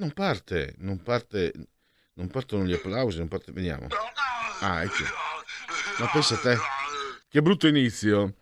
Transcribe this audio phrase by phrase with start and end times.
[0.00, 1.52] Non parte, non parte,
[2.14, 3.86] non partono gli applausi, non parte, vediamo.
[4.60, 5.04] Ah, ecco.
[5.98, 6.56] Ma pensa a te,
[7.28, 8.36] che brutto inizio.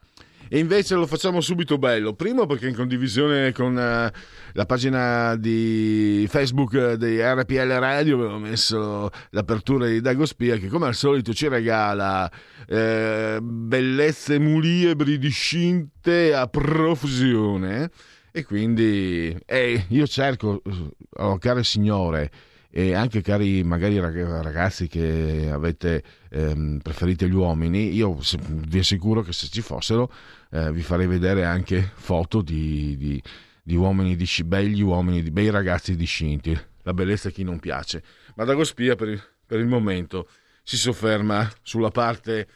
[0.48, 2.14] E invece lo facciamo subito bello.
[2.14, 4.18] Primo perché in condivisione con uh,
[4.52, 10.86] la pagina di Facebook di RPL Radio avevo messo l'apertura di Dago Spia che come
[10.86, 12.30] al solito ci regala
[12.68, 17.90] eh, bellezze muliebri discinte a profusione.
[18.38, 20.62] E quindi eh, io cerco,
[21.10, 22.30] oh, care signore,
[22.70, 29.32] e anche cari magari ragazzi che avete ehm, preferite gli uomini, io vi assicuro che
[29.32, 30.12] se ci fossero
[30.50, 33.22] eh, vi farei vedere anche foto di, di,
[33.62, 36.56] di uomini di begli uomini, di bei ragazzi discinti.
[36.82, 38.02] La bellezza a chi non piace.
[38.36, 40.28] Ma Dagospia per per il momento
[40.62, 42.46] si sofferma sulla parte,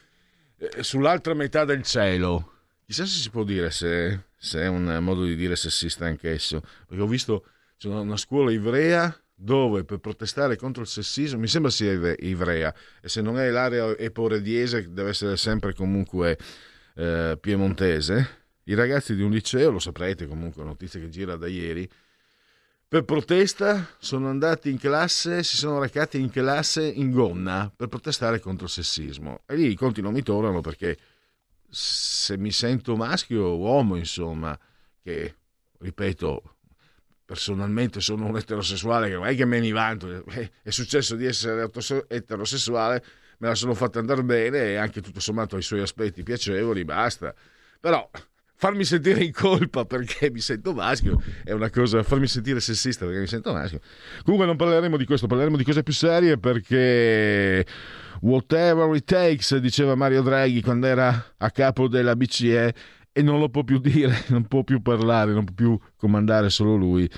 [0.58, 2.53] eh, sull'altra metà del cielo.
[2.84, 7.01] Chissà se si può dire se, se è un modo di dire sessista anch'esso, perché
[7.01, 7.47] ho visto
[7.79, 13.09] c'è una scuola ivrea dove per protestare contro il sessismo, mi sembra sia ivrea, e
[13.09, 16.37] se non è l'area eporediese deve essere sempre comunque
[16.97, 21.89] eh, piemontese, i ragazzi di un liceo, lo saprete comunque, notizia che gira da ieri,
[22.89, 28.41] per protesta sono andati in classe, si sono recati in classe in gonna per protestare
[28.41, 29.43] contro il sessismo.
[29.47, 30.99] E lì i conti non mi tornano perché
[31.75, 34.59] se mi sento maschio uomo, insomma,
[35.03, 35.37] che
[35.78, 36.56] ripeto,
[37.25, 40.22] personalmente sono un eterosessuale che non è che me ne vanto,
[40.62, 41.71] è successo di essere
[42.09, 43.03] eterosessuale,
[43.38, 46.84] me la sono fatta andare bene e anche tutto sommato ha i suoi aspetti piacevoli,
[46.84, 47.34] basta.
[47.81, 48.09] Però
[48.54, 53.21] farmi sentire in colpa perché mi sento maschio è una cosa, farmi sentire sessista perché
[53.21, 53.81] mi sento maschio.
[54.25, 57.65] Comunque non parleremo di questo, parleremo di cose più serie perché
[58.22, 62.75] whatever it takes, diceva Mario Draghi quando era a capo della BCE
[63.12, 66.75] e non lo può più dire, non può più parlare, non può più comandare solo
[66.75, 67.09] lui,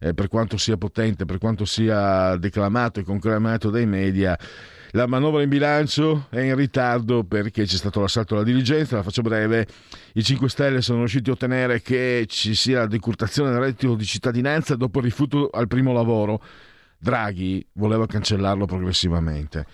[0.00, 4.38] eh, per quanto sia potente, per quanto sia declamato e conclamato dai media
[4.94, 9.22] la manovra in bilancio è in ritardo perché c'è stato l'assalto alla diligenza, la faccio
[9.22, 9.66] breve.
[10.12, 14.04] I 5 Stelle sono riusciti a ottenere che ci sia la decurtazione del reddito di
[14.04, 16.42] cittadinanza dopo il rifiuto al primo lavoro.
[16.98, 19.64] Draghi voleva cancellarlo progressivamente.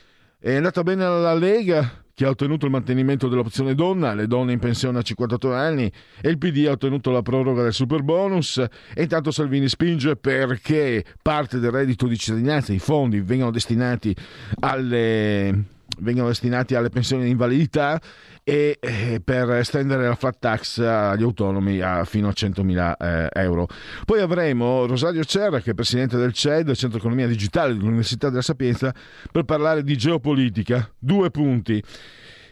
[0.41, 4.60] È andata bene alla Lega che ha ottenuto il mantenimento dell'opzione donna, le donne in
[4.60, 5.91] pensione a 58 anni
[6.21, 11.04] e il PD ha ottenuto la proroga del super bonus e intanto Salvini spinge perché
[11.21, 14.15] parte del reddito di cittadinanza, i fondi vengano destinati
[14.60, 15.65] alle,
[15.98, 18.00] vengano destinati alle pensioni di invalidità
[18.44, 23.66] e eh, per estendere la flat tax agli autonomi a fino a 100.000 eh, euro.
[24.04, 28.94] Poi avremo Rosario Cerra, che è presidente del CED, Centro Economia Digitale dell'Università della Sapienza,
[29.31, 30.91] per parlare di geopolitica.
[30.98, 31.82] Due punti.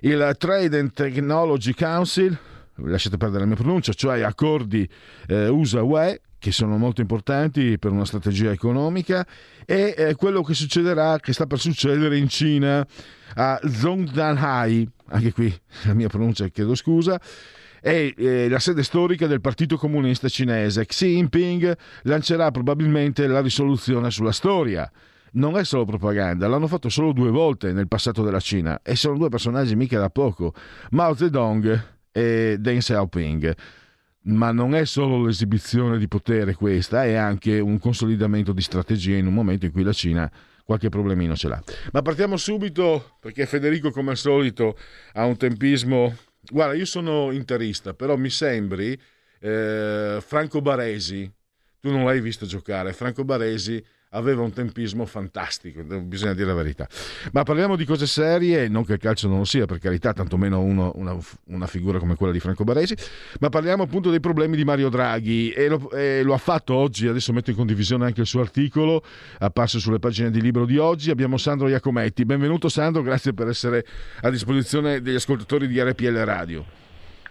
[0.00, 2.36] Il Trade and Technology Council,
[2.74, 4.88] lasciate perdere la mia pronuncia, cioè accordi
[5.26, 9.26] eh, USA-UE, che sono molto importanti per una strategia economica,
[9.64, 12.86] e eh, quello che succederà, che sta per succedere in Cina
[13.34, 15.52] a Zhongdanhai, anche qui
[15.86, 17.20] la mia pronuncia chiedo scusa,
[17.80, 20.86] è eh, la sede storica del Partito Comunista Cinese.
[20.86, 24.88] Xi Jinping lancerà probabilmente la risoluzione sulla storia.
[25.32, 29.18] Non è solo propaganda, l'hanno fatto solo due volte nel passato della Cina e sono
[29.18, 30.54] due personaggi mica da poco,
[30.90, 33.56] Mao Zedong e Deng Xiaoping.
[34.26, 39.26] Ma non è solo l'esibizione di potere questa, è anche un consolidamento di strategia in
[39.26, 40.30] un momento in cui la Cina
[40.64, 41.62] qualche problemino ce l'ha.
[41.92, 44.76] Ma partiamo subito perché Federico, come al solito,
[45.12, 46.16] ha un tempismo.
[46.42, 49.00] Guarda, io sono interista, però mi sembri
[49.38, 51.32] eh, Franco Baresi.
[51.78, 52.92] Tu non l'hai visto giocare.
[52.92, 56.86] Franco Baresi aveva un tempismo fantastico, bisogna dire la verità.
[57.32, 60.60] Ma parliamo di cose serie, non che il calcio non lo sia, per carità, tantomeno
[60.60, 61.16] uno, una,
[61.46, 62.94] una, figura come quella di Franco Baresi,
[63.40, 67.08] ma parliamo appunto dei problemi di Mario Draghi e lo, e lo, ha fatto oggi,
[67.08, 69.02] adesso metto in condivisione anche il suo articolo,
[69.38, 72.24] apparso sulle pagine di libro di oggi, abbiamo Sandro Iacometti.
[72.24, 73.84] Benvenuto Sandro, grazie per essere
[74.22, 76.64] a disposizione degli ascoltatori di RPL Radio.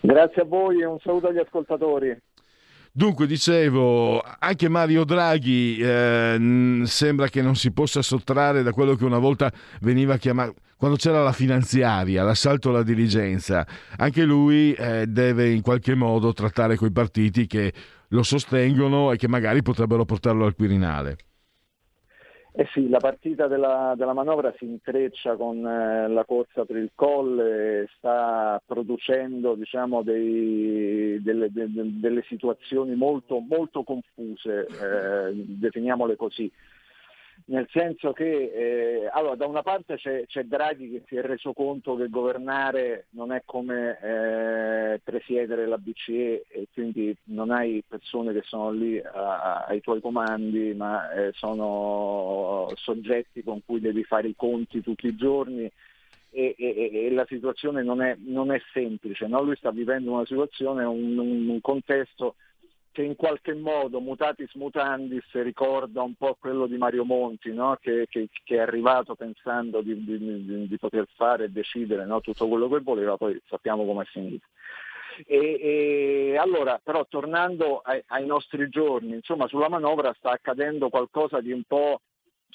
[0.02, 2.16] Grazie a voi e un saluto agli ascoltatori.
[2.98, 9.04] Dunque, dicevo, anche Mario Draghi eh, sembra che non si possa sottrarre da quello che
[9.04, 9.52] una volta
[9.82, 15.94] veniva chiamato, quando c'era la finanziaria, l'assalto alla diligenza, anche lui eh, deve in qualche
[15.94, 17.74] modo trattare quei partiti che
[18.08, 21.18] lo sostengono e che magari potrebbero portarlo al Quirinale.
[22.58, 26.92] Eh sì, la partita della, della, manovra si intreccia con eh, la corsa per il
[26.96, 36.50] colle, sta producendo diciamo, dei, delle, de, delle, situazioni molto, molto confuse, eh, definiamole così
[37.48, 41.54] nel senso che eh, allora, da una parte c'è, c'è, Draghi che si è reso
[41.54, 48.34] conto che governare non è come eh, presiedere la BCE e quindi non hai persone
[48.34, 54.28] che sono lì a, ai tuoi comandi, ma eh, sono soggetti con cui devi fare
[54.28, 55.72] i conti tutti i giorni
[56.32, 59.28] e, e, e la situazione non è, non è semplice.
[59.28, 59.44] No?
[59.44, 62.36] Lui sta vivendo una situazione, un, un contesto
[62.96, 67.78] che in qualche modo, mutatis mutandis, ricorda un po' quello di Mario Monti, no?
[67.82, 72.22] che, che, che, è arrivato pensando di, di, di poter fare e decidere no?
[72.22, 74.46] tutto quello che voleva, poi sappiamo come è finito.
[75.26, 81.42] E, e, allora, però tornando ai, ai, nostri giorni, insomma sulla manovra sta accadendo qualcosa
[81.42, 82.00] di un po'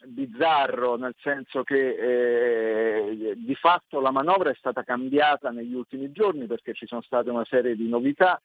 [0.07, 6.47] bizzarro, nel senso che eh, di fatto la manovra è stata cambiata negli ultimi giorni
[6.47, 8.41] perché ci sono state una serie di novità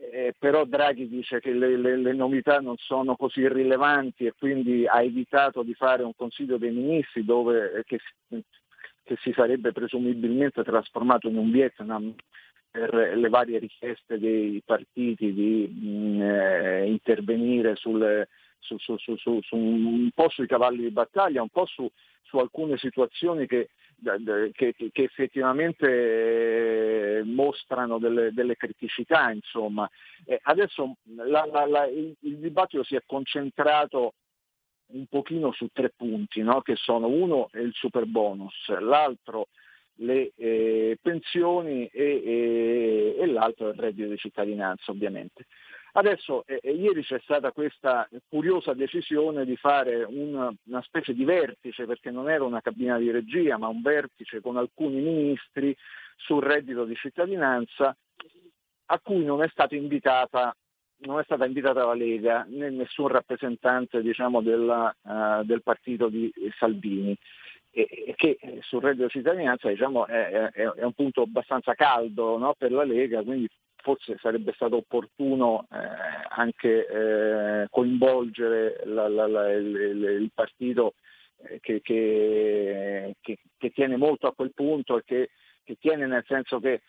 [0.00, 4.86] eh, però Draghi dice che le, le, le, novità non sono così rilevanti e quindi
[4.86, 8.00] ha evitato di fare un Consiglio dei Ministri dove, eh, che,
[9.04, 12.14] che, si sarebbe presumibilmente trasformato in un Vietnam
[12.70, 19.16] per le varie richieste dei partiti di mh, mm, eh, intervenire sulle, su, su, su,
[19.16, 21.90] su, un po' sui cavalli di battaglia, un po' su,
[22.38, 23.70] alcune situazioni che
[24.52, 29.30] che, che effettivamente eh, mostrano delle, delle criticità.
[29.30, 29.88] Insomma.
[30.24, 34.14] Eh, adesso la, la, la, il, il, dibattito si è concentrato
[34.92, 36.60] un pochino su tre punti, no?
[36.62, 39.48] che sono uno è il super bonus, l'altro
[40.00, 45.46] le eh, pensioni e, e, e l'altro il reddito di cittadinanza ovviamente.
[45.92, 51.24] Adesso eh, eh, ieri c'è stata questa curiosa decisione di fare una, una, specie di
[51.24, 55.76] vertice, perché non era una cabina di regia, ma un vertice con alcuni ministri
[56.16, 57.96] sul reddito di cittadinanza
[58.92, 60.54] a cui non è stata invitata,
[60.98, 67.16] è stata invitata la Lega né nessun rappresentante diciamo, della, uh, del partito di Salvini.
[67.72, 72.54] E, che sul reddito di cittadinanza diciamo, è, è, è, un punto abbastanza caldo no,
[72.58, 73.48] per la Lega, quindi
[73.82, 75.76] forse sarebbe stato opportuno eh,
[76.28, 80.94] anche eh, coinvolgere la, la, la, il, il, partito
[81.48, 85.30] eh, che, che, che, che, tiene molto a quel punto e che,
[85.78, 86.82] tiene nel senso che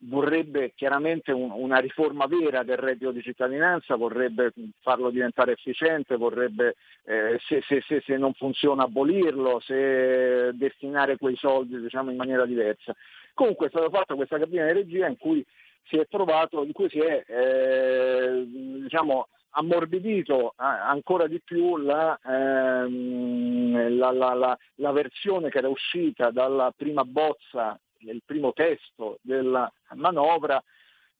[0.00, 6.76] vorrebbe chiaramente un, una riforma vera del reddito di cittadinanza, vorrebbe farlo diventare efficiente, vorrebbe
[7.04, 12.44] eh, se, se, se, se, non funziona abolirlo, se destinare quei soldi diciamo, in maniera
[12.44, 12.94] diversa.
[13.32, 15.44] Comunque è stata fatta questa cabina di regia in cui
[15.88, 23.96] si è trovato, in cui si è eh, diciamo, ammorbidito ancora di più la, ehm,
[23.96, 30.62] la, la, la, versione che era uscita dalla prima bozza, nel primo testo della manovra,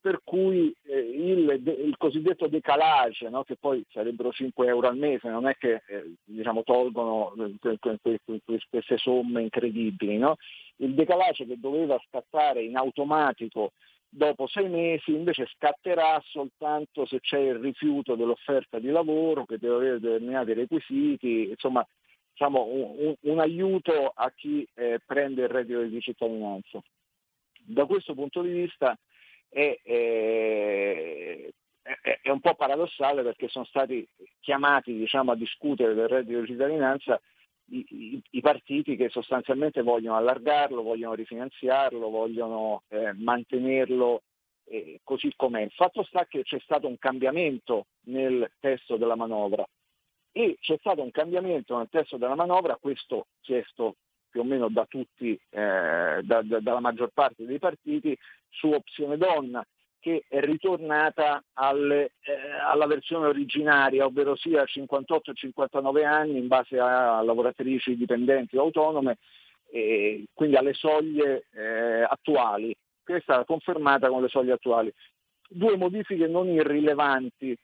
[0.07, 3.43] per cui eh, il, il, cosiddetto decalage, no?
[3.43, 8.21] che poi sarebbero 5 euro al mese, non è che eh, diciamo, tolgono que,
[8.71, 10.37] queste somme incredibili, no?
[10.77, 13.73] il decalage che doveva scattare in automatico
[14.09, 19.75] dopo sei mesi invece scatterà soltanto se c'è il rifiuto dell'offerta di lavoro che deve
[19.75, 21.87] avere determinati requisiti, insomma
[22.31, 26.83] diciamo, un, un, aiuto a chi eh, prende il reddito di cittadinanza.
[27.63, 28.97] Da questo punto di vista
[29.49, 31.51] è, è,
[31.83, 34.07] è, è un po' paradossale perché sono stati
[34.41, 37.21] chiamati diciamo, a discutere del reddito di cittadinanza
[37.69, 44.23] i, i, partiti che sostanzialmente vogliono allargarlo, vogliono rifinanziarlo, vogliono eh, mantenerlo
[44.65, 45.63] eh, così com'è.
[45.63, 49.67] Il fatto sta che c'è stato un cambiamento nel testo della manovra
[50.33, 53.97] e c'è stato un cambiamento nel testo della manovra, questo chiesto
[54.29, 58.17] più o meno da tutti, eh, da, da, dalla maggior parte dei partiti,
[58.49, 59.65] su opzione donna,
[60.07, 62.33] che è ritornata alle, eh,
[62.65, 69.19] alla versione originaria, ovvero sia 58 59 anni in base a lavoratrici dipendenti o autonome,
[69.69, 72.73] e quindi alle soglie eh, attuali.
[73.03, 74.93] Questa è stata confermata con le soglie attuali.
[75.49, 77.59] Due modifiche non irrilevanti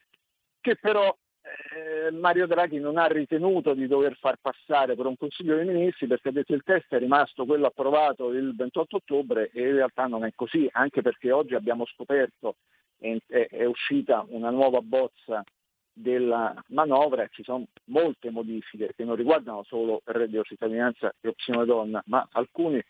[0.61, 5.57] che però eh, Mario Draghi non ha ritenuto di dover far passare per un Consiglio
[5.57, 9.61] dei Ministri perché ha detto il test è rimasto quello approvato il 28 ottobre e
[9.69, 12.57] in realtà non è così, anche perché oggi abbiamo scoperto
[12.99, 15.43] è, è uscita una nuova bozza
[15.93, 17.25] della manovra.
[17.25, 22.03] E ci sono molte modifiche che non riguardano solo il reddito cittadinanza e opzione donna,
[22.07, 22.81] ma alcuni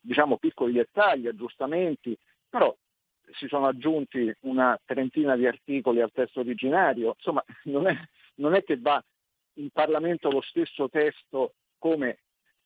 [0.00, 2.16] diciamo, piccoli dettagli, aggiustamenti,
[2.48, 2.74] però
[3.34, 7.96] si sono aggiunti una trentina di articoli al testo originario, insomma non è,
[8.36, 9.02] non è che va
[9.54, 12.18] in Parlamento lo stesso testo come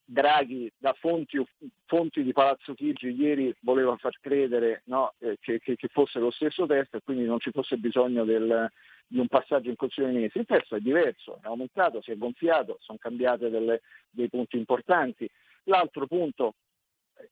[0.06, 1.42] Draghi da fonti,
[1.86, 6.30] fonti, di Palazzo Chigi ieri voleva far credere no, eh, che, che, che, fosse lo
[6.30, 8.70] stesso testo e quindi non ci fosse bisogno del,
[9.06, 10.40] di un passaggio in Consiglio dei Ministri.
[10.40, 13.80] Il testo è diverso, è aumentato, si è gonfiato, sono cambiate delle,
[14.10, 15.28] dei punti importanti.
[15.64, 16.54] L'altro punto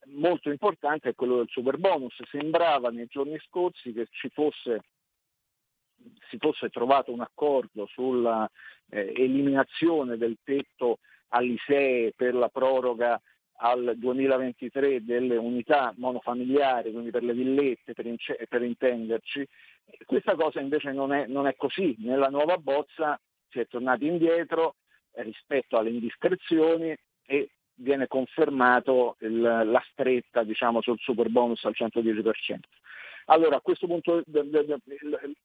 [0.06, 2.14] molto importante è quello del super bonus.
[2.30, 4.82] Sembrava nei giorni scorsi che ci fosse,
[6.28, 8.48] si fosse trovato un accordo sulla
[8.90, 10.98] eh, eliminazione del tetto
[11.28, 13.20] all'ISEE per la proroga
[13.64, 19.46] al 2023 delle unità monofamiliari, quindi per le villette, per, ince- per intenderci.
[20.04, 21.94] Questa cosa invece non è, non è, così.
[21.98, 24.76] Nella nuova bozza si è tornati indietro
[25.12, 32.58] rispetto alle indiscrezioni e viene confermato il, la stretta diciamo, sul super bonus al 110%.
[33.26, 34.22] Allora a questo punto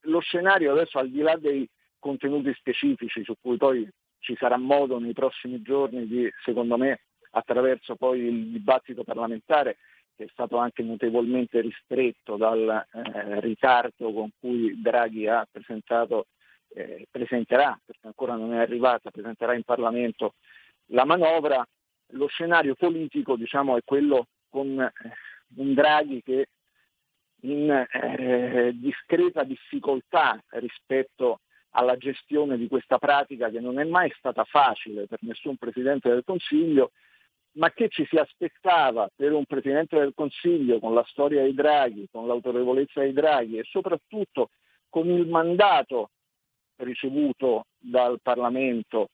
[0.02, 1.68] lo scenario adesso al di là dei
[2.00, 3.88] contenuti specifici su cui poi
[4.20, 9.78] ci sarà modo nei prossimi giorni di, secondo me, attraverso poi il dibattito parlamentare
[10.18, 16.26] che è stato anche notevolmente ristretto dal eh, ritardo con cui Draghi ha presentato,
[16.70, 20.34] eh, presenterà, perché ancora non è arrivata, presenterà in Parlamento
[20.88, 21.66] la manovra,
[22.12, 24.92] lo scenario politico diciamo, è quello con eh,
[25.56, 26.48] un Draghi che
[27.42, 34.44] in eh, discreta difficoltà rispetto alla gestione di questa pratica che non è mai stata
[34.46, 36.92] facile per nessun Presidente del Consiglio,
[37.52, 42.08] ma che ci si aspettava per un Presidente del Consiglio con la storia dei Draghi,
[42.12, 44.50] con l'autorevolezza dei Draghi e soprattutto
[44.90, 46.10] con il mandato
[46.78, 49.10] ricevuto dal Parlamento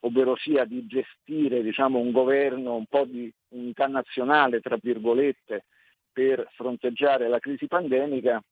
[0.00, 5.64] ovvero sia di gestire diciamo, un governo un po' di unità nazionale, tra virgolette,
[6.12, 8.42] per fronteggiare la crisi pandemica,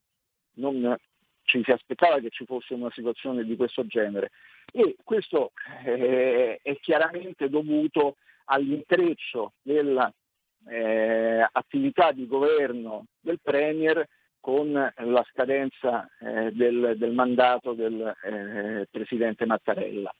[0.54, 0.96] non
[1.42, 4.30] ci si aspettava che ci fosse una situazione di questo genere.
[4.70, 5.52] E questo
[5.84, 14.06] eh, è chiaramente dovuto all'intreccio dell'attività eh, di governo del Premier
[14.40, 20.14] con la scadenza eh, del, del, mandato del eh, Presidente Mattarella.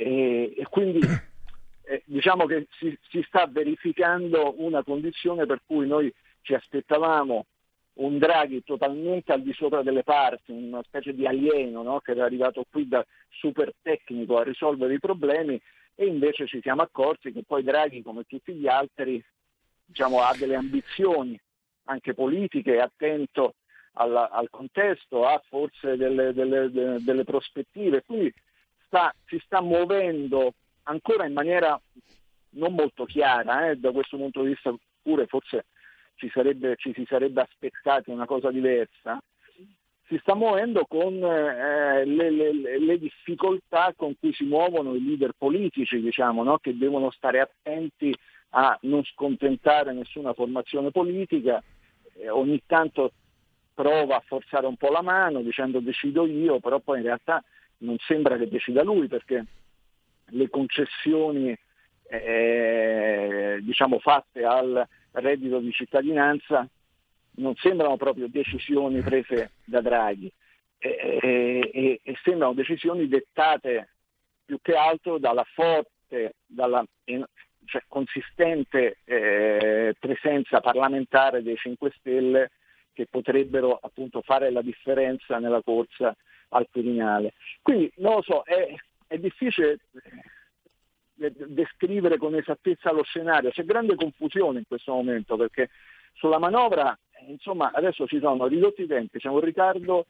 [0.00, 1.00] E, e quindi
[1.84, 7.44] eh, diciamo che si, si, sta verificando una condizione per cui noi ci aspettavamo
[7.94, 12.00] un Draghi totalmente al di sopra delle parti, una specie di alieno no?
[12.00, 15.60] che era arrivato qui da super tecnico a risolvere i problemi
[15.94, 19.22] e invece ci siamo accorti che poi Draghi, come tutti gli altri,
[19.84, 21.38] diciamo, ha delle ambizioni
[21.84, 23.56] anche politiche, è attento
[23.94, 28.02] alla, al contesto, ha forse delle, delle, delle, prospettive.
[28.02, 28.32] Quindi
[28.90, 30.54] sta, si sta muovendo
[30.84, 31.80] ancora in maniera
[32.54, 35.66] non molto chiara, eh, da questo punto di vista pure forse
[36.16, 39.22] ci, sarebbe, ci si sarebbe aspettati una cosa diversa,
[40.08, 45.34] si sta muovendo con eh, le, le, le, difficoltà con cui si muovono i leader
[45.38, 46.58] politici, diciamo, no?
[46.58, 48.12] che devono stare attenti
[48.50, 51.62] a non scontentare nessuna formazione politica,
[52.14, 53.12] eh, ogni tanto
[53.72, 57.42] prova a forzare un po' la mano dicendo decido io, però poi in realtà
[57.80, 59.44] non sembra che decida lui perché
[60.26, 61.56] le concessioni
[62.08, 66.68] eh, diciamo fatte al reddito di cittadinanza
[67.36, 70.30] non sembrano proprio decisioni prese da Draghi
[70.78, 73.90] e, e, e sembrano decisioni dettate
[74.44, 76.84] più che altro dalla forte, dalla
[77.66, 82.50] cioè, consistente eh, presenza parlamentare dei 5 Stelle
[82.92, 86.14] che potrebbero appunto fare la differenza nella corsa
[86.50, 87.34] al Quirinale.
[87.62, 88.74] Quindi non lo so, è,
[89.06, 89.78] è difficile
[91.18, 95.70] eh, descrivere con esattezza lo scenario, c'è grande confusione in questo momento perché
[96.14, 96.96] sulla manovra
[97.28, 100.06] insomma adesso ci sono ridotti i tempi, c'è un ritardo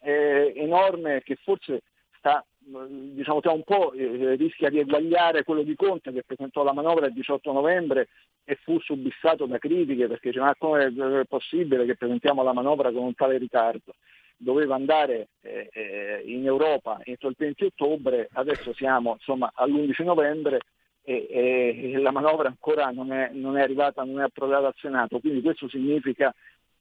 [0.00, 1.82] eh, enorme che forse
[2.18, 6.74] sta diciamo che un po' eh, rischia di eguagliare quello di Conte che presentò la
[6.74, 8.08] manovra il 18 novembre
[8.44, 10.86] e fu subissato da critiche perché diceva ma come
[11.20, 13.94] è possibile che presentiamo la manovra con un tale ritardo?
[14.40, 20.60] Doveva andare eh, eh in Europa entro il 20 ottobre, adesso siamo insomma, all'11 novembre
[21.02, 25.18] e, e, la manovra ancora non è, non è arrivata, non è approdata al Senato,
[25.20, 26.32] quindi questo significa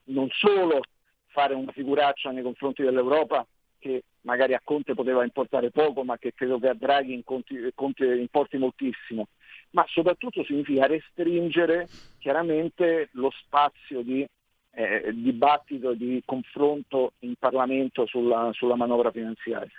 [0.05, 0.81] non solo
[1.27, 3.45] fare una figuraccia nei confronti dell'Europa
[3.79, 9.27] che magari a Conte poteva importare poco, ma che credo che a Draghi importi moltissimo,
[9.71, 11.87] ma soprattutto significa restringere
[12.19, 14.27] chiaramente lo spazio di
[14.77, 19.73] eh, dibattito, di confronto in Parlamento sulla, sulla manovra finanziaria.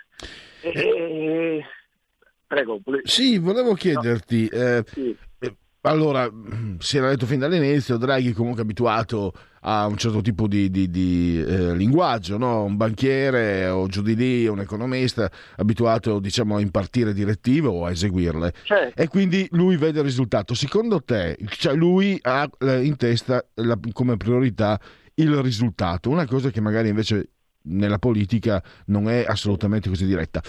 [0.61, 1.65] E, e,
[2.45, 2.81] prego.
[2.83, 3.07] Volevo...
[3.07, 4.57] Sì, volevo chiederti, no.
[4.57, 5.17] eh, sì.
[5.81, 6.29] Allora,
[6.79, 9.31] si era detto fin dall'inizio, Draghi comunque abituato
[9.61, 12.63] a un certo tipo di, di, di eh, linguaggio, no?
[12.63, 17.91] un banchiere o giù di lì, un economista abituato diciamo, a impartire direttive o a
[17.91, 18.53] eseguirle.
[18.63, 19.01] Certo.
[19.01, 20.53] E quindi lui vede il risultato.
[20.53, 24.79] Secondo te, cioè lui ha eh, in testa la, come priorità
[25.15, 27.29] il risultato, una cosa che magari invece
[27.63, 30.41] nella politica non è assolutamente così diretta.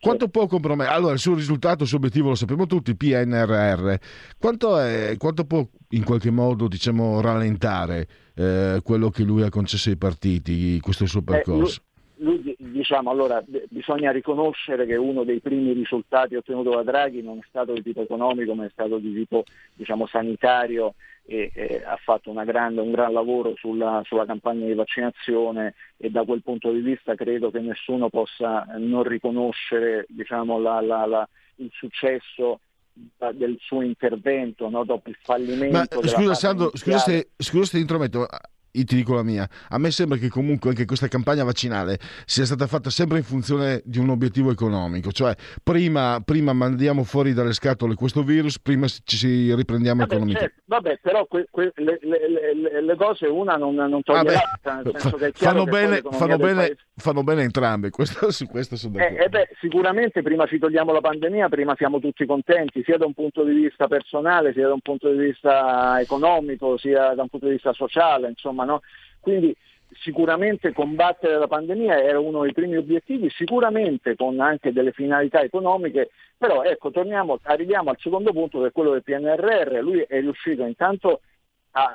[0.00, 0.94] Quanto può compromettere?
[0.94, 3.94] Allora, il suo risultato, il suo obiettivo lo sappiamo tutti, PNRR.
[4.38, 9.88] Quanto, è, quanto può in qualche modo diciamo, rallentare eh, quello che lui ha concesso
[9.88, 11.80] ai partiti, questo suo percorso?
[11.80, 17.22] Eh, lui, lui, diciamo, allora, bisogna riconoscere che uno dei primi risultati ottenuti da Draghi
[17.22, 19.44] non è stato di tipo economico, ma è stato di tipo
[19.74, 20.94] diciamo, sanitario
[21.30, 26.24] e, e ha fatto grande, un gran lavoro sulla, sulla, campagna di vaccinazione e da
[26.24, 31.70] quel punto di vista credo che nessuno possa non riconoscere diciamo, la, la, la, il
[31.74, 32.60] successo
[33.34, 34.84] del suo intervento no?
[34.84, 36.00] dopo il fallimento.
[36.00, 38.26] Ma, scusa Sandro, scusa se, scusa se ti intrometto,
[38.78, 42.44] io ti dico la mia, a me sembra che comunque anche questa campagna vaccinale sia
[42.44, 47.52] stata fatta sempre in funzione di un obiettivo economico, cioè prima, prima mandiamo fuori dalle
[47.52, 50.54] scatole questo virus, prima ci riprendiamo vabbè, economicamente.
[50.56, 54.94] Certo, vabbè, però que, que, le, le, le, cose una non, non toglie l'altra, nel
[54.96, 59.18] senso che fanno bene, fanno, bene, fanno bene entrambe, questo, su questo sono d'accordo.
[59.18, 63.06] Eh, eh beh, sicuramente prima ci togliamo la pandemia, prima siamo tutti contenti, sia da
[63.06, 67.28] un punto di vista personale, sia da un punto di vista economico, sia da un
[67.28, 68.82] punto di vista sociale, insomma, no?
[69.20, 69.56] Quindi
[70.00, 76.10] sicuramente combattere la pandemia era uno dei primi obiettivi, sicuramente con anche delle finalità economiche,
[76.36, 80.64] però ecco, torniamo, arriviamo al secondo punto che è quello del PNRR, lui è riuscito
[80.64, 81.20] intanto
[81.72, 81.94] a,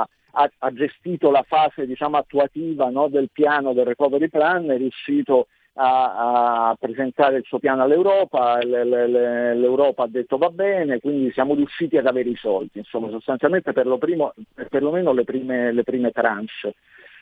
[0.00, 5.48] a, ha gestito la fase diciamo, attuativa no, del piano del recovery plan, è riuscito
[5.74, 11.96] a, a, presentare il suo piano all'Europa, l'Europa ha detto va bene, quindi siamo riusciti
[11.96, 14.34] ad avere i soldi, insomma sostanzialmente per lo primo,
[14.68, 16.74] perlomeno le prime, le prime tranche.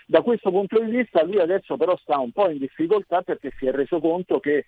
[0.07, 3.67] Da questo punto di vista lui adesso però sta un po' in difficoltà perché si
[3.67, 4.65] è reso conto che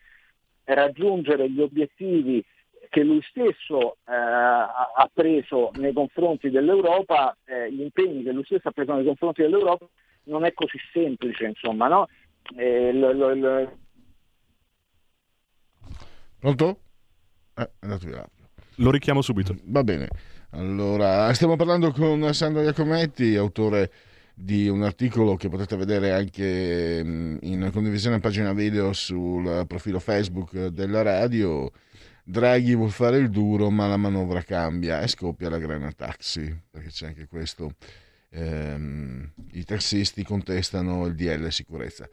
[0.65, 2.45] raggiungere gli obiettivi
[2.89, 8.69] che lui stesso eh, ha preso nei confronti dell'Europa, eh, gli impegni che lui stesso
[8.69, 9.87] ha preso nei confronti dell'Europa
[10.25, 12.09] non è così semplice, insomma, no?
[12.57, 13.79] Eh, lo, lo, lo...
[16.39, 16.81] Pronto?
[17.57, 18.27] Eh, andato via.
[18.77, 19.55] Lo richiamo subito.
[19.65, 20.09] Va bene.
[20.51, 23.91] Allora, stiamo parlando con Sandro Iacometti, autore
[24.35, 29.99] di un articolo che potete vedere anche mm, in condivisione a pagina video sul profilo
[29.99, 31.71] Facebook della radio.
[32.31, 36.89] Draghi vuol fare il duro, ma la manovra cambia e scoppia la grana taxi, perché
[36.89, 37.75] c'è anche questo.
[38.31, 42.09] Ehm, I tassisti contestano il DL sicurezza.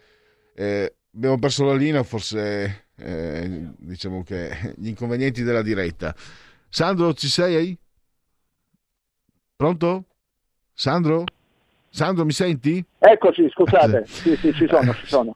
[0.55, 6.15] Eh, abbiamo perso la linea, forse eh, diciamo che gli inconvenienti della diretta.
[6.67, 7.77] Sandro, ci sei?
[9.55, 10.03] Pronto?
[10.73, 11.25] Sandro?
[11.89, 12.83] Sandro, mi senti?
[12.97, 14.05] Eccoci, scusate.
[14.09, 15.35] sì, sì, ci sono, ci sono.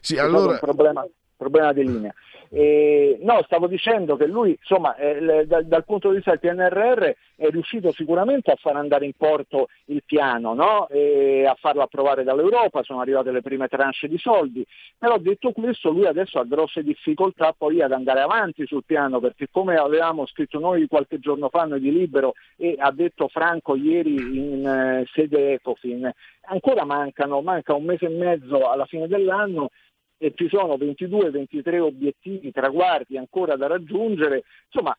[0.00, 0.52] Sì, allora...
[0.52, 1.04] Un problema,
[1.36, 2.14] problema di linea.
[2.56, 7.02] Eh, no, stavo dicendo che lui, insomma, eh, dal, dal, punto di vista del PNRR
[7.34, 10.86] è riuscito sicuramente a far andare in porto il piano, no?
[10.86, 14.64] a farlo approvare dall'Europa, sono arrivate le prime tranche di soldi,
[14.96, 19.48] però detto questo lui adesso ha grosse difficoltà poi ad andare avanti sul piano, perché
[19.50, 24.14] come avevamo scritto noi qualche giorno fa noi di Libero e ha detto Franco ieri
[24.14, 26.08] in eh, sede Ecofin,
[26.42, 29.70] ancora mancano, manca un mese e mezzo alla fine dell'anno
[30.18, 34.96] e ci sono 22-23 obiettivi, traguardi ancora da raggiungere, insomma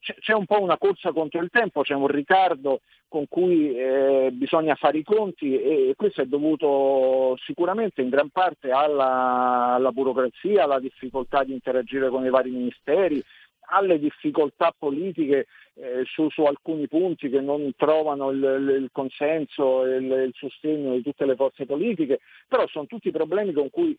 [0.00, 4.74] c'è un po' una corsa contro il tempo, c'è un ritardo con cui eh, bisogna
[4.74, 10.80] fare i conti e questo è dovuto sicuramente in gran parte alla, alla burocrazia, alla
[10.80, 13.22] difficoltà di interagire con i vari ministeri,
[13.68, 18.42] alle difficoltà politiche eh, su, su, alcuni punti che non trovano il,
[18.82, 23.52] il consenso e il, il, sostegno di tutte le forze politiche, però sono tutti problemi
[23.52, 23.96] con cui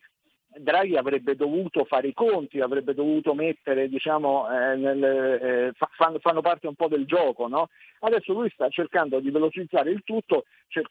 [0.58, 6.42] Draghi avrebbe dovuto fare i conti, avrebbe dovuto mettere, diciamo, eh, nel, eh, fanno, fanno,
[6.42, 7.48] parte un po' del gioco.
[7.48, 7.70] No?
[8.00, 10.84] Adesso lui sta cercando di velocizzare il tutto, cioè,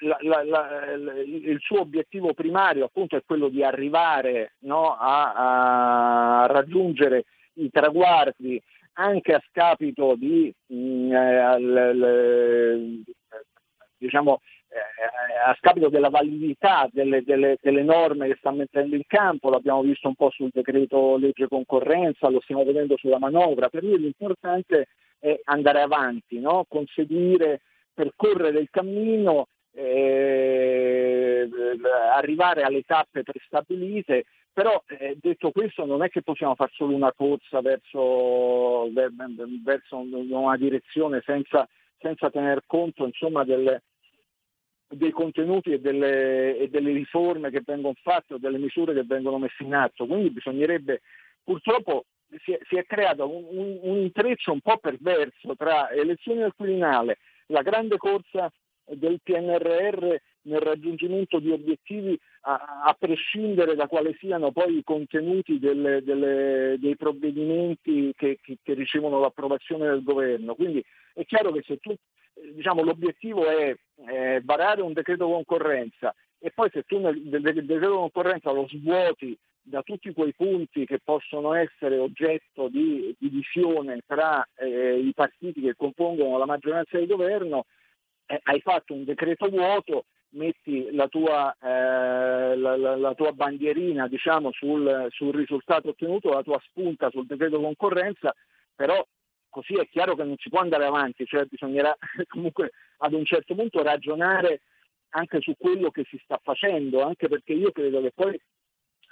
[0.00, 6.46] la, la, la, il suo obiettivo primario appunto è quello di arrivare no, a, a,
[6.46, 8.60] raggiungere i traguardi
[8.94, 13.02] anche a scapito di mh, mm, eh, l, l,
[13.96, 14.59] diciamo, eh,
[15.44, 20.06] a scapito della validità delle, delle, delle, norme che sta mettendo in campo, l'abbiamo visto
[20.06, 25.40] un po' sul decreto legge concorrenza, lo stiamo vedendo sulla manovra, per lui l'importante è
[25.44, 26.64] andare avanti, no?
[26.68, 31.48] conseguire, percorrere il cammino, eh,
[32.14, 37.12] arrivare alle tappe prestabilite, però eh, detto questo non è che possiamo fare solo una
[37.12, 43.82] corsa verso, verso una direzione senza, senza tener conto insomma, delle,
[44.92, 49.38] dei contenuti e delle, e delle, riforme che vengono fatte o delle misure che vengono
[49.38, 50.06] messe in atto.
[50.06, 51.00] Quindi bisognerebbe,
[51.44, 52.06] purtroppo
[52.44, 56.54] si è, si è creato un, un, un, intreccio un po' perverso tra elezioni al
[56.54, 58.50] Quirinale, la grande corsa
[58.84, 65.58] del PNRR nel raggiungimento di obiettivi a, a prescindere da quali siano poi i contenuti
[65.58, 70.54] delle, delle, dei provvedimenti che, che, che ricevono l'approvazione del governo.
[70.54, 71.94] Quindi è chiaro che se tu
[72.54, 73.74] diciamo, l'obiettivo è
[74.08, 79.82] eh, varare un decreto concorrenza e poi se tu nel, decreto concorrenza lo svuoti da
[79.82, 86.38] tutti quei punti che possono essere oggetto di divisione tra eh, i partiti che compongono
[86.38, 87.66] la maggioranza di governo,
[88.26, 94.08] eh, hai fatto un decreto vuoto, metti la tua, eh, la, la, la tua bandierina
[94.08, 98.34] diciamo, sul, sul, risultato ottenuto, la tua spunta sul decreto concorrenza,
[98.74, 99.04] però
[99.50, 101.94] così è chiaro che non si può andare avanti, cioè bisognerà
[102.28, 104.62] comunque ad un certo punto ragionare
[105.10, 108.40] anche su quello che si sta facendo, anche perché io credo che poi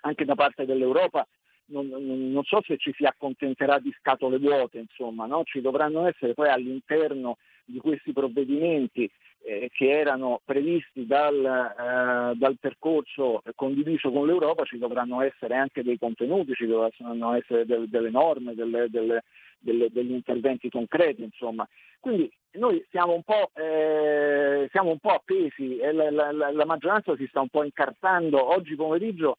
[0.02, 1.26] anche da parte dell'Europa
[1.66, 5.42] non, non, non so se ci si accontenterà di scatole vuote, insomma, no?
[5.44, 9.10] ci dovranno essere poi all'interno di questi provvedimenti
[9.42, 15.82] eh, che erano previsti dal, eh, dal, percorso condiviso con l'Europa, ci dovranno essere anche
[15.82, 19.22] dei contenuti, ci dovranno essere del, delle norme, delle, delle,
[19.58, 21.66] delle, degli interventi concreti, insomma.
[22.00, 27.26] Quindi noi siamo un po', eh, siamo un po appesi la, la, la, maggioranza si
[27.28, 28.52] sta un po' incartando.
[28.52, 29.38] Oggi pomeriggio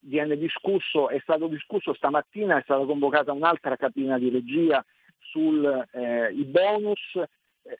[0.00, 4.84] viene discusso, è stato discusso stamattina, è stata convocata un'altra cabina di regia
[5.18, 7.20] sui eh, bonus,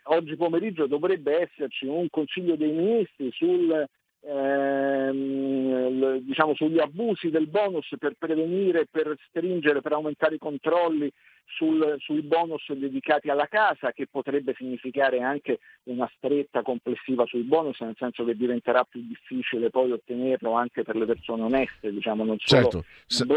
[0.04, 3.86] oggi pomeriggio dovrebbe esserci un consiglio dei ministri sul,
[4.22, 11.10] ehm, diciamo, sugli abusi del bonus per prevenire, per stringere, per aumentare i controlli
[11.56, 17.80] sul, sui bonus dedicati alla casa, che potrebbe significare anche una stretta complessiva sui bonus,
[17.80, 22.36] nel senso che diventerà più difficile poi ottenerlo anche per le persone oneste, diciamo, non
[22.38, 22.84] solo certo.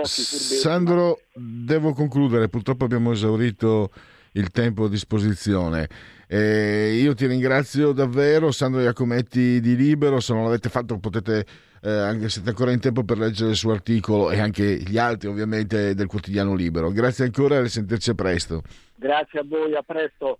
[0.03, 3.89] Sandro, devo concludere, purtroppo abbiamo esaurito
[4.33, 5.87] il tempo a disposizione.
[6.27, 11.45] Eh, io ti ringrazio davvero, Sandro Iacometti di Libero, se non l'avete fatto potete,
[11.81, 15.27] eh, anche siete ancora in tempo per leggere il suo articolo e anche gli altri
[15.27, 16.91] ovviamente del quotidiano Libero.
[16.91, 18.61] Grazie ancora e risentirci presto.
[18.95, 20.39] Grazie a voi, a presto.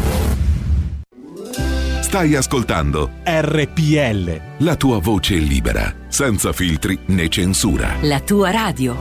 [2.11, 4.65] Stai ascoltando RPL.
[4.65, 7.95] la tua voce libera, senza filtri né censura.
[8.01, 8.97] La tua radio.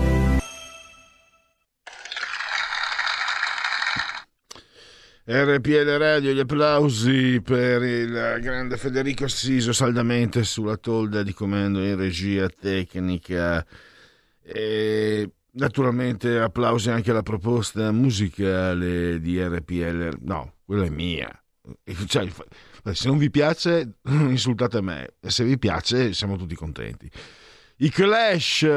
[5.24, 11.96] RPL Radio, gli applausi per il grande Federico Assiso saldamente sulla tolda di comando in
[11.96, 13.66] regia tecnica
[14.40, 20.16] e naturalmente applausi anche alla proposta musicale di RPL.
[20.20, 21.28] No, quella è mia.
[21.82, 22.28] E, cioè,
[22.92, 27.10] se non vi piace insultate me se vi piace siamo tutti contenti.
[27.82, 28.68] I Clash,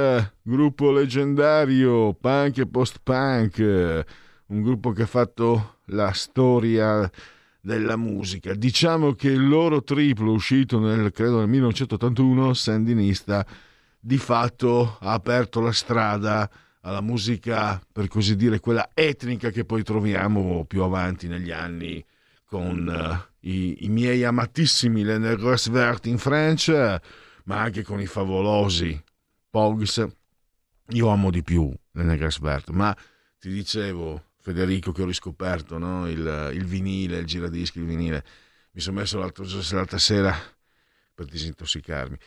[0.41, 4.05] gruppo leggendario, punk e post-punk,
[4.45, 7.11] un gruppo che ha fatto la storia
[7.59, 8.53] della musica.
[8.53, 13.45] Diciamo che il loro triplo uscito nel, credo nel 1981, sandinista,
[13.99, 16.49] di fatto ha aperto la strada
[16.81, 22.03] alla musica, per così dire, quella etnica che poi troviamo più avanti negli anni
[22.53, 27.01] con eh, i, i miei amatissimi Le Negres Vert in Francia,
[27.45, 29.03] ma anche con i favolosi
[29.49, 30.05] Pogs.
[30.89, 32.95] Io amo di più Le Negres Vert, ma
[33.39, 36.07] ti dicevo, Federico, che ho riscoperto no?
[36.07, 38.23] il, il vinile, il giradischi, il vinile.
[38.73, 40.37] Mi sono messo l'altro, l'altra sera
[41.11, 42.17] per disintossicarmi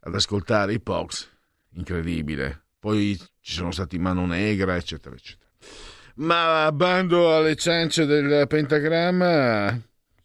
[0.00, 1.28] ad ascoltare i Pogs,
[1.74, 2.62] incredibile.
[2.78, 5.50] Poi ci sono stati Mano Negra, eccetera, eccetera.
[6.18, 9.78] Ma bando alle ciance del pentagramma,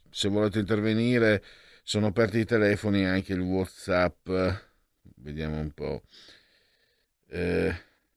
[0.10, 1.43] se volete intervenire,
[1.84, 4.30] sono aperti i telefoni, anche il WhatsApp.
[5.15, 6.04] Vediamo un po'.
[7.27, 7.75] Eh,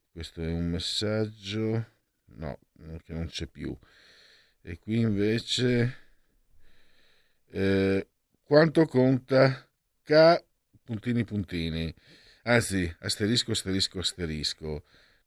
[0.09, 1.85] questo è un messaggio.
[2.37, 2.59] No,
[3.03, 3.77] che non c'è più.
[4.61, 5.97] E qui invece.
[7.51, 8.07] Eh,
[8.41, 9.67] quanto conta
[10.01, 10.43] K
[10.81, 11.93] puntini puntini?
[12.43, 14.83] Anzi, asterisco, asterisco, asterisco.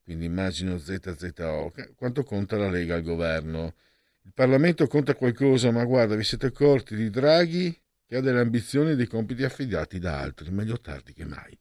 [0.09, 1.75] Quindi immagino ZZO.
[1.95, 3.75] Quanto conta la Lega al governo?
[4.23, 8.93] Il Parlamento conta qualcosa, ma guarda, vi siete accorti di Draghi che ha delle ambizioni
[8.93, 11.55] e dei compiti affidati da altri, meglio tardi che mai.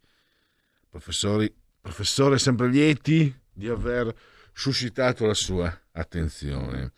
[0.90, 4.16] Professori, professore sempre lieti di aver
[4.54, 6.94] suscitato la sua attenzione.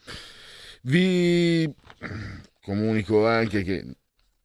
[0.84, 1.68] Vi
[2.62, 3.96] comunico anche che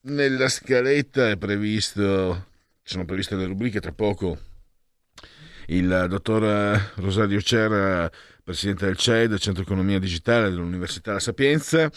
[0.05, 2.47] nella scaletta è previsto,
[2.83, 4.53] sono previste le rubriche tra poco.
[5.69, 8.11] Il dottor Rosario Cera,
[8.43, 11.91] presidente del CED, Centro Economia Digitale dell'Università La Sapienza,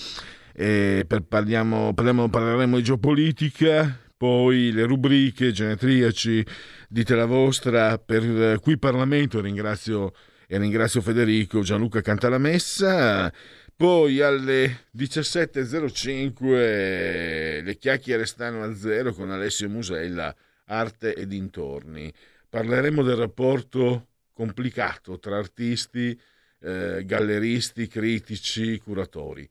[1.28, 6.46] parliamo, parliamo, parleremo di geopolitica, poi le rubriche genetriaci,
[6.88, 10.14] dite la vostra, per cui Parlamento ringrazio
[10.48, 13.30] e ringrazio Federico Gianluca Cantalamessa.
[13.76, 20.34] Poi alle 17.05 le chiacchiere stanno a zero con Alessio Musella,
[20.68, 22.14] Arte e dintorni.
[22.50, 26.18] Parleremo del rapporto complicato tra artisti,
[26.62, 29.48] eh, galleristi, critici, curatori.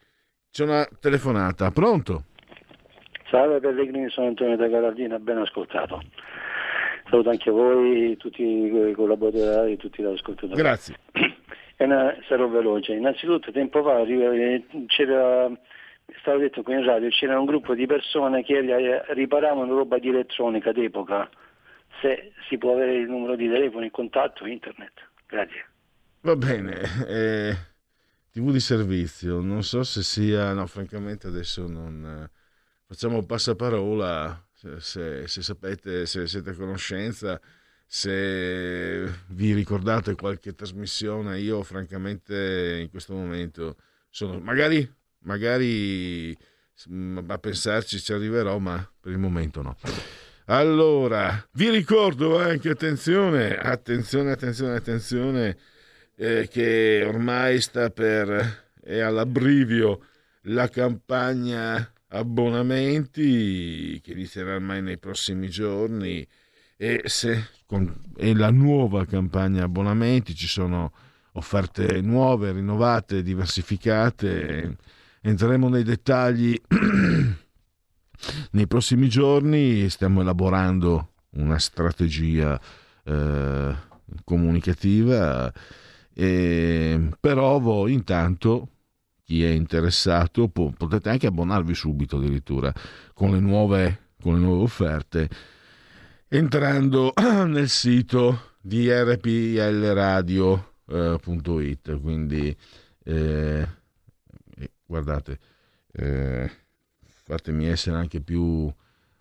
[0.50, 2.24] C'è una telefonata, pronto?
[3.28, 6.02] Salve Pellegrini, sono Antonio da Garaldina, ben ascoltato.
[7.10, 10.60] Saluto anche voi, tutti i collaboratori, tutti gli ascoltatori.
[10.60, 10.96] Grazie.
[11.78, 12.94] Una, sarò veloce.
[12.94, 14.02] Innanzitutto, tempo fa
[14.86, 15.50] c'era,
[16.20, 20.72] stavo detto qui in radio, c'era un gruppo di persone che riparavano roba di elettronica
[20.72, 21.28] d'epoca.
[22.00, 24.92] Se si può avere il numero di telefono, il contatto, internet.
[25.26, 25.66] Grazie.
[26.20, 26.82] Va bene.
[27.06, 27.56] Eh,
[28.32, 32.24] TV di servizio, non so se sia, no, francamente adesso non...
[32.24, 32.30] Eh,
[32.86, 37.40] facciamo passaparola se, se, sapete, se siete a conoscenza,
[37.86, 43.76] se vi ricordate qualche trasmissione, io francamente in questo momento
[44.10, 44.88] sono, magari,
[45.20, 46.36] magari
[47.28, 49.76] a pensarci ci arriverò, ma per il momento no.
[50.48, 55.56] Allora, vi ricordo anche, attenzione, attenzione, attenzione, attenzione,
[56.14, 60.04] eh, che ormai sta per, è all'abbrivio
[60.42, 66.24] la campagna abbonamenti che inizierà ormai nei prossimi giorni
[66.76, 70.92] e, se, con, e la nuova campagna abbonamenti ci sono
[71.32, 74.76] offerte nuove, rinnovate, diversificate.
[75.22, 76.56] Entreremo nei dettagli
[78.52, 82.60] nei prossimi giorni, stiamo elaborando una strategia
[83.04, 83.74] eh,
[84.24, 85.52] comunicativa,
[86.14, 88.68] eh, però voi intanto
[89.22, 92.72] chi è interessato può, potete anche abbonarvi subito addirittura
[93.12, 95.28] con le nuove, con le nuove offerte
[96.28, 97.12] entrando
[97.46, 100.28] nel sito di rplradio.it
[101.88, 102.56] eh, quindi
[103.04, 103.68] eh,
[104.84, 105.38] guardate
[105.92, 106.50] eh,
[107.26, 108.72] fatemi essere anche più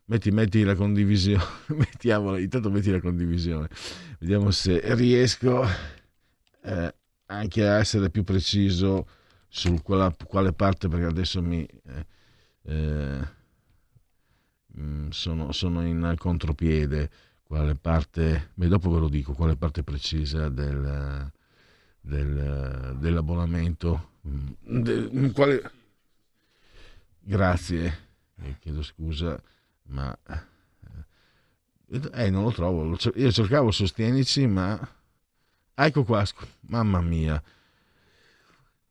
[0.05, 1.43] metti, metti la condivisione
[1.75, 3.67] mettiamola intanto metti la condivisione
[4.19, 5.65] vediamo se riesco
[6.61, 9.07] eh, anche a essere più preciso
[9.47, 12.05] su quella, quale parte perché adesso mi eh,
[12.63, 13.27] eh,
[14.79, 17.09] mm, sono, sono, in contropiede
[17.41, 21.31] quale parte beh, dopo ve lo dico quale parte precisa del,
[22.01, 25.71] del, dell'abbonamento mm, del, quale...
[27.27, 27.97] grazie
[28.43, 29.41] eh, chiedo scusa
[29.87, 30.15] ma
[32.13, 34.79] eh, non lo trovo io cercavo sostienici ma
[35.73, 36.23] ecco qua
[36.67, 37.41] mamma mia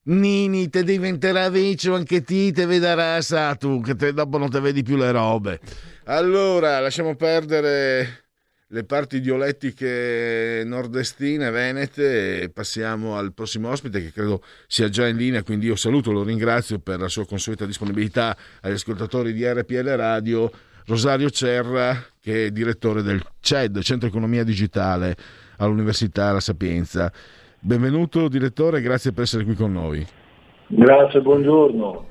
[0.06, 4.60] Nini, te diventerà vicio anche ti, te vedrà sa tu, che te, dopo non te
[4.60, 5.60] vedi più le robe.
[6.04, 8.23] Allora, lasciamo perdere
[8.68, 15.16] le parti diolettiche nordestine, venete, e passiamo al prossimo ospite che credo sia già in
[15.16, 19.88] linea, quindi io saluto, lo ringrazio per la sua consueta disponibilità agli ascoltatori di RPL
[19.96, 20.50] Radio,
[20.86, 25.14] Rosario Cerra, che è direttore del CED, Centro Economia Digitale
[25.58, 27.12] all'Università La Sapienza.
[27.60, 30.06] Benvenuto direttore, grazie per essere qui con noi.
[30.66, 32.08] Grazie, buongiorno.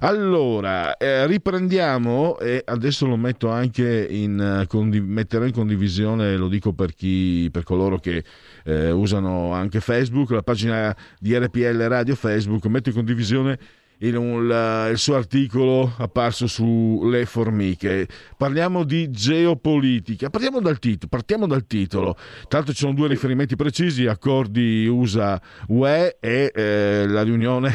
[0.00, 6.48] Allora, eh, riprendiamo e adesso lo metto anche in, eh, condiv- metterò in condivisione, lo
[6.48, 8.24] dico per, chi, per coloro che
[8.64, 13.58] eh, usano anche Facebook, la pagina di RPL Radio Facebook, metto in condivisione
[13.98, 18.06] il, un, il suo articolo apparso sulle formiche.
[18.36, 20.30] Parliamo di geopolitica.
[20.30, 22.16] Partiamo dal, titolo, partiamo dal titolo.
[22.48, 27.72] L'altro ci sono due riferimenti precisi, accordi USA-UE e eh, la riunione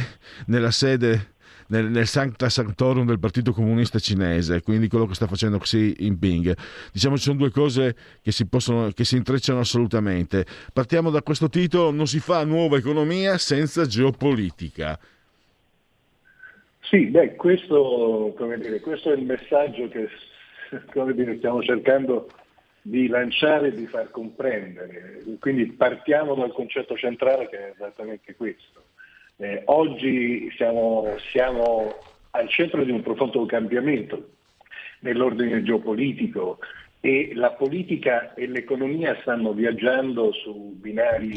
[0.48, 1.36] nella sede
[1.68, 6.56] nel, nel, Sancta Sanctorum del Partito Comunista Cinese, quindi quello che sta facendo Xi Jinping.
[6.92, 10.46] Diciamo ci sono due cose che si, possono, che si intrecciano assolutamente.
[10.74, 15.00] Partiamo da questo titolo, non si fa nuova economia senza geopolitica.
[16.90, 20.08] Sì, beh, questo, dire, questo, è il messaggio che
[21.14, 22.30] dire, stiamo cercando
[22.82, 25.22] di lanciare e di far comprendere.
[25.40, 28.87] Quindi partiamo dal concetto centrale che è esattamente questo.
[29.40, 31.94] Eh, oggi siamo, siamo
[32.32, 34.32] al centro di un profondo cambiamento
[35.02, 36.58] nell'ordine geopolitico
[37.00, 41.34] e la politica e l'economia stanno viaggiando su binari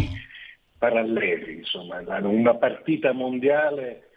[0.78, 4.09] paralleli, insomma, una partita mondiale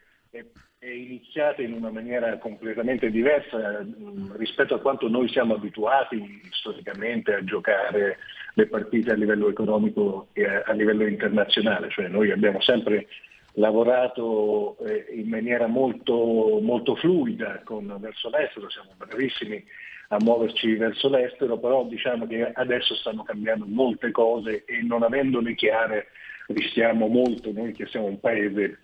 [0.84, 7.34] è iniziata in una maniera completamente diversa mm, rispetto a quanto noi siamo abituati storicamente
[7.34, 8.18] a giocare
[8.56, 13.08] le partite a livello economico e a, livello internazionale, cioè noi abbiamo sempre
[13.54, 19.64] lavorato eh, in maniera molto, molto fluida con, verso l'estero, siamo bravissimi
[20.10, 25.56] a muoverci verso l'estero, però diciamo che adesso stanno cambiando molte cose e non avendole
[25.56, 26.08] chiare
[26.48, 28.80] rischiamo molto, noi che siamo un paese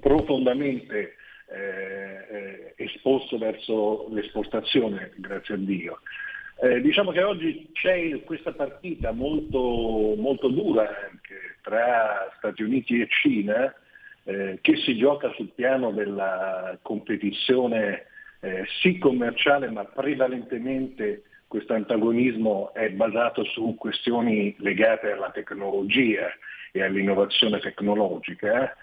[0.00, 6.00] profondamente eh, eh, esposto verso l'esportazione, grazie a Dio.
[6.62, 13.08] Eh, diciamo che oggi c'è questa partita molto, molto dura anche tra Stati Uniti e
[13.08, 13.74] Cina
[14.24, 18.06] eh, che si gioca sul piano della competizione
[18.40, 21.22] eh, sì commerciale ma prevalentemente
[21.54, 26.28] questo antagonismo è basato su questioni legate alla tecnologia
[26.72, 28.76] e all'innovazione tecnologica.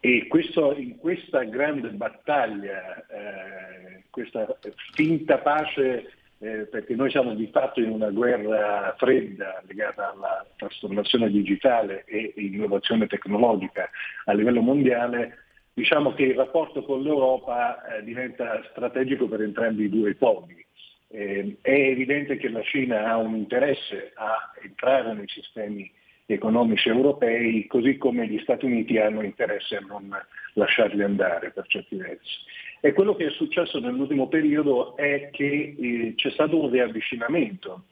[0.00, 4.56] E questo, in questa grande battaglia, eh, questa
[4.94, 11.30] finta pace, eh, perché noi siamo di fatto in una guerra fredda legata alla trasformazione
[11.30, 13.88] digitale e innovazione tecnologica
[14.26, 15.38] a livello mondiale,
[15.72, 20.64] diciamo che il rapporto con l'Europa eh, diventa strategico per entrambi i due poli.
[21.08, 25.90] Eh, è evidente che la Cina ha un interesse a entrare nei sistemi
[26.26, 30.10] economici europei, così come gli Stati Uniti hanno interesse a non
[30.54, 32.36] lasciarli andare per certi versi.
[32.80, 37.84] E quello che è successo nell'ultimo periodo è che eh, c'è stato un riavvicinamento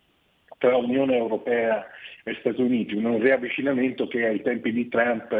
[0.58, 1.86] tra Unione Europea
[2.22, 5.32] e Stati Uniti, un riavvicinamento che ai tempi di Trump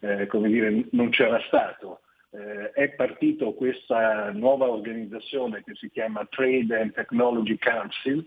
[0.00, 2.00] eh, dire, non c'era stato.
[2.30, 8.26] Eh, è partito questa nuova organizzazione che si chiama Trade and Technology Council,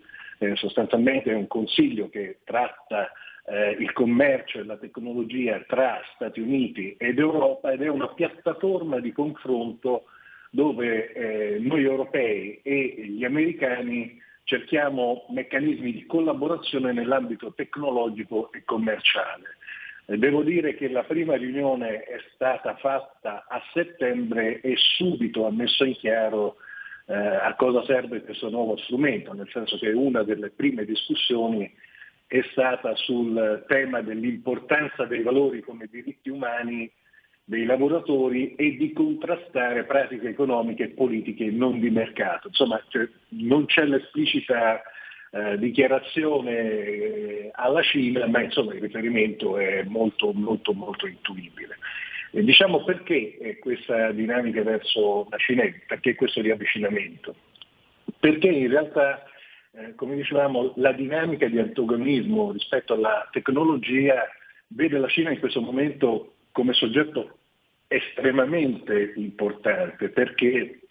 [0.54, 3.12] sostanzialmente è un consiglio che tratta
[3.50, 9.00] eh, il commercio e la tecnologia tra Stati Uniti ed Europa ed è una piattaforma
[9.00, 10.06] di confronto
[10.50, 19.58] dove eh, noi europei e gli americani cerchiamo meccanismi di collaborazione nell'ambito tecnologico e commerciale.
[20.06, 25.84] Devo dire che la prima riunione è stata fatta a settembre e subito ha messo
[25.84, 26.56] in chiaro
[27.06, 31.72] eh, a cosa serve questo nuovo strumento, nel senso che una delle prime discussioni
[32.26, 36.92] è stata sul tema dell'importanza dei valori come diritti umani
[37.50, 42.50] dei lavoratori e di contrastare pratiche economiche e politiche non di mercato.
[42.50, 44.80] Insomma, cioè, non c'è l'esplicita
[45.32, 51.78] eh, dichiarazione eh, alla Cina, ma insomma, il riferimento è molto, molto, molto intuibile.
[52.30, 57.34] E diciamo perché questa dinamica verso la Cina, perché questo riavvicinamento?
[58.20, 59.24] Perché in realtà,
[59.72, 64.24] eh, come dicevamo, la dinamica di antagonismo rispetto alla tecnologia
[64.68, 67.38] vede la Cina in questo momento come soggetto
[67.88, 70.82] estremamente importante, perché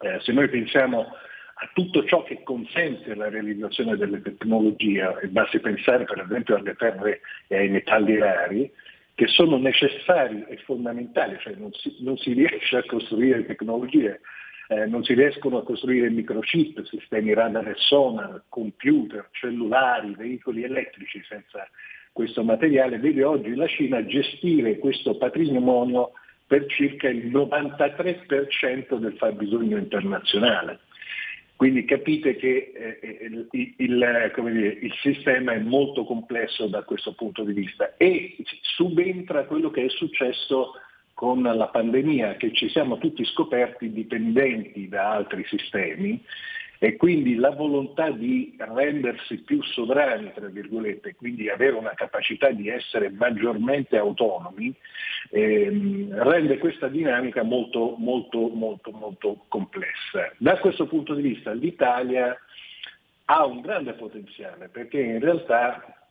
[0.00, 5.60] eh, se noi pensiamo a tutto ciò che consente la realizzazione delle tecnologie, e basti
[5.60, 8.68] pensare per esempio alle terre e ai metalli rari,
[9.14, 14.20] che sono necessari e fondamentali, cioè non si, non si riesce a costruire tecnologie,
[14.66, 21.22] eh, non si riescono a costruire microchip, sistemi radar e sonar, computer, cellulari, veicoli elettrici
[21.28, 21.68] senza
[22.14, 26.12] questo materiale, vede oggi la Cina gestire questo patrimonio
[26.46, 30.78] per circa il 93% del fabbisogno internazionale.
[31.56, 37.42] Quindi capite che eh, il, il, dire, il, sistema è molto complesso da questo punto
[37.42, 40.72] di vista e subentra quello che è successo
[41.14, 46.22] con la pandemia, che ci siamo tutti scoperti dipendenti da altri sistemi
[46.78, 52.68] e quindi la volontà di rendersi più sovrani, tra virgolette, quindi avere una capacità di
[52.68, 54.74] essere maggiormente autonomi,
[55.30, 60.32] ehm, rende questa dinamica molto, molto, molto, molto complessa.
[60.38, 62.36] Da questo punto di vista l'Italia
[63.26, 66.06] ha un grande potenziale perché in realtà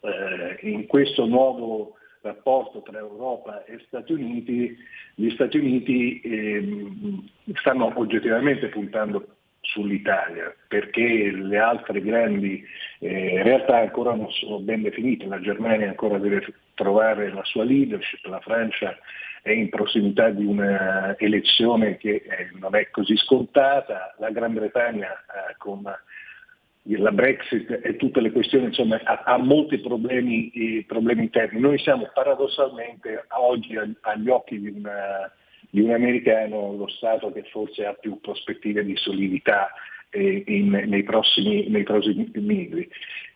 [0.00, 4.76] eh, in questo nuovo rapporto tra Europa e Stati Uniti,
[5.14, 9.26] gli Stati Uniti ehm, stanno oggettivamente puntando
[9.72, 12.62] sull'Italia, perché le altre grandi
[13.00, 16.44] eh, realtà ancora non sono ben definite, la Germania ancora deve
[16.74, 18.96] trovare la sua leadership, la Francia
[19.42, 25.56] è in prossimità di un'elezione che eh, non è così scontata, la Gran Bretagna eh,
[25.58, 25.82] con
[26.84, 31.60] la Brexit e tutte le questioni, insomma, ha, ha molti problemi, problemi, interni.
[31.60, 35.30] Noi siamo paradossalmente oggi agli occhi di una
[35.72, 39.72] di un americano lo Stato che forse ha più prospettive di solidità
[40.10, 42.86] eh, in, nei, prossimi, nei prossimi mesi.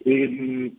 [0.05, 0.77] E, mh,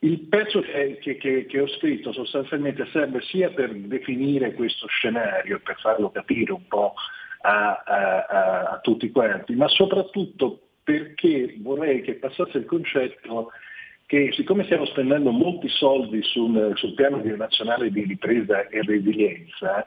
[0.00, 5.78] il pezzo che, che, che, ho scritto sostanzialmente serve sia per definire questo scenario, per
[5.78, 6.94] farlo capire un po'
[7.42, 13.52] a, a, a, a tutti quanti, ma soprattutto perché vorrei che passasse il concetto
[14.06, 19.86] che siccome stiamo spendendo molti soldi sul, sul piano nazionale di ripresa e resilienza,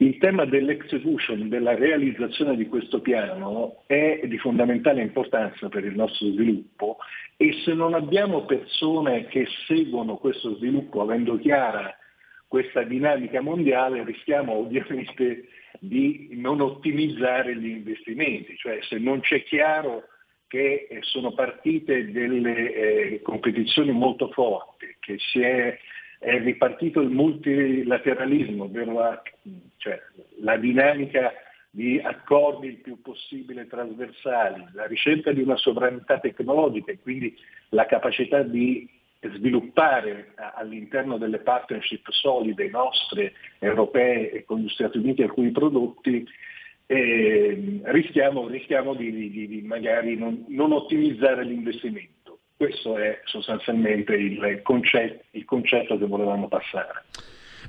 [0.00, 6.28] il tema dell'execution, della realizzazione di questo piano è di fondamentale importanza per il nostro
[6.28, 6.98] sviluppo
[7.36, 11.96] e se non abbiamo persone che seguono questo sviluppo avendo chiara
[12.46, 15.48] questa dinamica mondiale rischiamo ovviamente
[15.80, 20.04] di non ottimizzare gli investimenti, cioè se non c'è chiaro
[20.46, 25.78] che sono partite delle eh, competizioni molto forti, che si è
[26.18, 29.22] è ripartito il multilateralismo, ovvero la,
[29.76, 30.00] cioè,
[30.40, 31.32] la dinamica
[31.70, 37.36] di accordi il più possibile trasversali, la ricerca di una sovranità tecnologica e quindi
[37.70, 38.88] la capacità di
[39.20, 46.26] sviluppare all'interno delle partnership solide nostre, europee e con gli Stati Uniti alcuni prodotti,
[46.86, 52.17] eh, rischiamo, rischiamo di, di, di, magari non, non ottimizzare l'investimento.
[52.58, 57.04] Questo è sostanzialmente il concetto, il concetto che volevamo passare.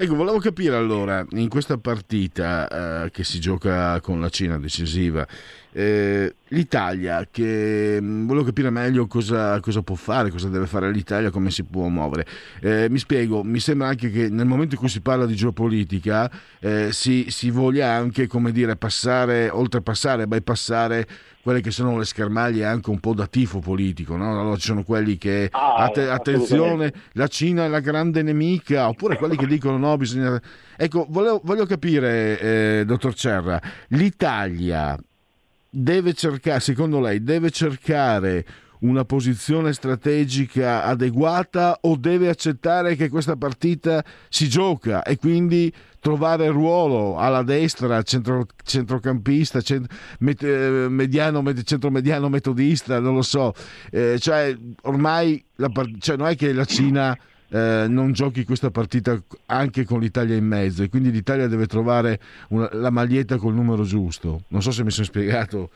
[0.02, 5.28] Ecco, volevo capire allora, in questa partita eh, che si gioca con la Cina decisiva,
[5.74, 11.30] eh, l'Italia, che mm, volevo capire meglio cosa, cosa, può fare, cosa deve fare l'Italia,
[11.30, 12.26] come si può muovere.
[12.62, 16.32] Eh, mi spiego, mi sembra anche che nel momento in cui si parla di geopolitica
[16.60, 21.08] eh, si, si, voglia anche, come dire, passare, oltrepassare, bypassare
[21.42, 24.40] quelle che sono le schermaglie anche un po' da tifo politico, no?
[24.40, 29.18] Allora ci sono quelli che ah, att- attenzione, la Cina è la grande nemica, oppure
[29.18, 30.40] quelli che dicono no, bisogna...
[30.76, 34.98] Ecco, volevo, voglio capire, eh, dottor Cerra, l'Italia
[35.70, 38.46] deve cercare, secondo lei, deve cercare
[38.80, 46.48] una posizione strategica adeguata o deve accettare che questa partita si gioca e quindi trovare
[46.48, 49.88] ruolo alla destra, centro, centrocampista, cent,
[50.20, 53.54] met, eh, mediano, med, centromediano metodista, non lo so.
[53.92, 55.70] Eh, cioè, ormai la,
[56.00, 57.18] cioè, non è che la Cina
[57.52, 62.20] eh, non giochi questa partita anche con l'Italia in mezzo e quindi l'Italia deve trovare
[62.50, 64.44] una, la maglietta col numero giusto.
[64.50, 65.72] Non so se mi sono spiegato.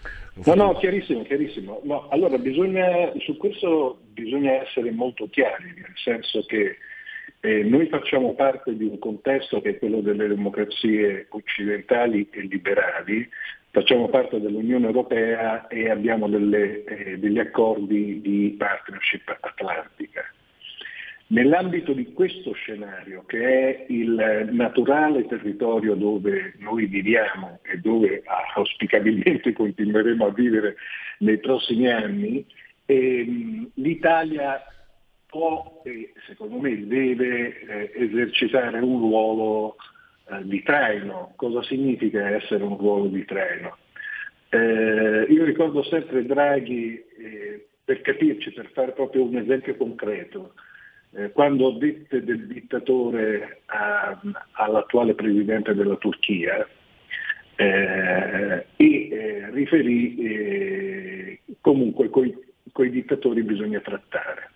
[0.45, 1.81] No, no, chiarissimo, chiarissimo.
[1.83, 6.77] No, allora bisogna, su questo bisogna essere molto chiari, nel senso che
[7.45, 13.27] eh, noi facciamo parte di un contesto che è quello delle democrazie occidentali e liberali,
[13.69, 20.23] facciamo parte dell'Unione Europea e abbiamo delle, eh, degli accordi di partnership atlantica.
[21.27, 28.23] Nell'ambito di questo scenario, che è il naturale territorio dove noi viviamo e dove
[28.55, 30.77] auspicabilmente continueremo a vivere
[31.19, 32.45] nei prossimi anni,
[32.85, 34.63] ehm, l'Italia
[35.33, 39.77] può e secondo me deve eh, esercitare un ruolo
[40.29, 41.33] eh, di traino.
[41.35, 43.77] Cosa significa essere un ruolo di traino?
[44.49, 50.53] Eh, io ricordo sempre Draghi, eh, per capirci, per fare proprio un esempio concreto,
[51.15, 54.21] eh, quando dette del dittatore a,
[54.51, 56.67] all'attuale presidente della Turchia
[57.55, 62.27] eh, e riferì comunque con
[62.85, 64.51] i dittatori bisogna trattare.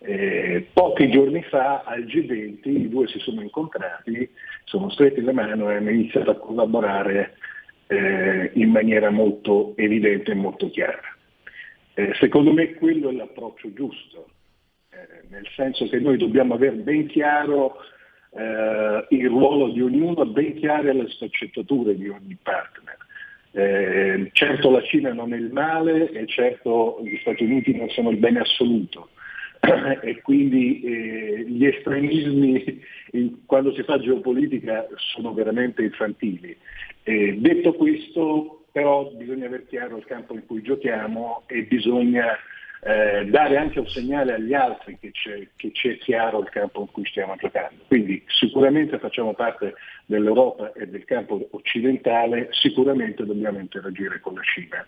[0.00, 4.30] Eh, pochi giorni fa al G20 i due si sono incontrati,
[4.64, 7.34] sono stretti la mano e hanno iniziato a collaborare
[7.88, 11.16] eh, in maniera molto evidente e molto chiara.
[11.94, 14.28] Eh, secondo me quello è l'approccio giusto,
[14.90, 17.78] eh, nel senso che noi dobbiamo avere ben chiaro
[18.30, 22.96] eh, il ruolo di ognuno, ben chiare le sfaccettature di ogni partner.
[23.50, 28.10] Eh, certo la Cina non è il male e certo gli Stati Uniti non sono
[28.10, 29.08] il bene assoluto
[30.02, 32.82] e quindi eh, gli estremismi
[33.12, 36.56] in, quando si fa geopolitica sono veramente infantili.
[37.02, 42.36] Eh, detto questo però bisogna aver chiaro il campo in cui giochiamo e bisogna
[42.80, 46.90] eh, dare anche un segnale agli altri che c'è, che c'è, chiaro il campo in
[46.92, 47.82] cui stiamo giocando.
[47.88, 49.74] Quindi sicuramente facciamo parte
[50.06, 54.86] dell'Europa e del campo occidentale, sicuramente dobbiamo interagire con la Cina,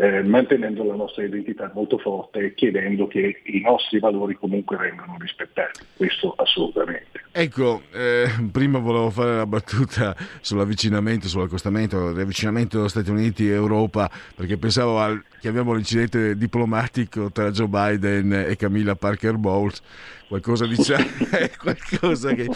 [0.00, 5.16] eh, mantenendo la nostra identità molto forte e chiedendo che i nostri valori comunque vengano
[5.18, 7.20] rispettati, questo assolutamente.
[7.30, 14.56] Ecco, eh, prima volevo fare la battuta sull'avvicinamento, sull'accostamento, l'avvicinamento Stati Uniti e Europa, perché
[14.56, 19.82] pensavo al, chiamiamolo incidente diplomatico tra Joe Biden e Camilla Parker Bowles
[20.30, 20.76] qualcosa di
[21.58, 22.46] qualcosa che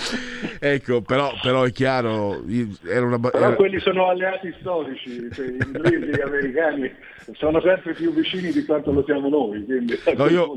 [0.61, 2.45] ecco però, però è chiaro
[2.87, 3.19] era una...
[3.19, 3.55] però era...
[3.57, 6.95] quelli sono alleati storici cioè, gli inglesi e gli americani
[7.33, 10.57] sono sempre più vicini di quanto lo siamo noi quindi no, io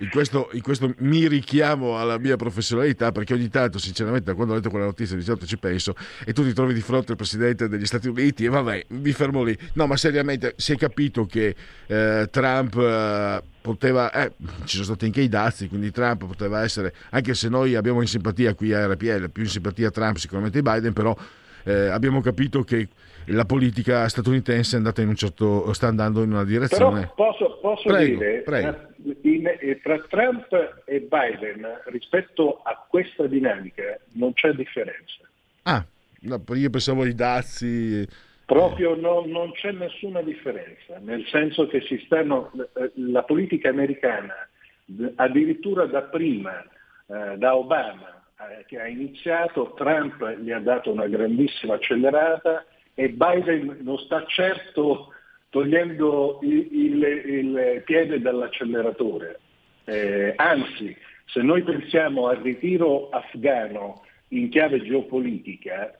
[0.00, 4.56] in questo, in questo, mi richiamo alla mia professionalità perché ogni tanto sinceramente quando ho
[4.56, 7.66] letto quella notizia di solito ci penso e tu ti trovi di fronte al presidente
[7.66, 9.58] degli Stati Uniti e vabbè mi fermo lì.
[9.72, 11.52] No ma seriamente si è capito che
[11.88, 14.32] eh, Trump eh, poteva, eh,
[14.64, 18.06] ci sono stati anche i dazi, quindi Trump poteva essere, anche se noi abbiamo in
[18.06, 21.16] simpatia qui a RPL, più in simpatia Trump sicuramente Biden, però
[21.64, 22.88] eh, abbiamo capito che
[23.26, 27.00] la politica statunitense è andata in un certo, sta andando in una direzione.
[27.00, 28.68] Però posso, posso prego, dire, prego.
[28.68, 35.18] Eh, in, eh, tra Trump e Biden rispetto a questa dinamica non c'è differenza.
[35.62, 35.84] Ah,
[36.20, 38.06] no, io pensavo ai dazi
[38.48, 44.48] Proprio no, non c'è nessuna differenza, nel senso che stanno, eh, la politica americana,
[45.16, 51.06] addirittura da prima, eh, da Obama, eh, che ha iniziato, Trump gli ha dato una
[51.08, 55.12] grandissima accelerata e Biden non sta certo
[55.50, 59.40] togliendo il, il, il piede dall'acceleratore.
[59.84, 60.96] Eh, anzi,
[61.26, 65.92] se noi pensiamo al ritiro afghano in chiave geopolitica,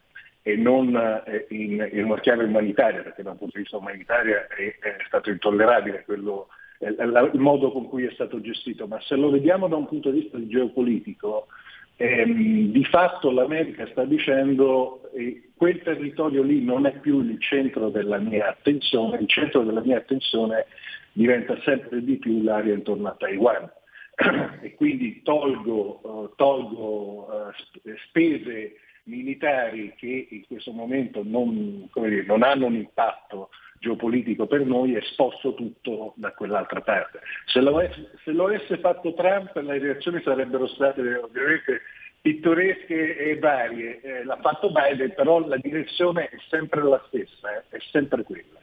[0.48, 0.96] e non
[1.26, 4.96] eh, in, in, una chiave umanitaria, perché da un punto di vista umanitario è, è
[5.06, 9.68] stato intollerabile quello, la, il modo con cui è stato gestito, ma se lo vediamo
[9.68, 11.48] da un punto di vista geopolitico,
[11.96, 17.90] ehm, di fatto l'America sta dicendo eh, quel territorio lì non è più il centro
[17.90, 20.64] della mia attenzione, il centro della mia attenzione
[21.12, 23.70] diventa sempre di più l'area intorno a Taiwan.
[24.62, 27.52] e quindi tolgo, uh, tolgo
[28.08, 28.76] spese
[29.08, 33.50] militari che in questo momento non, dire, non hanno un impatto
[33.80, 37.20] geopolitico per noi e sposto tutto da quell'altra parte.
[37.46, 37.80] Se lo,
[38.24, 41.82] se lo avesse fatto Trump le reazioni sarebbero state ovviamente
[42.20, 44.00] pittoresche e varie.
[44.00, 48.58] Eh, l'ha fatto Biden, però la direzione è sempre la stessa, eh, è sempre quella.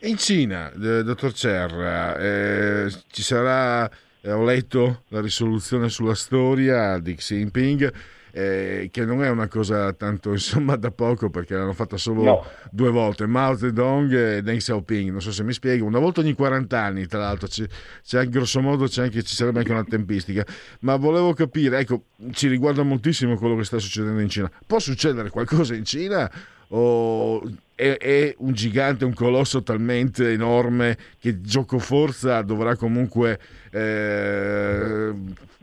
[0.00, 6.98] In Cina, eh, dottor Cerra, eh, ci sarà, eh, ho letto la risoluzione sulla storia
[6.98, 7.92] di Xi Jinping
[8.38, 12.44] eh, che non è una cosa tanto insomma da poco perché l'hanno fatta solo No.
[12.70, 16.34] due volte, Mao Zedong e Deng Xiaoping, non so se mi spiego, una volta ogni
[16.34, 17.66] 40 anni tra l'altro, c'è,
[18.04, 20.44] c'è grosso modo c'è anche, ci sarebbe anche una tempistica,
[20.80, 25.30] ma volevo capire, ecco, ci riguarda moltissimo quello che sta succedendo in Cina, può succedere
[25.30, 26.30] qualcosa in Cina
[26.68, 27.42] o
[27.74, 33.38] è, è un gigante, un colosso talmente enorme che gioco forza dovrà comunque
[33.70, 35.12] eh,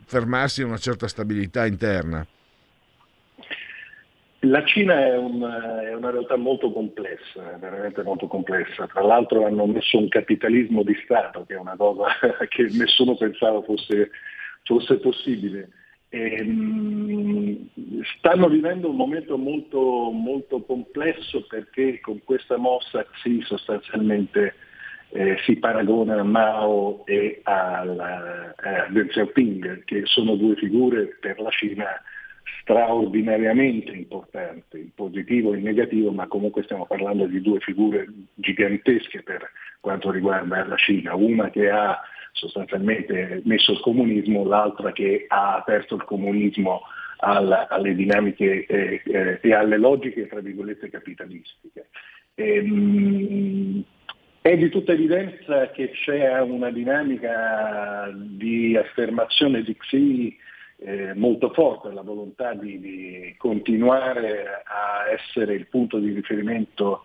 [0.04, 2.26] fermarsi a una certa stabilità interna?
[4.48, 8.86] La Cina è una, è una realtà molto complessa, veramente molto complessa.
[8.86, 12.06] Tra l'altro hanno messo un capitalismo di Stato, che è una cosa
[12.48, 14.10] che nessuno pensava fosse,
[14.62, 15.68] fosse possibile.
[16.08, 17.70] E, mh,
[18.18, 24.54] stanno vivendo un momento molto, molto complesso perché con questa mossa Xi sostanzialmente
[25.10, 31.40] eh, si paragona a Mao e alla- a Deng Xiaoping, che sono due figure per
[31.40, 32.00] la Cina
[32.60, 39.22] straordinariamente importanti, in positivo e in negativo, ma comunque stiamo parlando di due figure gigantesche
[39.22, 42.00] per quanto riguarda la Cina, una che ha
[42.32, 46.82] sostanzialmente messo il comunismo, l'altra che ha aperto il comunismo
[47.18, 51.88] alla- alle dinamiche eh, eh, e alle logiche, tra virgolette, capitalistiche.
[52.34, 53.82] Ehm,
[54.42, 60.36] è di tutta evidenza che c'è una dinamica di affermazione di Xi
[60.78, 67.02] eh, molto forte, la volontà di, di continuare a essere il punto di riferimento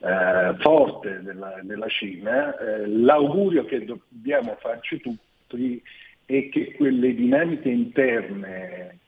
[0.00, 2.56] eh, forte della, della Cina.
[2.58, 5.82] Eh, l'augurio che dobbiamo farci tutti
[6.24, 8.98] è che quelle dinamiche interne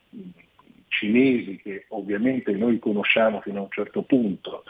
[0.87, 4.63] cinesi, che ovviamente noi conosciamo fino a un certo punto,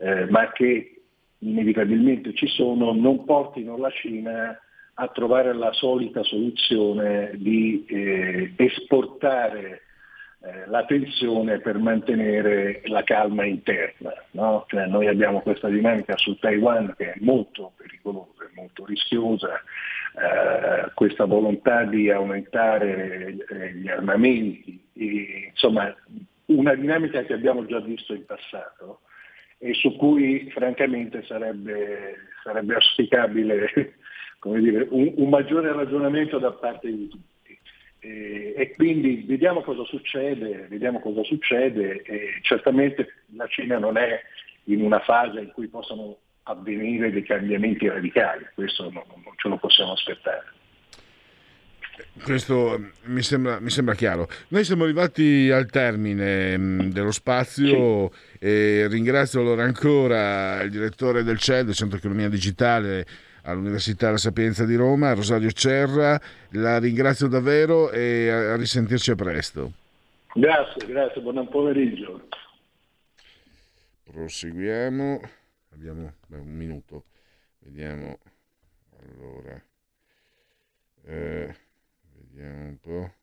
[0.00, 1.02] eh, ma che
[1.38, 4.58] inevitabilmente ci sono, non portino la Cina
[5.00, 9.82] a trovare la solita soluzione di eh, esportare
[10.42, 14.12] eh, la tensione per mantenere la calma interna.
[14.32, 14.66] no?
[14.68, 21.24] Cioè, noi abbiamo questa dinamica su Taiwan che è molto pericolosa, molto rischiosa, eh, questa
[21.24, 25.94] volontà di aumentare eh, gli armamenti, e, insomma
[26.46, 29.00] una dinamica che abbiamo già visto in passato
[29.56, 33.94] e su cui francamente sarebbe, sarebbe auspicabile
[34.42, 37.58] dire, un, un maggiore ragionamento da parte di tutti.
[38.00, 44.20] E, e quindi vediamo cosa succede, vediamo cosa succede e certamente la Cina non è
[44.64, 49.58] in una fase in cui possano avvenire dei cambiamenti radicali, questo non, non ce lo
[49.58, 50.44] possiamo aspettare.
[52.22, 54.28] Questo mm, mi sembra, mi sembra chiaro.
[54.48, 61.38] Noi siamo arrivati al termine mh, dello spazio e ringrazio allora ancora il direttore del
[61.38, 63.06] CED, del Centro Economia Digitale
[63.42, 66.20] all'Università La Sapienza di Roma, Rosario Cerra.
[66.50, 69.72] La ringrazio davvero e a, risentirci a presto.
[70.34, 72.28] Grazie, grazie, buon pomeriggio.
[74.04, 75.20] Proseguiamo.
[75.72, 77.04] Abbiamo beh, un minuto.
[77.60, 78.18] Vediamo.
[78.98, 79.62] Allora.
[81.04, 81.54] Eh,
[82.12, 83.14] vediamo un po'.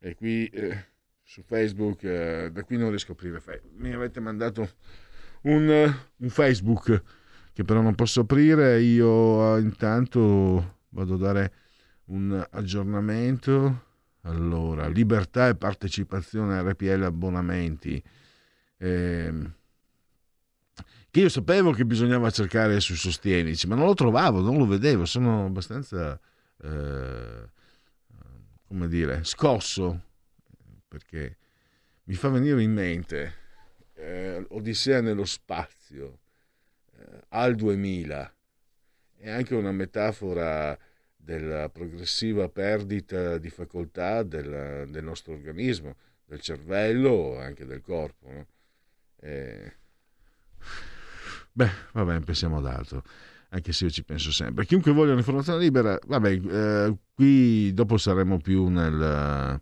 [0.00, 0.84] E qui eh,
[1.22, 3.62] su Facebook, eh, da qui non riesco a aprire.
[3.76, 4.70] Mi avete mandato
[5.42, 7.02] un, eh, un Facebook
[7.58, 8.80] che però non posso aprire.
[8.80, 11.52] Io eh, intanto vado a dare
[12.04, 13.86] un aggiornamento.
[14.20, 18.00] Allora, libertà e partecipazione RPL abbonamenti.
[18.76, 19.52] Ehm,
[21.10, 25.04] che io sapevo che bisognava cercare sui sostienici, ma non lo trovavo, non lo vedevo,
[25.04, 26.16] sono abbastanza,
[26.62, 27.50] eh,
[28.68, 30.00] come dire, scosso,
[30.86, 31.36] perché
[32.04, 33.34] mi fa venire in mente
[33.94, 36.27] eh, Odissea nello spazio, eh,
[37.28, 38.34] al 2000,
[39.16, 40.78] è anche una metafora
[41.16, 48.30] della progressiva perdita di facoltà del, del nostro organismo, del cervello, anche del corpo.
[48.30, 48.46] No?
[49.20, 49.72] Eh,
[51.58, 53.02] Beh, vabbè, pensiamo ad altro,
[53.48, 54.64] anche se io ci penso sempre.
[54.64, 59.60] Chiunque voglia un'informazione libera, vabbè, eh, qui dopo saremo più nel,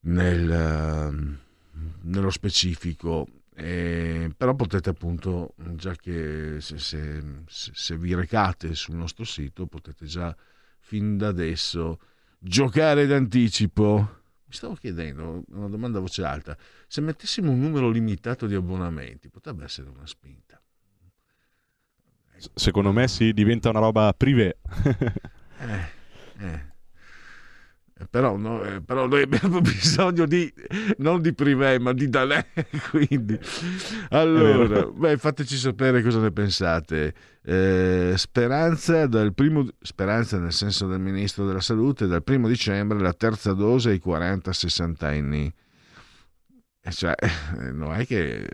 [0.00, 1.38] nel,
[2.02, 9.24] nello specifico, eh, però potete appunto, già che se, se, se vi recate sul nostro
[9.24, 10.34] sito, potete già
[10.80, 11.98] fin da adesso
[12.38, 14.22] giocare d'anticipo.
[14.46, 19.28] Mi stavo chiedendo, una domanda a voce alta, se mettessimo un numero limitato di abbonamenti,
[19.28, 20.60] potrebbe essere una spinta.
[22.54, 24.58] Secondo me sì, diventa una roba privé.
[25.56, 26.73] Eh, eh.
[28.10, 30.52] Però, no, eh, però noi abbiamo bisogno di
[30.98, 32.44] non di privé ma di Dalè
[32.90, 33.38] quindi
[34.10, 37.14] allora beh, fateci sapere cosa ne pensate
[37.44, 43.12] eh, speranza dal primo speranza nel senso del ministro della salute dal primo dicembre la
[43.12, 45.54] terza dose ai 40-60 anni
[46.90, 47.14] cioè,
[47.72, 48.46] non è che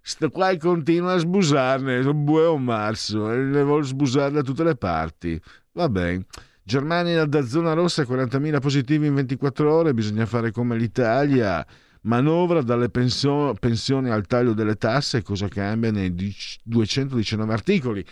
[0.00, 5.40] sto qua continua a sbusarne, buon marzo, e ne vuole sbusare da tutte le parti.
[5.72, 6.26] Va bene.
[6.66, 11.64] Germania da zona rossa, 40.000 positivi in 24 ore, bisogna fare come l'Italia.
[12.02, 16.14] Manovra dalle pensio- pensioni al taglio delle tasse, cosa cambia nei
[16.62, 18.04] 219 articoli.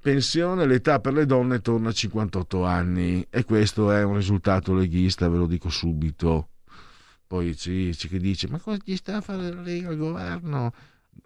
[0.00, 5.28] Pensione, l'età per le donne torna a 58 anni e questo è un risultato leghista,
[5.28, 6.50] ve lo dico subito.
[7.26, 10.72] Poi c'è chi dice, ma cosa gli sta a fare la Lega al governo?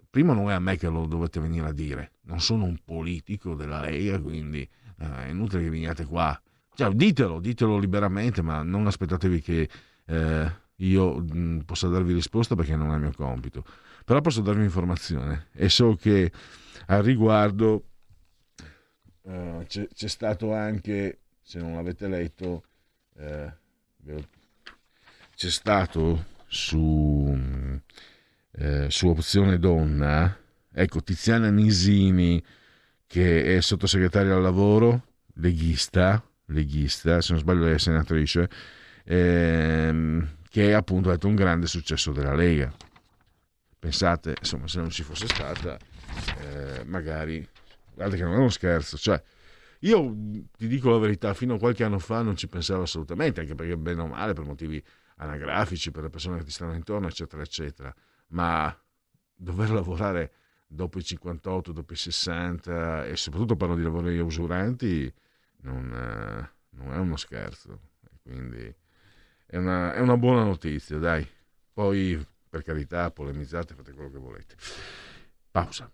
[0.09, 3.53] Prima non è a me che lo dovete venire a dire, non sono un politico
[3.53, 4.67] della Lega, quindi
[4.97, 6.41] eh, è inutile che veniate qua.
[6.73, 9.69] Cioè, ditelo, ditelo liberamente, ma non aspettatevi che...
[10.05, 13.63] Eh, io mh, possa darvi risposta perché non è il mio compito,
[14.03, 16.31] però posso darvi informazione e so che
[16.87, 17.85] al riguardo
[19.21, 22.63] uh, c'è, c'è, stato anche, se non l'avete letto,
[23.17, 23.53] eh,
[25.35, 27.79] c'è stato su,
[28.53, 30.35] eh, su Opzione Donna,
[30.71, 32.43] ecco Tiziana Nisini
[33.05, 38.49] che è sottosegretaria al lavoro, leghista, leghista se non sbaglio è senatrice,
[39.03, 42.71] ehm, che appunto detto, un grande successo della Lega.
[43.79, 45.77] Pensate, insomma, se non ci fosse stata,
[46.39, 47.47] eh, magari,
[47.95, 49.21] guarda che non è uno scherzo, cioè,
[49.79, 50.15] io
[50.55, 53.75] ti dico la verità, fino a qualche anno fa non ci pensavo assolutamente, anche perché
[53.77, 54.83] bene o male, per motivi
[55.15, 57.93] anagrafici, per le persone che ti stanno intorno, eccetera, eccetera,
[58.27, 58.75] ma
[59.33, 60.33] dover lavorare
[60.67, 65.11] dopo i 58, dopo i 60 e soprattutto parlo di lavori usuranti,
[65.61, 67.79] non, non è uno scherzo.
[68.21, 68.73] Quindi
[69.45, 71.27] è una, è una buona notizia, dai.
[71.73, 74.55] Poi, per carità, polemizzate, fate quello che volete.
[75.51, 75.91] Pausa.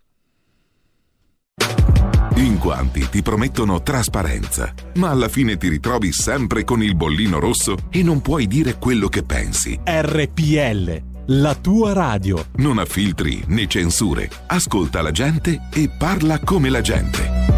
[2.36, 7.76] In quanti ti promettono trasparenza, ma alla fine ti ritrovi sempre con il bollino rosso
[7.90, 9.78] e non puoi dire quello che pensi.
[9.82, 12.46] RPL, la tua radio.
[12.56, 14.30] Non ha filtri né censure.
[14.46, 17.57] Ascolta la gente e parla come la gente.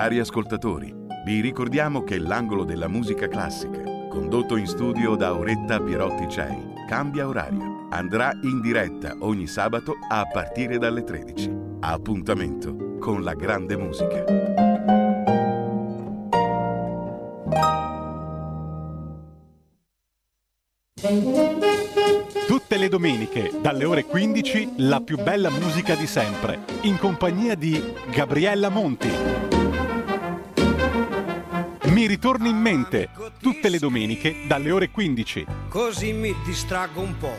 [0.00, 0.94] Cari ascoltatori,
[1.26, 7.28] vi ricordiamo che l'angolo della musica classica, condotto in studio da Auretta Pierotti Cei, cambia
[7.28, 7.86] orario.
[7.90, 11.52] Andrà in diretta ogni sabato a partire dalle 13.
[11.80, 14.24] Appuntamento con la grande musica.
[22.46, 27.92] Tutte le domeniche, dalle ore 15, la più bella musica di sempre, in compagnia di
[28.10, 29.50] Gabriella Monti.
[32.10, 33.08] Ritorni in mente
[33.40, 35.46] tutte le domeniche dalle ore 15.
[35.68, 37.38] Così mi distraggo un po'.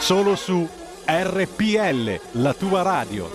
[0.00, 0.68] Solo su
[1.06, 3.30] RPL, la tua radio.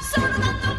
[0.00, 0.78] Sono tanto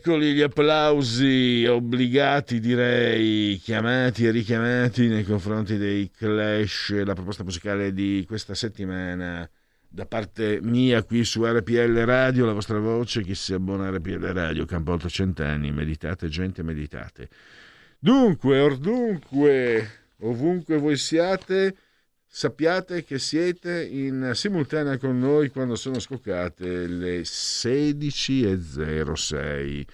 [0.00, 7.92] Eccoli gli applausi obbligati, direi, chiamati e richiamati nei confronti dei Clash, la proposta musicale
[7.92, 9.46] di questa settimana
[9.86, 14.24] da parte mia qui su RPL Radio, la vostra voce, chi si abbona a RPL
[14.32, 17.28] Radio, campo 800 anni, meditate gente, meditate.
[17.98, 19.90] Dunque, or dunque,
[20.20, 21.76] ovunque voi siate,
[22.32, 29.84] sappiate che siete in simultanea con noi quando sono scoccate le 16.06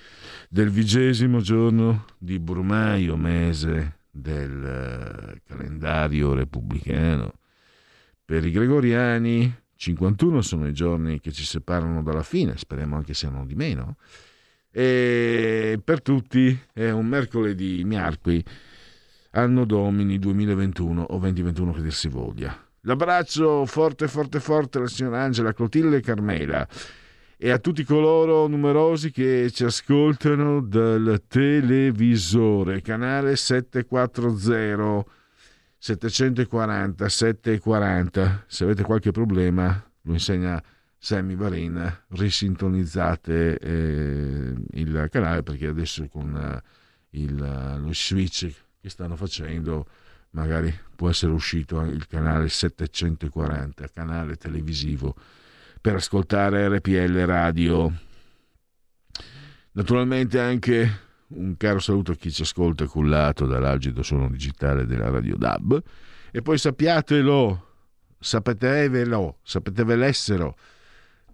[0.51, 7.39] del vigesimo giorno di Brumaio, mese del eh, calendario repubblicano.
[8.22, 13.47] Per i gregoriani 51 sono i giorni che ci separano dalla fine, speriamo anche siano
[13.47, 13.97] di meno.
[14.70, 18.45] E per tutti è un mercoledì miarqui,
[19.37, 22.59] anno domini 2021 o 2021 che dir si voglia.
[22.82, 26.66] L'abbraccio forte, forte, forte alla signora Angela, Clotilde Carmela
[27.37, 35.05] e a tutti coloro numerosi che ci ascoltano dal televisore, canale 740
[35.78, 38.45] 740 740.
[38.47, 40.62] Se avete qualche problema, lo insegna
[40.97, 49.16] Sammy Varin, risintonizzate eh, il canale perché adesso con eh, il, lo switch che stanno
[49.16, 49.84] facendo
[50.30, 55.16] magari può essere uscito il canale 740, canale televisivo
[55.80, 57.93] per ascoltare RPL radio.
[59.72, 65.37] Naturalmente anche un caro saluto a chi ci ascolta cullato dall'algido suono digitale della Radio
[65.37, 65.82] DAB
[66.30, 67.66] e poi sappiatelo,
[68.20, 70.57] sapetevelo, sapetevellessero.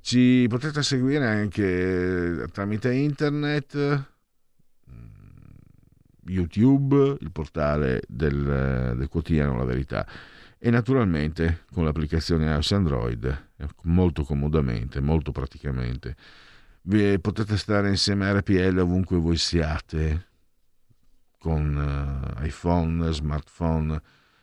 [0.00, 4.11] Ci potete seguire anche tramite internet,
[6.27, 10.07] YouTube, il portale del, del quotidiano La Verità
[10.59, 13.47] e naturalmente con l'applicazione iOS Android
[13.83, 16.16] molto comodamente, molto praticamente
[16.83, 20.27] vi potete stare insieme a RPL ovunque voi siate,
[21.39, 24.01] con uh, iPhone, smartphone,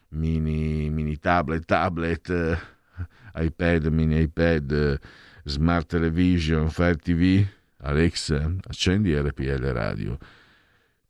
[0.10, 5.00] mini, mini tablet, tablet, uh, iPad, mini iPad,
[5.44, 7.46] smart television, Fire TV.
[7.82, 10.18] Alexa, accendi RPL radio.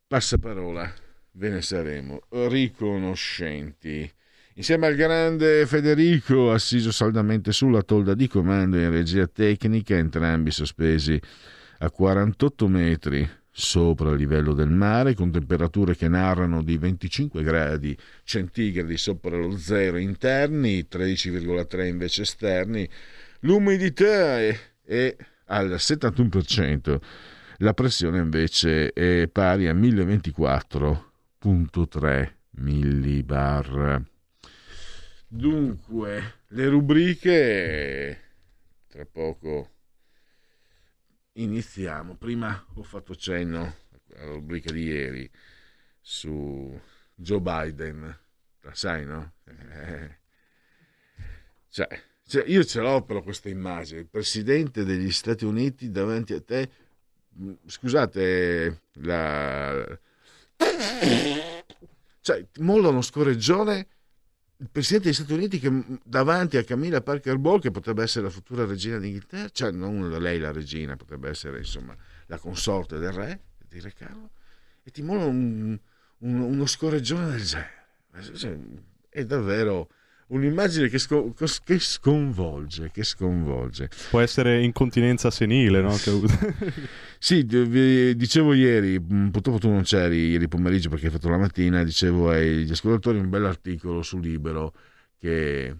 [0.10, 0.92] Passaparola,
[1.34, 4.12] ve ne saremo riconoscenti.
[4.56, 11.22] Insieme al grande Federico, assiso saldamente sulla tolda di comando in regia tecnica, entrambi sospesi
[11.78, 17.96] a 48 metri sopra il livello del mare, con temperature che narrano di 25 gradi
[18.24, 22.90] centigradi sopra lo zero interni, 13,3 invece esterni.
[23.42, 27.00] L'umidità è, è al 71%,
[27.62, 34.02] la pressione invece è pari a 1024,3 millibar.
[35.28, 38.22] Dunque, le rubriche,
[38.88, 39.72] tra poco
[41.34, 42.16] iniziamo.
[42.16, 43.76] Prima ho fatto cenno
[44.16, 45.30] alla rubrica di ieri
[46.00, 46.80] su
[47.14, 48.20] Joe Biden,
[48.62, 49.34] la sai, no?
[51.72, 51.88] Cioè,
[52.26, 56.68] cioè, io ce l'ho però questa immagine, il presidente degli Stati Uniti davanti a te,
[57.66, 60.00] scusate, la...
[62.22, 63.88] cioè, molla uno scorreggione
[64.62, 65.72] il presidente degli Stati Uniti che
[66.04, 70.38] davanti a Camilla Parker Ball, che potrebbe essere la futura regina d'Inghilterra, cioè non lei
[70.38, 74.32] la regina, potrebbe essere insomma la consorte del re, di Re Carlo,
[74.84, 75.80] e ti mola un,
[76.18, 78.36] un, uno scorreggione del genere.
[78.36, 78.58] Cioè,
[79.08, 79.90] è davvero
[80.30, 83.90] un'immagine che, sco- che, sconvolge, che sconvolge.
[84.10, 85.96] Può essere incontinenza senile, no?
[87.18, 91.84] sì, dicevo ieri, mm, purtroppo tu non c'eri ieri pomeriggio perché hai fatto la mattina,
[91.84, 94.74] dicevo agli ascoltatori un bell'articolo su Libero
[95.18, 95.76] che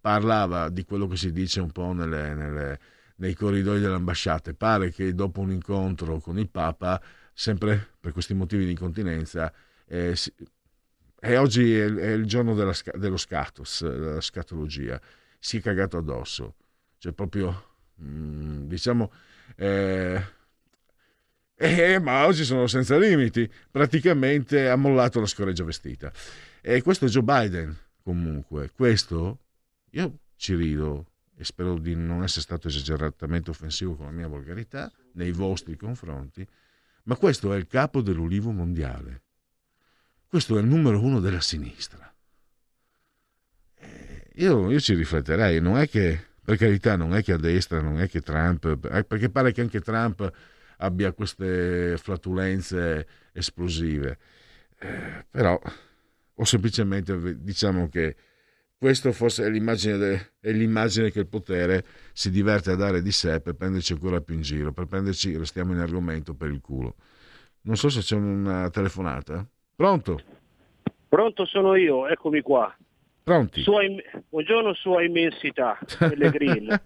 [0.00, 2.78] parlava di quello che si dice un po' nelle, nelle,
[3.16, 4.54] nei corridoi delle ambasciate.
[4.54, 7.00] Pare che dopo un incontro con il Papa,
[7.32, 9.52] sempre per questi motivi di incontinenza,
[9.86, 10.14] eh,
[11.20, 15.00] e oggi è, è il giorno della, dello scatus, della scatologia.
[15.38, 16.54] Si è cagato addosso.
[16.98, 19.12] Cioè proprio, mm, diciamo...
[19.56, 20.38] Eh,
[21.62, 23.48] eh, ma oggi sono senza limiti.
[23.70, 26.10] Praticamente ha mollato la scoreggia vestita.
[26.62, 28.70] E questo è Joe Biden, comunque.
[28.74, 29.40] Questo,
[29.90, 31.06] io ci rido
[31.36, 36.46] e spero di non essere stato esageratamente offensivo con la mia volgarità nei vostri confronti,
[37.04, 39.22] ma questo è il capo dell'Ulivo mondiale.
[40.30, 42.08] Questo è il numero uno della sinistra.
[43.74, 47.80] Eh, io, io, ci rifletterei, non è che, per carità, non è che a destra,
[47.80, 50.32] non è che Trump, eh, perché pare che anche Trump
[50.76, 54.18] abbia queste flatulenze esplosive,
[54.78, 55.60] eh, però
[56.34, 58.14] o semplicemente diciamo che
[58.76, 63.10] questo forse è l'immagine, de- è l'immagine che il potere si diverte a dare di
[63.10, 66.94] sé per prenderci ancora più in giro, per prenderci, restiamo in argomento, per il culo.
[67.62, 69.44] Non so se c'è una telefonata.
[69.84, 70.20] Pronto?
[71.08, 72.70] Pronto sono io, eccomi qua.
[73.22, 73.62] Pronti?
[73.62, 76.68] Sua im- Buongiorno Sua Immensità, Pellegrin.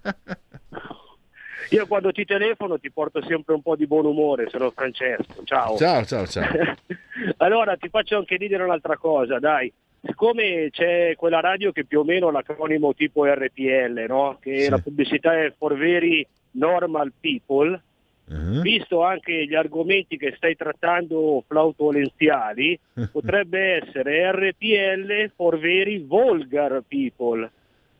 [1.70, 5.76] Io quando ti telefono ti porto sempre un po' di buon umore, sono Francesco, ciao.
[5.76, 6.47] Ciao, ciao, ciao.
[7.38, 9.72] allora ti faccio anche ridere un'altra cosa, dai.
[10.01, 14.38] Siccome c'è quella radio che più o meno ha l'acronimo tipo RPL, no?
[14.40, 14.70] che Sì.
[14.70, 17.76] la pubblicità è for very normal people,
[18.27, 18.61] Eh?
[18.62, 22.79] visto anche gli argomenti che stai trattando flautolenziali,
[23.12, 27.51] potrebbe essere RPL for very vulgar people,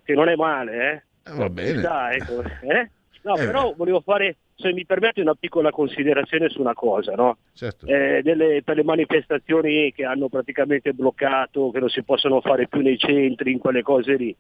[0.03, 1.33] che non è male, eh?
[1.37, 1.79] va bene.
[1.79, 2.91] Sta, ecco, eh?
[3.23, 7.39] No, Eh, però volevo fare, se mi permetti, una piccola considerazione su una cosa, no?
[7.55, 7.87] Certo.
[7.87, 12.81] Eh, delle- per le manifestazioni che hanno praticamente bloccato, che non si possono fare più
[12.83, 14.35] nei centri, in quelle cose lì.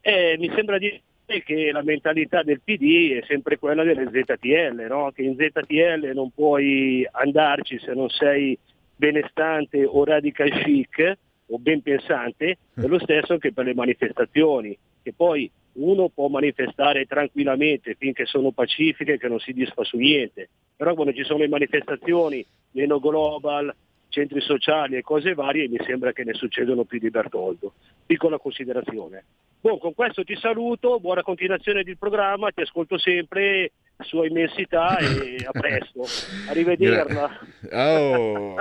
[0.00, 0.98] Eh, mi sembra di
[1.40, 5.10] che la mentalità del PD è sempre quella delle ZTL, no?
[5.12, 8.58] che in ZTL non puoi andarci se non sei
[8.94, 11.16] benestante o radical chic
[11.46, 17.06] o ben pensante, è lo stesso che per le manifestazioni, che poi uno può manifestare
[17.06, 21.48] tranquillamente finché sono pacifiche, che non si disfa su niente, però quando ci sono le
[21.48, 23.74] manifestazioni meno global,
[24.12, 27.72] centri sociali e cose varie, mi sembra che ne succedono più di Bertoldo.
[28.04, 29.24] Piccola considerazione.
[29.58, 35.36] Buon, con questo ti saluto, buona continuazione del programma, ti ascolto sempre, sua immensità e
[35.46, 36.04] a presto.
[36.48, 37.30] Arrivederla.
[37.72, 38.56] Oh.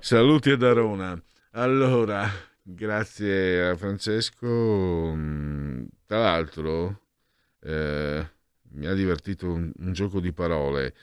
[0.00, 1.20] Saluti ad Arona.
[1.52, 2.24] Allora,
[2.62, 4.46] grazie a Francesco.
[5.14, 7.00] Mm, Tra l'altro,
[7.62, 8.26] eh,
[8.70, 10.94] mi ha divertito un, un gioco di parole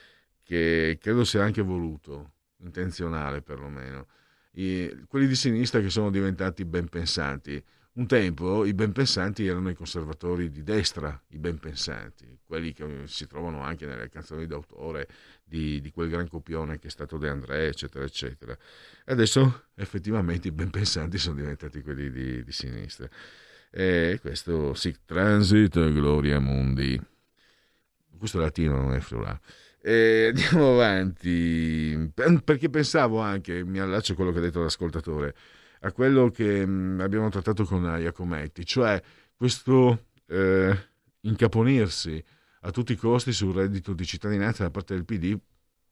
[0.43, 2.32] che credo sia anche voluto,
[2.63, 4.07] intenzionale perlomeno.
[4.53, 7.63] I- quelli di sinistra che sono diventati ben pensanti.
[7.95, 13.03] Un tempo i ben pensanti erano i conservatori di destra, i ben pensanti, quelli che
[13.05, 15.07] si trovano anche nelle canzoni d'autore
[15.43, 18.57] di, di quel gran copione che è stato De André, eccetera, eccetera.
[19.05, 23.07] Adesso effettivamente i ben pensanti sono diventati quelli di, di sinistra.
[23.69, 26.99] E questo Sic Transit Gloria Mundi.
[28.17, 29.39] Questo latino, non è friulano.
[29.85, 35.35] E andiamo avanti, per- perché pensavo anche, mi allaccio a quello che ha detto l'ascoltatore,
[35.81, 39.01] a quello che mh, abbiamo trattato con Iacometti, cioè
[39.35, 40.73] questo eh,
[41.21, 42.23] incaponirsi
[42.61, 45.37] a tutti i costi sul reddito di cittadinanza da parte del PD,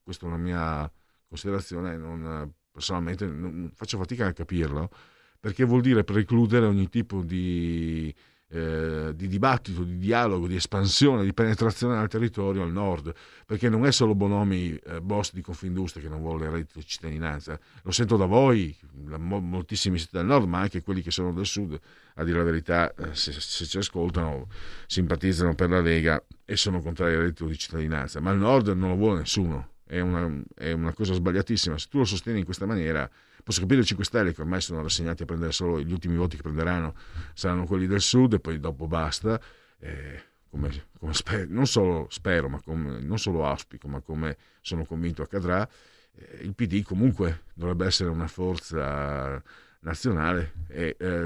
[0.01, 0.89] questa è una mia
[1.27, 4.89] considerazione, non, personalmente non- faccio fatica a capirlo,
[5.37, 8.13] perché vuol dire precludere ogni tipo di,
[8.53, 13.13] eh, di dibattito, di dialogo, di espansione, di penetrazione al territorio al nord,
[13.45, 16.85] perché non è solo Bonomi, eh, boss di Confindustria, che non vuole il reddito di
[16.85, 21.11] cittadinanza, lo sento da voi, da mo- moltissimi siete del nord, ma anche quelli che
[21.11, 21.79] sono del sud,
[22.15, 24.47] a dire la verità, eh, se, se ci ascoltano,
[24.85, 28.89] simpatizzano per la Lega e sono contrari al reddito di cittadinanza, ma il nord non
[28.89, 29.69] lo vuole nessuno.
[29.91, 31.77] È una, è una cosa sbagliatissima.
[31.77, 33.09] Se tu lo sostieni in questa maniera,
[33.43, 36.37] posso capire i 5 Stelle che ormai sono rassegnati a prendere solo gli ultimi voti
[36.37, 36.95] che prenderanno
[37.33, 39.37] saranno quelli del sud e poi dopo basta.
[39.79, 44.85] Eh, come, come spe- non solo spero, ma come, non solo auspico, ma come sono
[44.85, 45.67] convinto accadrà,
[46.13, 49.43] eh, il PD comunque dovrebbe essere una forza
[49.81, 51.25] nazionale e eh,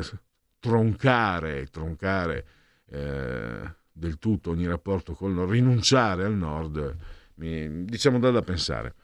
[0.59, 2.45] troncare, troncare
[2.87, 6.95] eh, del tutto ogni rapporto con il nord, rinunciare al nord,
[7.35, 8.95] mi, diciamo da da pensare.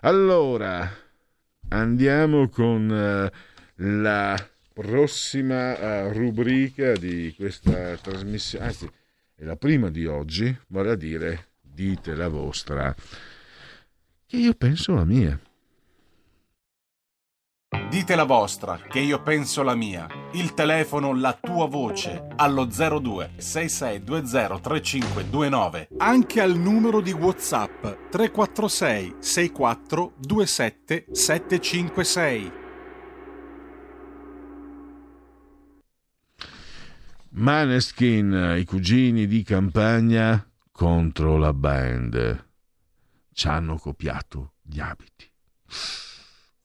[0.00, 0.90] Allora,
[1.68, 3.32] andiamo con eh,
[3.76, 8.90] la prossima eh, rubrica di questa trasmissione, anzi
[9.34, 12.94] è la prima di oggi, vale a dire dite la vostra,
[14.26, 15.38] che io penso la mia.
[17.88, 20.08] Dite la vostra, che io penso la mia.
[20.32, 25.88] Il telefono, la tua voce, allo 02 6620 3529.
[25.98, 32.52] Anche al numero di WhatsApp 346 64 27 756.
[37.30, 42.46] Maneskin, i cugini di campagna contro la band.
[43.32, 45.28] Ci hanno copiato gli abiti.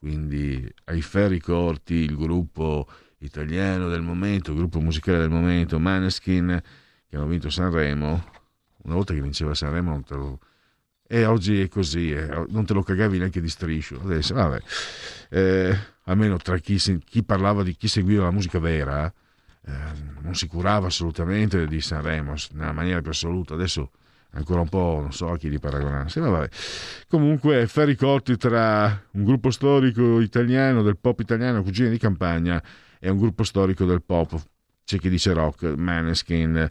[0.06, 2.88] Quindi ai ferri corti il gruppo
[3.22, 6.61] italiano del momento, il gruppo musicale del momento, Maneskin,
[7.10, 8.23] che hanno vinto Sanremo.
[8.84, 10.40] Una volta che vinceva Sanremo non te lo...
[11.07, 13.99] E oggi è così, eh, non te lo cagavi neanche di striscio.
[13.99, 14.61] Adesso, vabbè.
[15.32, 19.11] Eh, almeno tra chi, chi parlava di chi seguiva la musica vera,
[19.65, 19.72] eh,
[20.22, 23.56] non si curava assolutamente di Sanremo nella maniera più assoluta.
[23.56, 23.90] Adesso
[24.36, 26.20] ancora un po' non so a chi li paragonarsi.
[26.20, 26.49] ma vabbè.
[27.07, 32.62] Comunque, ferri corti tra un gruppo storico italiano del pop italiano, Cugini di Campagna,
[32.99, 34.40] e un gruppo storico del pop
[34.86, 36.70] c'è chi dice rock, Maneskin.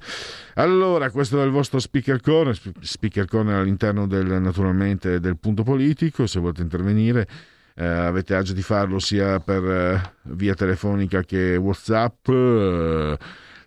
[0.54, 6.26] Allora, questo è il vostro speaker corner, speaker corner all'interno del, naturalmente del punto politico,
[6.26, 7.26] se volete intervenire
[7.74, 12.28] eh, avete agio di farlo sia per eh, via telefonica che Whatsapp.
[12.28, 13.18] Eh,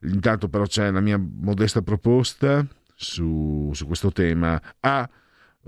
[0.04, 2.66] intanto però c'è la mia modesta proposta
[2.98, 4.60] su, su questo tema.
[4.82, 5.10] A.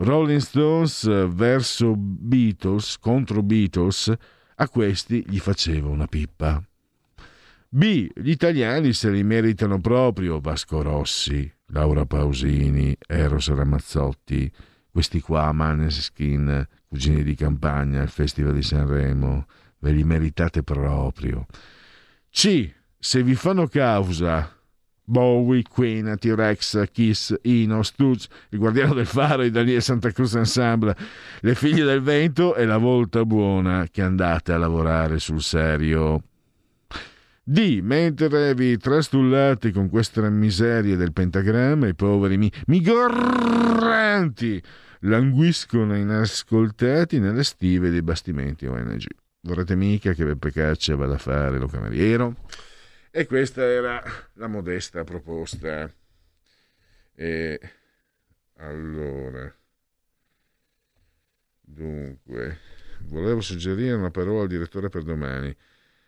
[0.01, 4.11] Rolling Stones verso Beatles, contro Beatles,
[4.55, 6.61] a questi gli faceva una pippa.
[7.69, 8.09] B.
[8.15, 14.51] Gli italiani se li meritano proprio Vasco Rossi, Laura Pausini, Eros Ramazzotti,
[14.89, 19.45] questi qua, Maneskin, Cugini di campagna, il Festival di Sanremo,
[19.79, 21.45] ve li meritate proprio.
[22.31, 22.73] C.
[22.97, 24.58] Se vi fanno causa
[25.09, 30.95] Bowie, Queen, T-Rex, Kiss, Ino, Stutz, il Guardiano del Faro, i Daniele Santa Cruz Ensemble,
[31.39, 36.21] le Figlie del Vento e la Volta Buona che andate a lavorare sul serio.
[37.43, 37.79] D.
[37.81, 44.61] Mentre vi trastullate con queste miserie del pentagramma, i poveri mi- migranti
[44.99, 49.05] languiscono inascoltati nelle stive dei bastimenti ONG.
[49.41, 52.35] Vorrete mica che Beppe Caccia vada a fare lo cameriero?
[53.11, 54.03] E questa era
[54.33, 55.91] la modesta proposta.
[57.15, 57.59] E
[58.57, 59.51] allora,
[61.59, 62.59] dunque,
[63.01, 65.55] volevo suggerire una parola al direttore per domani.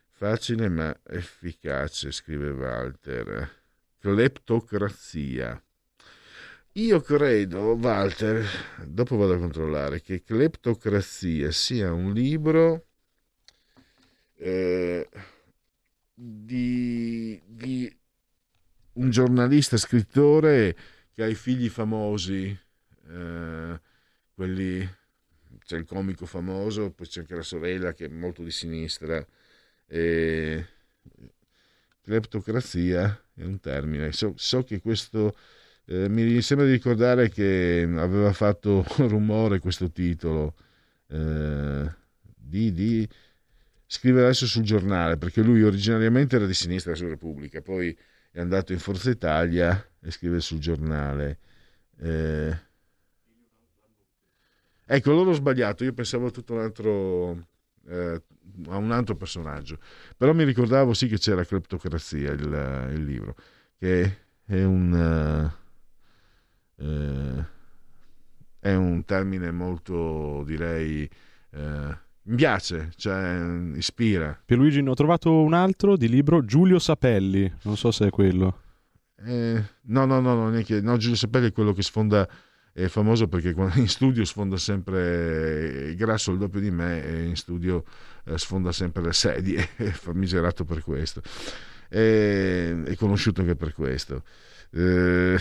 [0.09, 3.49] Facile ma efficace, scrive Walter.
[3.99, 5.59] Cleptocrazia.
[6.73, 8.45] Io credo, Walter,
[8.85, 12.85] dopo vado a controllare, che Cleptocrazia sia un libro
[14.37, 15.07] eh,
[16.23, 17.97] di, di,
[18.93, 20.75] un giornalista, scrittore
[21.11, 22.57] che ha i figli famosi,
[23.07, 23.81] eh,
[24.33, 24.87] quelli,
[25.65, 29.25] c'è il comico famoso, poi c'è anche la sorella che è molto di sinistra.
[32.01, 34.11] Cleptocrazia è un termine.
[34.11, 35.35] So, so che questo
[35.85, 40.55] eh, mi sembra di ricordare che aveva fatto rumore questo titolo
[41.07, 41.91] eh,
[42.35, 43.07] di, di,
[43.91, 47.97] scrivere adesso sul giornale perché lui originariamente era di sinistra su Repubblica poi
[48.31, 51.39] è andato in Forza Italia e scrive sul giornale.
[51.99, 52.57] Eh,
[54.85, 57.47] ecco loro ho sbagliato io pensavo a tutto un altro
[57.87, 58.23] eh,
[58.69, 59.77] a un altro personaggio
[60.15, 63.35] però mi ricordavo sì che c'era Cleptocrazia il, il libro
[63.77, 65.51] che è un
[66.77, 67.45] eh,
[68.61, 71.09] è un termine molto, direi,
[71.51, 73.39] eh, mi piace, cioè
[73.75, 74.39] ispira.
[74.45, 78.59] Pierluigi, ne ho trovato un altro di libro, Giulio Sapelli, non so se è quello.
[79.23, 82.27] Eh, no, no, no, no, neanche, no, Giulio Sapelli è quello che sfonda,
[82.71, 87.83] è famoso perché in studio sfonda sempre, grasso il doppio di me, e in studio
[88.25, 91.21] eh, sfonda sempre le sedie, è famigerato per questo.
[91.89, 94.23] E, è conosciuto anche per questo.
[94.71, 95.39] Eh,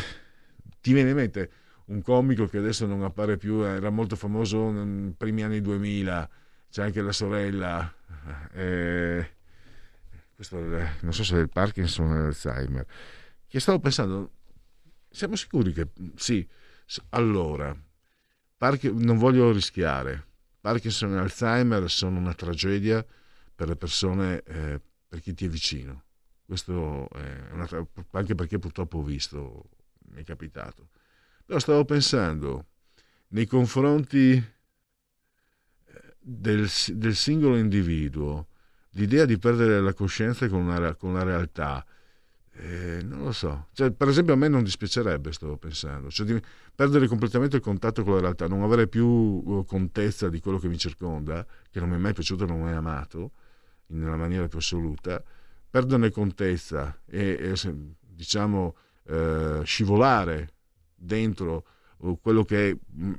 [0.80, 1.50] ti viene in mente
[1.86, 6.28] un comico che adesso non appare più, era molto famoso nei primi anni 2000,
[6.70, 7.94] c'è anche la sorella,
[8.52, 9.30] eh,
[10.34, 12.86] questo, non so se è il Parkinson o l'Alzheimer,
[13.46, 14.32] che stavo pensando,
[15.10, 16.48] siamo sicuri che sì,
[17.10, 17.76] allora,
[18.56, 20.26] Park, non voglio rischiare,
[20.60, 23.04] Parkinson e Alzheimer sono una tragedia
[23.54, 26.04] per le persone, eh, per chi ti è vicino.
[26.44, 27.68] Questo è una,
[28.12, 29.68] anche perché purtroppo ho visto
[30.10, 30.88] mi è capitato.
[31.44, 32.66] Però stavo pensando,
[33.28, 34.42] nei confronti
[36.20, 38.46] del, del singolo individuo,
[38.90, 41.84] l'idea di perdere la coscienza con, una, con la realtà,
[42.52, 43.68] eh, non lo so.
[43.72, 46.40] Cioè, per esempio, a me non dispiacerebbe, stavo pensando, cioè di
[46.74, 50.68] perdere completamente il contatto con la realtà, non avere più eh, contezza di quello che
[50.68, 53.32] mi circonda, che non mi è mai piaciuto, non mi è mai amato,
[53.88, 55.22] nella maniera più assoluta,
[55.70, 60.52] perderne contezza e, e diciamo eh, scivolare
[60.94, 61.64] dentro
[62.20, 63.12] quello che mm,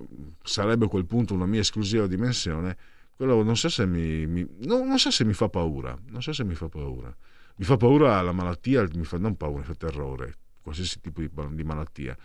[0.44, 2.78] sarebbe a quel punto una mia esclusiva dimensione,
[3.22, 6.34] quello non so se mi, mi no, non so se mi fa paura, non so
[6.34, 7.16] se mi fa paura.
[7.58, 11.30] Mi fa paura la malattia, mi fa non paura, mi fa terrore, qualsiasi tipo di,
[11.52, 12.18] di malattia,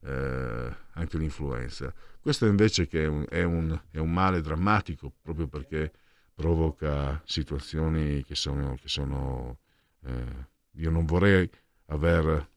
[0.00, 1.94] eh, anche l'influenza.
[2.20, 5.92] Questo invece che è un, è, un, è un, male drammatico proprio perché
[6.34, 9.58] provoca situazioni che sono, che sono
[10.04, 11.48] eh, io non vorrei
[11.86, 12.50] aver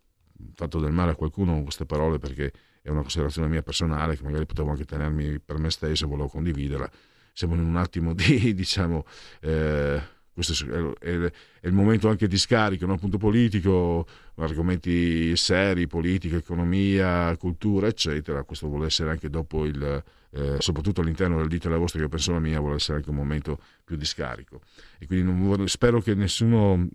[0.55, 2.51] fatto del male a qualcuno con queste parole perché
[2.81, 6.89] è una considerazione mia personale che magari potevo anche tenermi per me stesso, volevo condividerla.
[7.33, 9.05] Siamo in un attimo di, diciamo,
[9.41, 10.01] eh,
[10.31, 11.31] questo è, è,
[11.61, 12.97] è, il momento anche di scarico, no?
[12.97, 18.43] punto politico, argomenti seri, politica, economia, cultura, eccetera.
[18.43, 20.03] Questo vuole essere anche dopo il
[20.35, 23.15] eh, soprattutto all'interno del dito della vostra, che penso la mia, vuole essere anche un
[23.15, 24.61] momento più di scarico.
[24.97, 26.87] E quindi vorrei- spero che nessuno,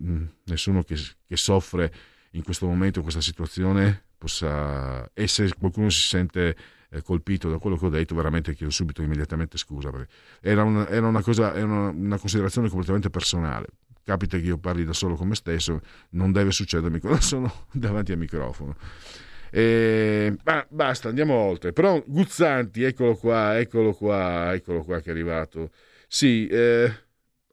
[0.43, 0.95] nessuno che,
[1.25, 1.91] che soffre
[2.31, 6.55] in questo momento, questa situazione, possa, e se qualcuno si sente
[6.89, 9.89] eh, colpito da quello che ho detto, veramente chiedo subito immediatamente scusa.
[9.89, 10.11] Perché
[10.41, 13.67] era, una, era una cosa, era una, una considerazione completamente personale.
[14.03, 18.11] Capita che io parli da solo con me stesso, non deve succedermi quando sono davanti
[18.11, 18.75] al microfono.
[19.51, 21.73] E, ma basta, andiamo oltre.
[21.73, 25.71] Però Guzzanti, eccolo qua, eccolo qua, eccolo qua che è arrivato.
[26.07, 26.91] Sì, eh,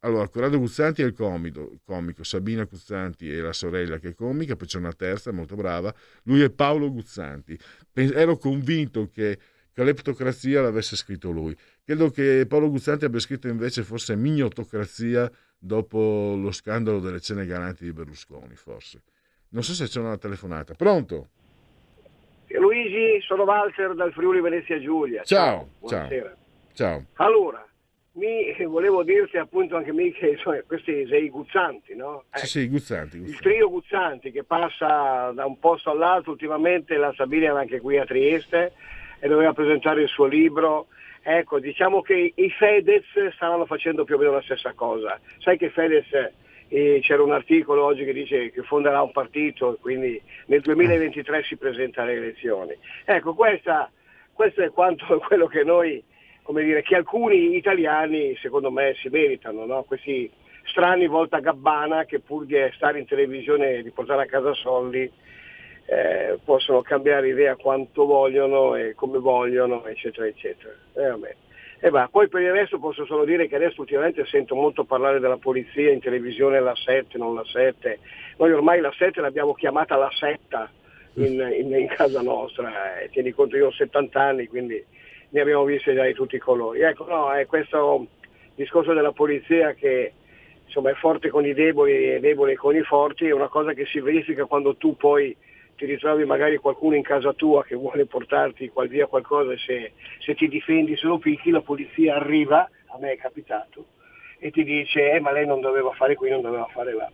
[0.07, 4.55] allora, Corrado Guzzanti è il comico, comico, Sabina Guzzanti è la sorella che è comica,
[4.55, 5.93] poi c'è una terza molto brava,
[6.25, 7.59] lui è Paolo Guzzanti.
[7.93, 9.37] Pen- Ero convinto che
[9.73, 11.57] Caleptocrazia l'avesse scritto lui.
[11.85, 17.83] Credo che Paolo Guzzanti abbia scritto invece forse Mignotocrazia dopo lo scandalo delle cene galanti
[17.83, 19.03] di Berlusconi, forse.
[19.49, 20.75] Non so se c'è una telefonata.
[20.75, 21.31] Pronto?
[22.47, 25.25] Luigi, sono Walter dal Friuli Venezia Giulia.
[25.25, 26.07] Ciao, ciao.
[26.07, 26.37] Buonasera.
[26.73, 27.05] Ciao.
[27.15, 27.66] Allora,
[28.17, 32.25] mi volevo dirti appunto anche me che insomma, questi sei Guzzanti, no?
[32.35, 33.17] Eh, Sì, sì, Guzzanti.
[33.17, 33.43] il Guzzanti.
[33.43, 38.05] trio Guzzanti che passa da un posto all'altro, ultimamente la Sabina era anche qui a
[38.07, 38.73] Trieste
[39.19, 40.87] e doveva presentare il suo libro.
[41.23, 45.19] Ecco, diciamo che i Fedez stavano facendo più o meno la stessa cosa.
[45.39, 46.07] Sai che Fedez,
[46.69, 51.57] eh, c'era un articolo oggi che dice che fonderà un partito quindi nel 2023 si
[51.57, 52.75] presenta alle elezioni.
[53.05, 53.91] Ecco, questa,
[54.33, 56.03] questo è quanto quello che noi,
[56.47, 59.83] come dire, che alcuni italiani secondo me si meritano, no?
[59.83, 60.31] questi
[60.67, 65.11] strani volta gabbana che pur di stare in televisione e di portare a casa soldi
[65.87, 70.73] eh, possono cambiare idea quanto vogliono e come vogliono, eccetera, eccetera.
[70.95, 71.35] Eh, vabbè.
[71.81, 72.09] E va.
[72.09, 75.91] Poi per il resto posso solo dire che adesso ultimamente sento molto parlare della polizia
[75.91, 77.99] in televisione, la 7, non la 7.
[78.37, 80.71] Noi ormai la 7 l'abbiamo chiamata la setta
[81.15, 83.01] in, in- in casa nostra.
[83.01, 83.09] eh.
[83.11, 84.83] Tieni conto, io ho 70 anni, quindi
[85.31, 86.81] ne abbiamo viste di tutti i colori.
[86.81, 88.07] Ecco, no, è questo
[88.55, 90.13] discorso della polizia che
[90.65, 93.87] insomma, è forte con i deboli e debole con i forti, è una cosa che
[93.87, 95.37] si verifica quando tu poi
[95.77, 100.35] ti ritrovi magari qualcuno in casa tua che vuole portarti via qualcosa e se, se
[100.35, 103.85] ti difendi, se lo picchi, la polizia arriva, a me è capitato,
[104.39, 107.11] e ti dice eh, ma lei non doveva fare qui, non doveva fare là.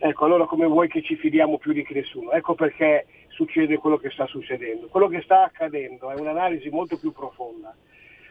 [0.00, 2.30] Ecco, allora come vuoi che ci fidiamo più di che nessuno?
[2.30, 4.86] Ecco perché succede quello che sta succedendo.
[4.86, 7.74] Quello che sta accadendo è un'analisi molto più profonda.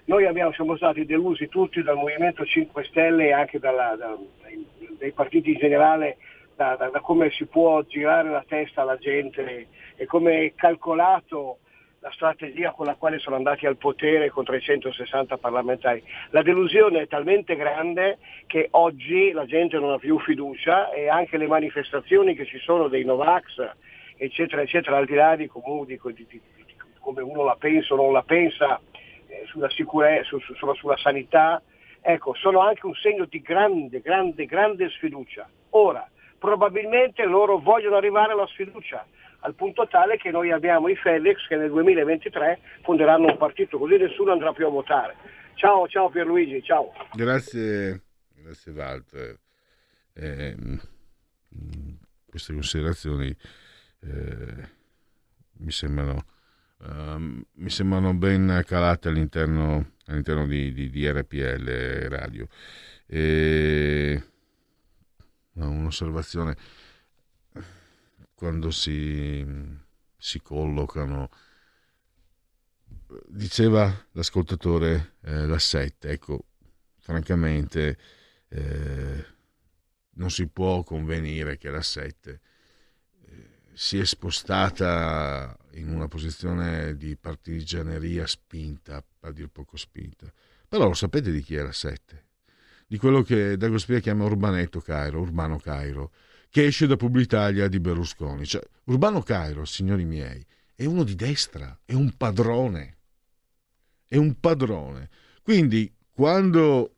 [0.05, 4.65] Noi abbiamo, siamo stati delusi tutti dal Movimento 5 Stelle e anche dalla- da- dai,
[4.97, 6.17] dai partiti in generale
[6.55, 9.67] da, da- da come si può girare la testa alla gente
[9.97, 11.57] e come è calcolato
[11.99, 16.03] la strategia con la quale sono andati al potere con 360 parlamentari.
[16.29, 21.37] La delusione è talmente grande che oggi la gente non ha più fiducia e anche
[21.37, 23.67] le manifestazioni che ci sono dei Novax,
[24.15, 25.49] eccetera, eccetera, al di là di,
[25.85, 26.41] di- di- di-
[26.99, 28.79] come uno la pensa o non la pensa,
[29.27, 31.61] eh, sulla sicurezza, su- su- sulla, sulla sanità,
[32.01, 35.47] ecco, sono anche un segno di grande, grande, grande sfiducia.
[35.71, 36.07] Ora,
[36.37, 39.05] probabilmente loro vogliono arrivare alla sfiducia,
[39.47, 43.95] al punto tale che noi abbiamo i Felix che nel 2023 fonderanno un partito, così
[43.95, 45.15] nessuno andrà più a votare.
[45.55, 46.91] Ciao, ciao Pierluigi, ciao.
[47.13, 48.01] Grazie,
[48.35, 49.39] grazie Walter.
[50.13, 50.55] Eh,
[52.29, 53.33] queste considerazioni
[54.01, 54.69] eh,
[55.59, 56.25] mi sembrano,
[56.83, 62.47] ehm, mi sembrano ben calate all'interno, all'interno di, di- di RPL Radio.
[63.07, 64.21] E,
[65.53, 66.57] no, un'osservazione,
[68.37, 69.43] quando si,
[70.15, 71.27] si collocano
[73.25, 76.45] diceva l'ascoltatore eh, la 7, ecco,
[76.99, 77.97] francamente
[78.49, 79.25] eh,
[80.11, 82.39] non si può convenire che la 7
[83.25, 90.31] eh, si è spostata in una posizione di partigianeria spinta, a dir poco spinta.
[90.67, 92.25] Però lo sapete di chi è la 7?
[92.85, 96.11] Di quello che Dago Spia chiama Urbanetto Cairo, Urbano Cairo,
[96.49, 98.45] che esce da Publitalia di Berlusconi.
[98.45, 100.45] Cioè, Urbano Cairo, signori miei,
[100.75, 102.97] è uno di destra, è un padrone
[104.07, 105.09] è un padrone.
[105.43, 106.95] Quindi quando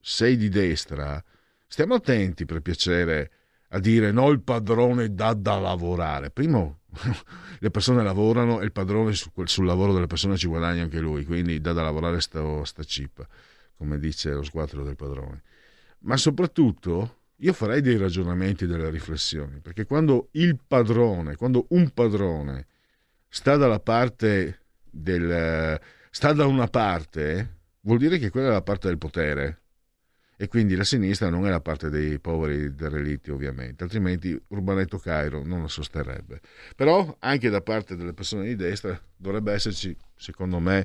[0.00, 1.22] sei di destra,
[1.66, 3.30] stiamo attenti per piacere
[3.68, 6.30] a dire no, il padrone dà da lavorare.
[6.30, 6.80] Primo,
[7.58, 11.24] le persone lavorano e il padrone su sul lavoro delle persone ci guadagna anche lui,
[11.24, 13.26] quindi dà da lavorare sta, sta cippa,
[13.76, 15.42] come dice lo sguattero del padrone.
[16.00, 22.66] Ma soprattutto io farei dei ragionamenti, delle riflessioni, perché quando il padrone, quando un padrone
[23.28, 28.88] sta dalla parte del sta da una parte vuol dire che quella è la parte
[28.88, 29.58] del potere.
[30.36, 35.44] E quindi la sinistra non è la parte dei poveri derelitti ovviamente altrimenti Urbanetto Cairo
[35.44, 36.40] non lo sosterrebbe
[36.74, 40.84] però anche da parte delle persone di destra dovrebbe esserci secondo me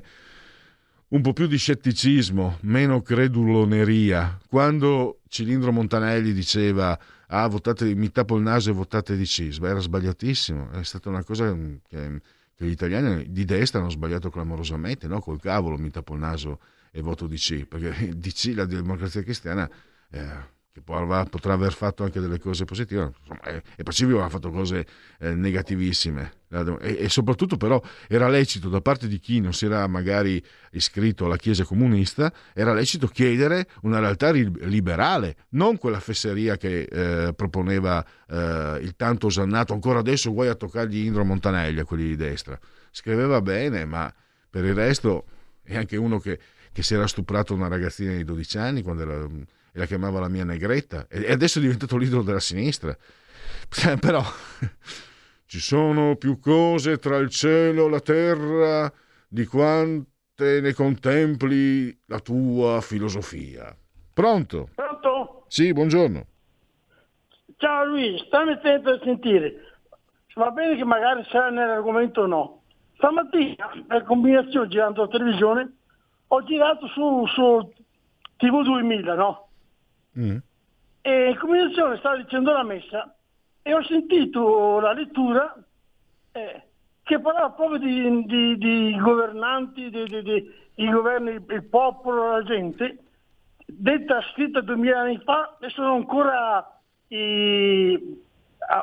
[1.08, 4.38] un po' più di scetticismo, meno creduloneria.
[4.48, 6.98] Quando Cilindro Montanelli diceva
[7.28, 11.24] ah, votate, mi tappo il naso e votate di DC, era sbagliatissimo, è stata una
[11.24, 11.54] cosa
[11.88, 12.20] che,
[12.54, 15.20] che gli italiani di destra hanno sbagliato clamorosamente, no?
[15.20, 16.60] col cavolo mi tappo il naso
[16.90, 19.68] e voto DC, perché DC, la democrazia cristiana...
[20.10, 24.86] Eh, che potrà aver fatto anche delle cose positive, insomma, e, Pacifico ha fatto cose
[25.18, 29.86] eh, negativissime e, e, soprattutto però era lecito da parte di chi non si era
[29.86, 30.42] magari
[30.72, 37.34] iscritto alla Chiesa comunista, era lecito chiedere una realtà liberale, non quella fesseria che eh,
[37.34, 42.16] proponeva eh, il tanto osannato, ancora adesso vuoi a toccargli Indro Montanelli a quelli di
[42.16, 42.58] destra.
[42.90, 44.12] Scriveva bene, ma
[44.48, 45.26] per il resto
[45.62, 46.38] è anche uno che,
[46.72, 49.28] che si era stuprato una ragazzina di 12 anni quando era
[49.78, 52.96] e la chiamava la mia negretta e adesso è diventato l'idolo della sinistra.
[54.00, 54.22] Però
[55.46, 58.92] ci sono più cose tra il cielo e la terra
[59.28, 63.74] di quante ne contempli la tua filosofia.
[64.12, 64.68] Pronto?
[64.74, 65.44] Pronto?
[65.46, 66.26] Sì, buongiorno.
[67.56, 69.54] Ciao Luigi, stammi attento a sentire.
[70.34, 72.62] Va bene che magari sarà nell'argomento o no.
[72.96, 75.72] Stamattina, per combinazione, girando la televisione,
[76.28, 77.72] ho girato su, su
[78.36, 79.47] TV 2000, no?
[80.18, 80.36] Mm.
[81.00, 83.14] E in combinazione stava dicendo la messa
[83.62, 85.56] e ho sentito la lettura
[86.32, 86.62] eh,
[87.02, 92.98] che parlava proprio di, di, di governanti, di, governi, il popolo, la gente,
[93.64, 96.66] detta scritta duemila anni fa e sono ancora a,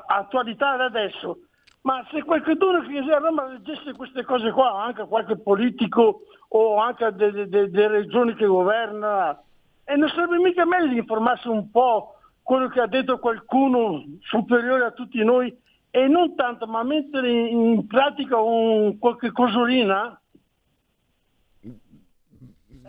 [0.07, 1.39] attualità da adesso.
[1.81, 7.13] Ma se qualcuno che a Roma leggesse queste cose qua, anche qualche politico o anche
[7.13, 9.39] delle, delle, delle regioni che governa,
[9.85, 14.85] e non sarebbe mica meglio di informarsi un po' quello che ha detto qualcuno superiore
[14.85, 15.55] a tutti noi
[15.91, 20.19] e non tanto, ma mettere in pratica un, qualche cosolina?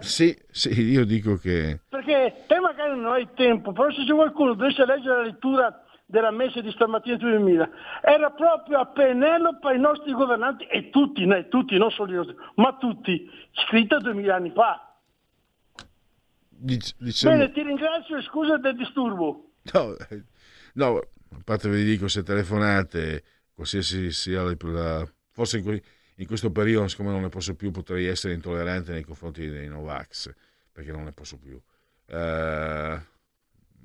[0.00, 1.80] Sì, sì, io dico che...
[1.88, 6.30] Perché te magari non hai tempo, però se c'è qualcuno dovesse leggere la lettura della
[6.30, 7.70] messa di stamattina 2000,
[8.02, 12.76] era proprio a Penelope ai nostri governanti e tutti, né, tutti, non solo io, ma
[12.76, 14.85] tutti, scritta duemila anni fa.
[16.58, 17.36] Diciamo...
[17.36, 19.52] Bene, ti ringrazio e scusa del disturbo.
[19.72, 20.24] No, eh,
[20.74, 23.22] no, a parte vi dico, se telefonate,
[23.52, 25.12] qualsiasi sia la...
[25.30, 25.82] Forse in, que...
[26.16, 30.32] in, questo periodo, siccome non ne posso più, potrei essere intollerante nei confronti dei Novax,
[30.72, 31.60] perché non ne posso più.
[32.06, 32.98] Uh,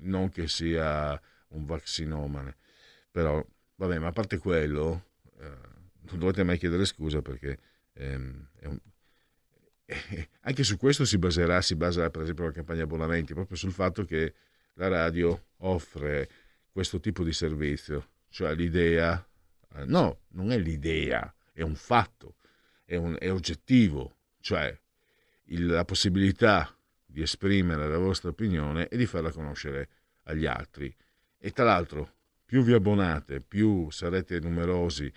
[0.04, 2.56] non che sia un vaccinomane,
[3.10, 3.44] però,
[3.76, 5.06] vabbè, ma a parte quello,
[5.38, 5.72] uh,
[6.08, 7.58] non dovete mai chiedere scusa perché
[7.94, 8.78] um, è un,
[10.40, 14.04] anche su questo si baserà, si basa per esempio la campagna abbonamenti, proprio sul fatto
[14.04, 14.34] che
[14.74, 16.28] la radio offre
[16.70, 19.24] questo tipo di servizio, cioè l'idea,
[19.74, 22.36] eh, no, non è l'idea, è un fatto,
[22.84, 24.76] è, un, è oggettivo, cioè
[25.46, 29.88] il, la possibilità di esprimere la vostra opinione e di farla conoscere
[30.24, 30.94] agli altri.
[31.38, 32.14] E tra l'altro,
[32.46, 35.12] più vi abbonate, più sarete numerosi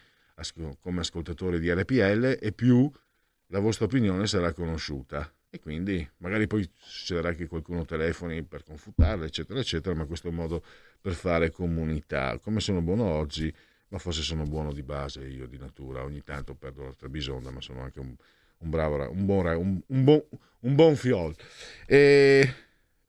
[0.81, 2.91] come ascoltatori di RPL e più
[3.47, 9.25] la vostra opinione sarà conosciuta e quindi magari poi succederà che qualcuno telefoni per confutarla,
[9.25, 10.63] eccetera, eccetera, ma questo è un modo
[10.99, 12.37] per fare comunità.
[12.39, 13.53] Come sono buono oggi,
[13.89, 17.61] ma forse sono buono di base io di natura, ogni tanto perdo l'altra bisogna, ma
[17.61, 18.13] sono anche un,
[18.57, 20.23] un bravo, un buon, un, un buon,
[20.59, 21.33] un buon fiol.
[21.85, 22.53] E,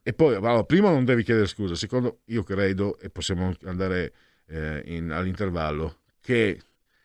[0.02, 4.12] e poi, allora, prima non devi chiedere scusa, secondo io credo, e possiamo andare
[4.46, 6.60] eh, in, all'intervallo, che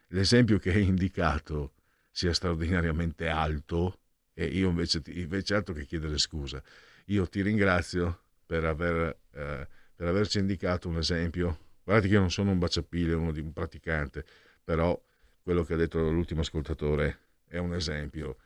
[0.10, 1.74] l'esempio che hai indicato
[2.12, 4.00] sia straordinariamente alto
[4.34, 6.62] e io invece, invece altro che chiedere scusa.
[7.06, 11.70] Io ti ringrazio per, aver, eh, per averci indicato un esempio.
[11.84, 14.26] Guardate che io non sono un baciapile, uno di un praticante,
[14.64, 15.00] però
[15.42, 18.38] quello che ha detto l'ultimo ascoltatore è un esempio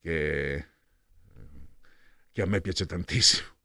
[0.00, 0.66] che,
[2.32, 3.56] che a me piace tantissimo.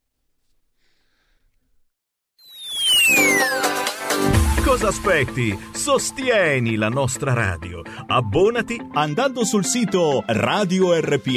[4.63, 5.55] Cosa aspetti?
[5.73, 7.81] Sostieni la nostra radio.
[8.07, 11.31] Abbonati andando sul sito radiorpl.it.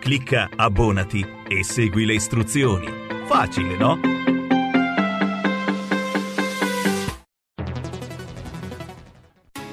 [0.00, 2.88] Clicca Abbonati e segui le istruzioni.
[3.26, 4.00] Facile, no?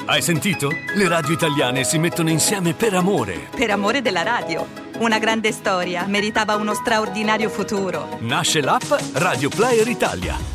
[0.06, 0.70] Hai sentito?
[0.94, 3.48] Le radio italiane si mettono insieme per amore.
[3.56, 4.68] Per amore della radio.
[5.00, 8.20] Una grande storia meritava uno straordinario futuro.
[8.20, 10.55] Nasce l'app Radio Player Italia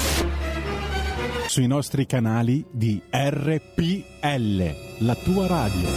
[1.51, 5.89] Sui nostri canali di RPL, la tua radio.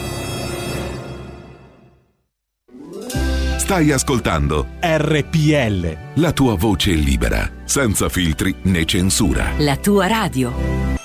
[3.57, 5.97] Stai ascoltando RPL.
[6.15, 9.53] la tua voce libera, senza filtri né censura.
[9.59, 11.04] La tua radio.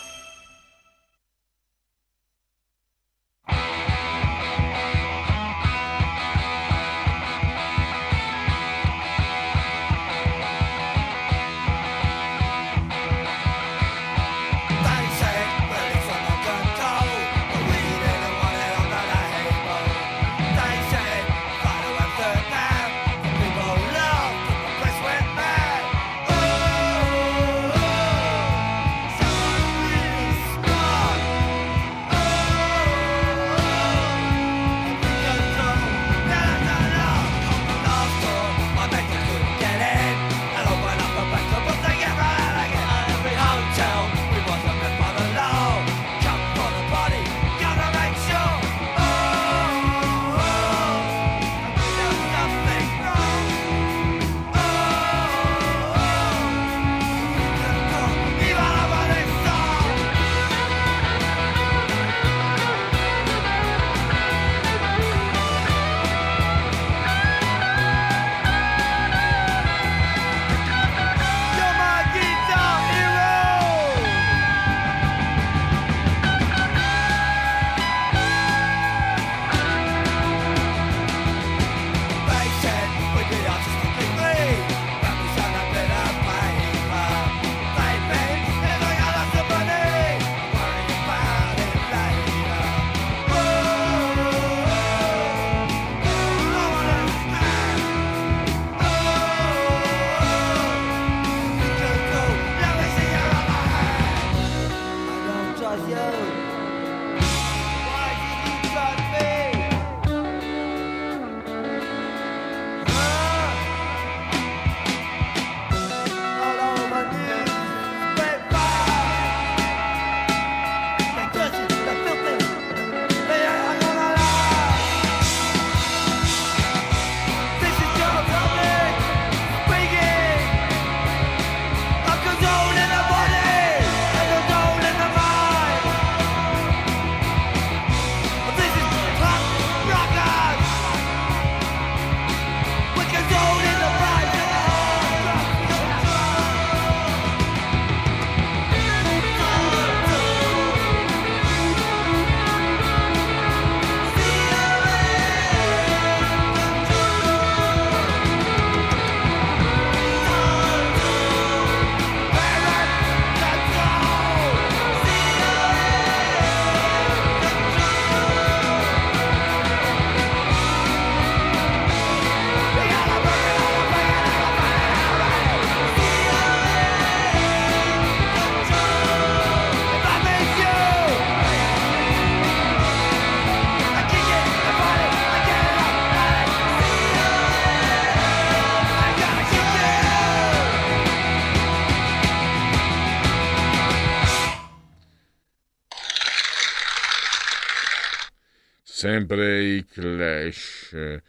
[199.00, 201.22] Sempre i Clash.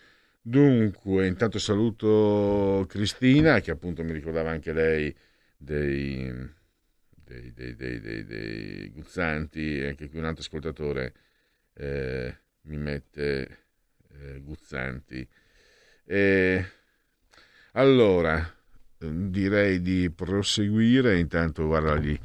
[0.43, 5.17] Dunque, intanto saluto Cristina, che appunto mi ricordava anche lei
[5.57, 6.29] dei,
[7.15, 11.15] dei, dei, dei, dei, Guzzanti, anche qui un altro ascoltatore
[11.75, 13.59] eh, mi mette
[14.19, 15.25] eh, Guzzanti.
[16.07, 16.67] E,
[17.75, 18.53] allora,
[18.99, 22.19] direi di proseguire, intanto guarda, gli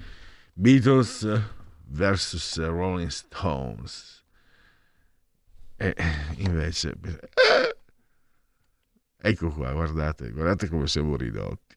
[0.53, 1.39] Beatles
[1.85, 4.14] vs Rolling Stones.
[5.77, 5.95] E
[6.37, 6.93] invece...
[9.17, 11.75] Ecco qua, guardate, guardate come siamo ridotti.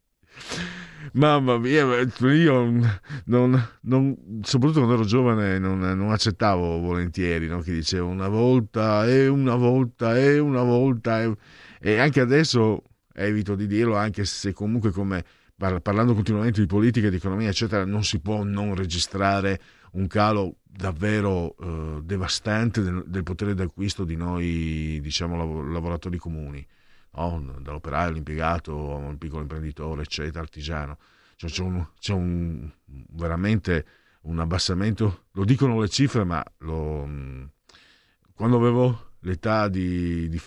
[1.12, 2.70] Mamma mia, io
[3.24, 7.60] non, non, soprattutto quando ero giovane non, non accettavo volentieri no?
[7.60, 11.34] che dicevo una volta e una volta e una volta e,
[11.80, 12.82] e, anche adesso
[13.14, 15.24] evito di dirlo anche se comunque come
[15.56, 19.58] parlando continuamente di politica, di economia eccetera non si può non registrare
[19.93, 26.65] un calo davvero eh, devastante del, del, potere d'acquisto di noi diciamo lavoratori comuni
[27.12, 27.56] no?
[27.60, 30.98] dall'operaio all'impiegato al piccolo imprenditore, eccetera, artigiano.
[31.36, 32.69] Cioè, c'è, un, c'è un,
[33.10, 33.86] veramente
[34.23, 37.09] un abbassamento, lo dicono le cifre, ma lo,
[38.35, 40.40] quando avevo l'età di, di,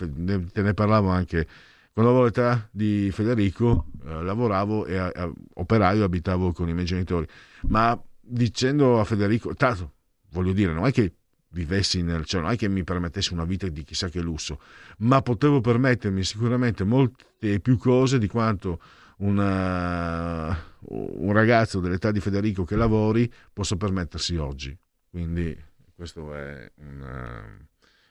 [0.51, 1.47] te ne parlavo anche,
[1.93, 6.85] quando avevo l'età di Federico, eh, lavoravo e a, a, operaio abitavo con i miei
[6.85, 7.26] genitori,
[7.63, 9.93] ma dicendo a Federico, tanto
[10.30, 11.14] voglio dire, non è che
[11.49, 14.61] vivessi nel, cioè non è che mi permettessi una vita di chissà che lusso,
[14.99, 18.80] ma potevo permettermi sicuramente molte più cose di quanto
[19.18, 24.77] una, un ragazzo dell'età di Federico che lavori possa permettersi oggi.
[25.10, 25.56] Quindi
[25.93, 26.99] questo è un...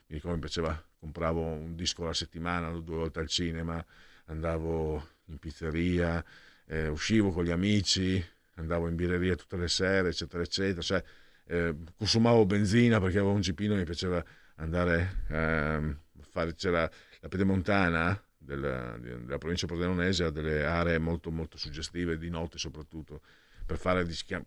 [0.07, 3.83] mi ricordo mi piaceva, compravo un disco alla settimana, due volte al cinema,
[4.25, 6.23] andavo in pizzeria,
[6.67, 8.23] eh, uscivo con gli amici,
[8.61, 10.81] andavo in birreria tutte le sere, eccetera, eccetera.
[10.81, 11.03] Cioè,
[11.45, 14.23] eh, consumavo benzina perché avevo un cipino e mi piaceva
[14.55, 16.89] andare a fare, c'era
[17.19, 23.21] la pedemontana della, della provincia pordenonese, ha delle aree molto, molto suggestive, di notte soprattutto,
[23.65, 24.05] per fare,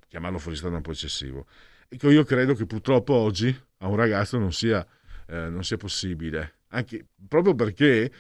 [0.08, 1.46] chiamarlo fuoristrada un po' eccessivo.
[1.88, 4.84] Ecco, io credo che purtroppo oggi a un ragazzo non sia,
[5.26, 8.12] eh, non sia possibile, anche proprio perché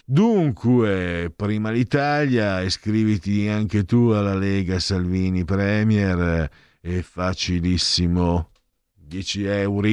[0.05, 8.51] Dunque, prima l'Italia, iscriviti anche tu alla Lega Salvini Premier, è facilissimo,
[8.95, 9.87] 10 euro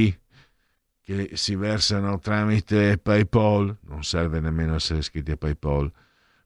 [1.09, 5.91] che si versano tramite PayPal, non serve nemmeno essere iscritti a PayPal,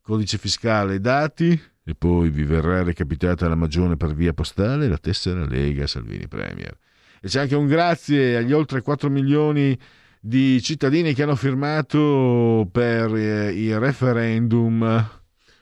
[0.02, 5.46] codice fiscale, dati e poi vi verrà recapitata la magione per via postale la tessera
[5.46, 6.78] Lega Salvini Premier.
[7.20, 9.78] E c'è anche un grazie agli oltre 4 milioni
[10.22, 15.10] di cittadini che hanno firmato per eh, il referendum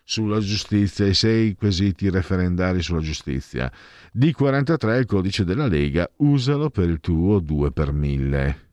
[0.03, 3.71] sulla giustizia, i sei quesiti referendari sulla giustizia.
[4.15, 8.69] D43 il codice della Lega, usalo per il tuo 2 per 1000.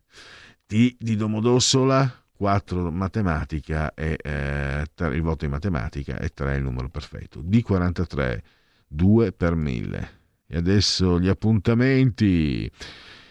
[0.69, 6.63] T di Domodossola, 4 matematica e eh, 3, il voto in matematica e 3 il
[6.63, 7.43] numero perfetto.
[7.43, 8.39] D43,
[8.87, 10.11] 2 per 1000.
[10.47, 12.71] E adesso gli appuntamenti.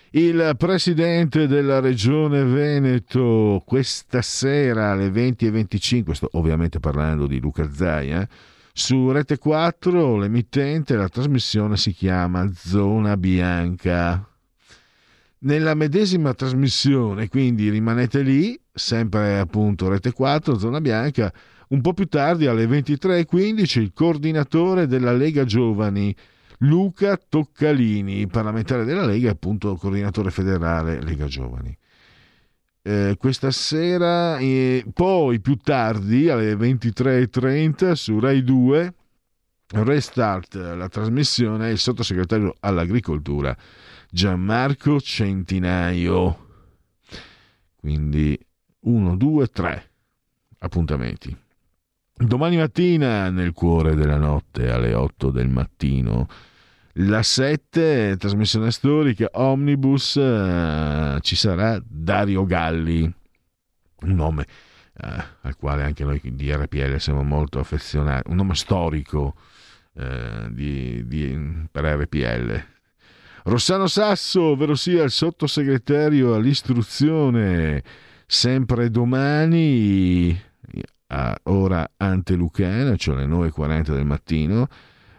[0.09, 8.23] Il presidente della regione Veneto questa sera alle 20.25, sto ovviamente parlando di Luca Zaia,
[8.23, 8.27] eh,
[8.73, 14.27] su Rete 4 l'emittente, la trasmissione si chiama Zona Bianca
[15.39, 21.31] nella medesima trasmissione, quindi rimanete lì, sempre appunto Rete 4, Zona Bianca,
[21.69, 26.15] un po' più tardi alle 23.15 il coordinatore della Lega Giovani,
[26.59, 31.77] Luca Toccalini, parlamentare della Lega e appunto coordinatore federale Lega Giovani.
[32.81, 38.93] Eh, questa sera, eh, poi più tardi alle 23.30 su Rai 2,
[39.69, 43.55] restart la trasmissione il sottosegretario all'agricoltura
[44.09, 46.45] Gianmarco Centinaio.
[47.75, 48.37] Quindi
[48.79, 49.89] 1, 2, 3
[50.59, 51.35] appuntamenti.
[52.13, 56.27] Domani mattina, nel cuore della notte, alle 8 del mattino,
[56.93, 64.47] la 7, trasmissione storica Omnibus, eh, ci sarà Dario Galli, un nome
[64.99, 69.35] eh, al quale anche noi di RPL siamo molto affezionati, un nome storico
[69.93, 72.76] eh, di, di, per RPL
[73.47, 77.81] Rossano Sasso, ovvero sia il sottosegretario all'istruzione,
[78.25, 80.37] sempre domani,
[81.07, 84.67] a ora antelucana, cioè alle 9.40 del mattino,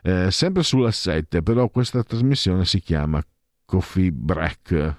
[0.02, 3.24] eh, sempre sulla 7, però questa trasmissione si chiama
[3.64, 4.96] Coffee Break.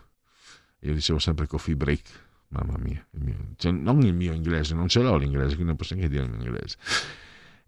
[0.80, 2.10] Io dicevo sempre Coffee Break,
[2.48, 5.76] mamma mia, il mio, cioè, non il mio inglese, non ce l'ho l'inglese, quindi non
[5.76, 6.78] posso neanche dire il mio inglese.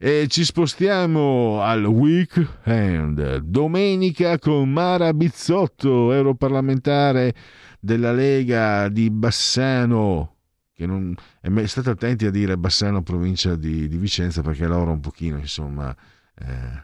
[0.03, 3.35] E ci spostiamo al weekend.
[3.37, 7.35] Domenica con Mara Bizzotto, europarlamentare
[7.79, 10.37] della Lega di Bassano.
[10.73, 15.01] Che non, è, state attenti a dire Bassano, provincia di, di Vicenza, perché loro un
[15.01, 15.95] pochino, insomma,
[16.33, 16.83] eh,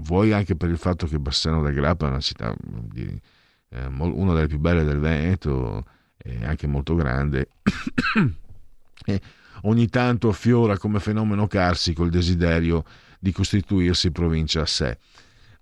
[0.00, 3.20] vuoi anche per il fatto che Bassano del Grappa è una città, di,
[3.68, 5.84] eh, una delle più belle del Veneto,
[6.16, 7.50] e anche molto grande.
[9.06, 9.20] e,
[9.62, 12.84] ogni tanto affiora come fenomeno carsico il desiderio
[13.18, 14.98] di costituirsi provincia a sé.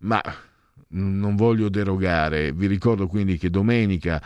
[0.01, 0.22] Ma
[0.89, 4.22] non voglio derogare, vi ricordo quindi che domenica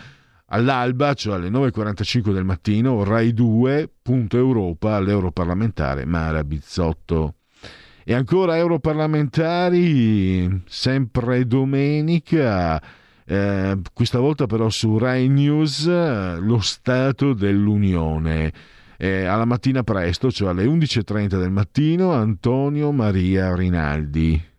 [0.47, 7.35] all'alba, cioè alle 9.45 del mattino, Rai 2, punto Europa, all'Europarlamentare Mara Bizzotto.
[8.05, 12.81] E ancora europarlamentari, sempre domenica,
[13.25, 18.53] eh, questa volta però su Rai News, lo Stato dell'Unione
[18.97, 24.53] eh, alla mattina presto, cioè alle 11.30 del mattino, Antonio Maria Rinaldi.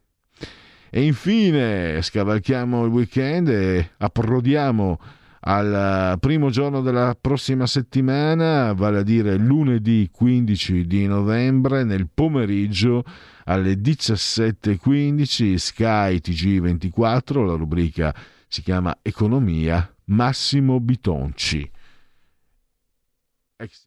[0.90, 5.00] E infine scavalchiamo il weekend e approdiamo
[5.48, 13.04] al primo giorno della prossima settimana, vale a dire lunedì 15 di novembre, nel pomeriggio
[13.44, 18.16] alle 17.15, Sky TG24, la rubrica
[18.48, 21.70] si chiama Economia, Massimo Bitonci.
[23.58, 23.85] Ex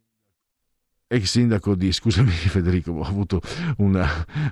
[1.08, 3.40] ex sindaco di, scusami Federico, ho avuto
[3.78, 4.06] una,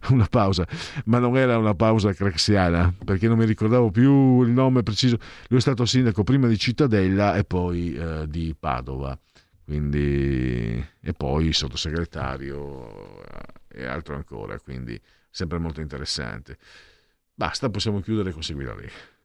[0.09, 0.67] una, pausa,
[1.05, 5.19] ma non era una pausa craxiana, perché non mi ricordavo più il nome preciso.
[5.49, 9.17] Lui è stato sindaco prima di Cittadella e poi eh, di Padova,
[9.63, 14.99] quindi, e poi sottosegretario eh, e altro ancora, quindi
[15.31, 16.57] sempre molto interessante.
[17.35, 19.16] Basta, possiamo chiudere con Segui la Lega.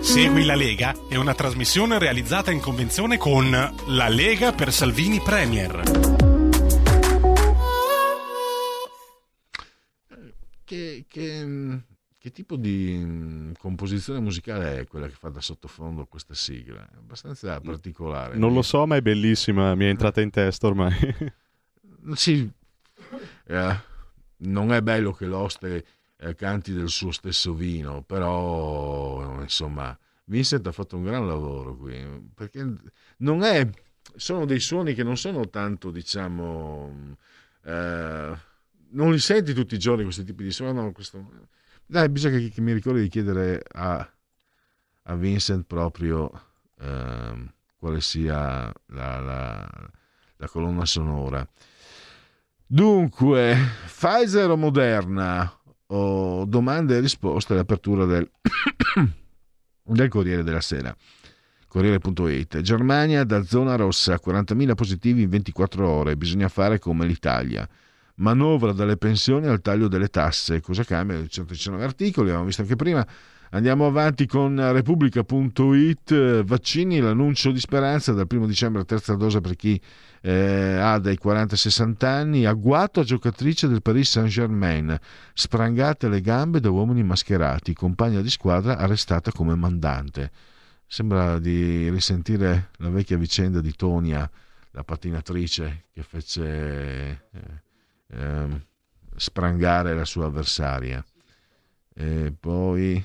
[0.00, 5.82] Segui la Lega è una trasmissione realizzata in convenzione con La Lega per Salvini Premier.
[10.64, 11.80] Che, che,
[12.18, 16.88] che, tipo di composizione musicale è quella che fa da sottofondo questa sigla?
[16.90, 18.36] È abbastanza particolare.
[18.36, 20.96] Non lo so, ma è bellissima, mi è entrata in testa ormai.
[22.14, 22.50] sì,
[23.46, 23.76] eh,
[24.38, 25.84] non è bello che l'oste
[26.20, 32.30] eh, canti del suo stesso vino, però insomma Vincent ha fatto un gran lavoro qui,
[32.34, 32.64] perché
[33.18, 33.68] non è,
[34.14, 37.16] sono dei suoni che non sono tanto, diciamo,
[37.64, 38.38] eh,
[38.90, 41.48] non li senti tutti i giorni questi tipi di suoni, no, questo,
[41.86, 44.08] dai, bisogna che, che, mi ricordi di chiedere a,
[45.02, 46.30] a Vincent proprio
[46.78, 49.90] eh, quale sia la, la,
[50.36, 51.48] la colonna sonora.
[52.72, 53.56] Dunque,
[53.86, 55.59] Pfizer o Moderna?
[55.92, 58.28] O domande e risposte all'apertura del,
[59.82, 60.94] del Corriere della Sera.
[61.66, 67.68] Corriere.it Germania da zona rossa, 40.000 positivi in 24 ore, bisogna fare come l'Italia.
[68.16, 70.60] Manovra dalle pensioni al taglio delle tasse.
[70.60, 71.24] Cosa cambia?
[71.26, 73.06] 119 articoli, abbiamo visto anche prima.
[73.50, 76.42] Andiamo avanti con Repubblica.it.
[76.44, 79.80] Vaccini, l'annuncio di speranza dal 1 dicembre, terza dose per chi
[80.22, 84.98] eh, ha dai 40 60 anni, agguato a giocatrice del Paris Saint-Germain,
[85.32, 90.30] sprangate le gambe da uomini mascherati, compagna di squadra arrestata come mandante.
[90.86, 94.28] Sembra di risentire la vecchia vicenda di Tonia,
[94.72, 97.18] la pattinatrice che fece eh,
[98.08, 98.66] eh,
[99.16, 101.04] sprangare la sua avversaria.
[101.94, 103.02] E poi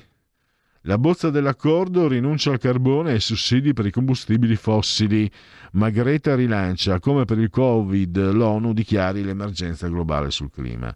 [0.86, 5.28] la bozza dell'accordo rinuncia al carbone e ai sussidi per i combustibili fossili,
[5.72, 10.94] ma Greta rilancia, come per il Covid, l'ONU dichiari l'emergenza globale sul clima.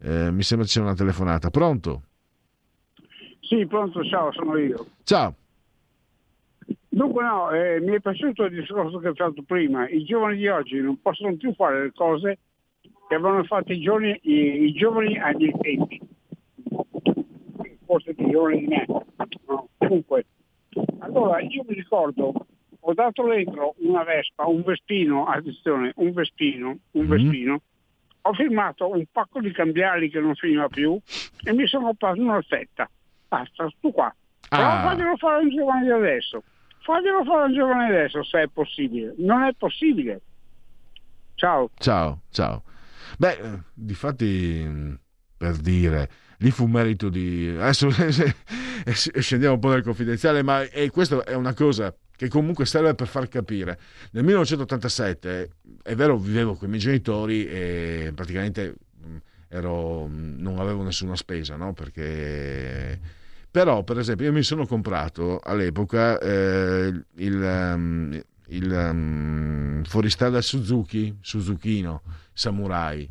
[0.00, 1.50] Eh, mi sembra c'è una telefonata.
[1.50, 2.02] Pronto?
[3.40, 4.86] Sì, pronto, ciao, sono io.
[5.02, 5.34] Ciao.
[6.88, 9.88] Dunque no, eh, mi è piaciuto il discorso che hai fatto prima.
[9.88, 12.38] I giovani di oggi non possono più fare le cose
[13.08, 16.00] che avevano fatto i giovani, i, i giovani agli tempi
[17.84, 18.86] forse di me.
[19.46, 20.26] No, comunque,
[20.98, 22.32] allora io mi ricordo,
[22.80, 27.60] ho dato dentro una Vespa, un Vespino, attenzione, un Vespino, un mm Vespino,
[28.26, 30.98] ho firmato un pacco di cambiali che non finiva più
[31.42, 32.88] e mi sono preso una fetta.
[33.28, 34.14] Basta, sto qua.
[34.48, 34.82] Però ah.
[34.82, 36.42] faglielo fare un giovane di adesso.
[36.80, 39.14] Faglielo fare un giovane di adesso se è possibile.
[39.18, 40.20] Non è possibile.
[41.34, 41.70] Ciao.
[41.76, 42.62] Ciao, ciao.
[43.18, 44.98] Beh, eh, di fatti,
[45.36, 46.08] per dire,
[46.44, 47.48] lì fu merito di...
[47.58, 47.88] Adesso
[48.92, 53.08] scendiamo un po' nel confidenziale, ma e questa è una cosa che comunque serve per
[53.08, 53.78] far capire.
[54.12, 55.50] Nel 1987,
[55.82, 58.74] è vero, vivevo con i miei genitori e praticamente
[59.48, 61.72] ero, non avevo nessuna spesa, no?
[61.72, 63.22] Perché...
[63.50, 67.34] Però, per esempio, io mi sono comprato all'epoca eh, il,
[67.74, 72.02] um, il um, fuoristrada Suzuki, Suzukino,
[72.32, 73.08] Samurai,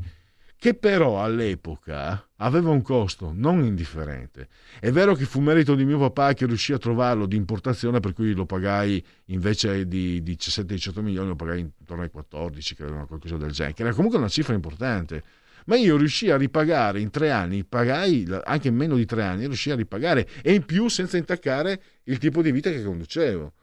[0.63, 4.47] che però all'epoca aveva un costo non indifferente.
[4.79, 8.13] È vero che fu merito di mio papà che riuscì a trovarlo di importazione, per
[8.13, 13.51] cui lo pagai invece di 17-18 milioni, lo pagai intorno ai 14, credo, qualcosa del
[13.51, 15.21] genere, che era comunque una cifra importante
[15.65, 19.45] ma io riuscii a ripagare in tre anni, pagai anche in meno di tre anni,
[19.47, 23.53] riuscii a ripagare e in più senza intaccare il tipo di vita che conducevo.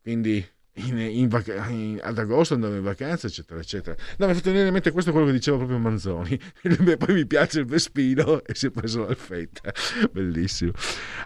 [0.00, 0.42] Quindi
[0.76, 3.96] in, in vac- in, ad agosto andavo in vacanza, eccetera, eccetera.
[4.18, 6.38] No, mi ha fatto venire in mente questo è quello che diceva proprio Manzoni.
[6.98, 9.72] Poi mi piace il Vespino e si è preso l'alfetta.
[10.12, 10.72] Bellissimo.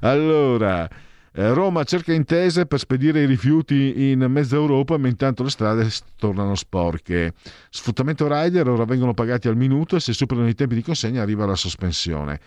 [0.01, 0.89] Allora.
[1.33, 5.89] Eh, Roma cerca intese per spedire i rifiuti in mezza Europa, ma intanto le strade
[6.17, 7.35] tornano sporche.
[7.71, 11.47] Sfruttamento rider, ora vengono pagati al minuto e se superano i tempi di consegna arriva
[11.47, 12.41] la sospensione.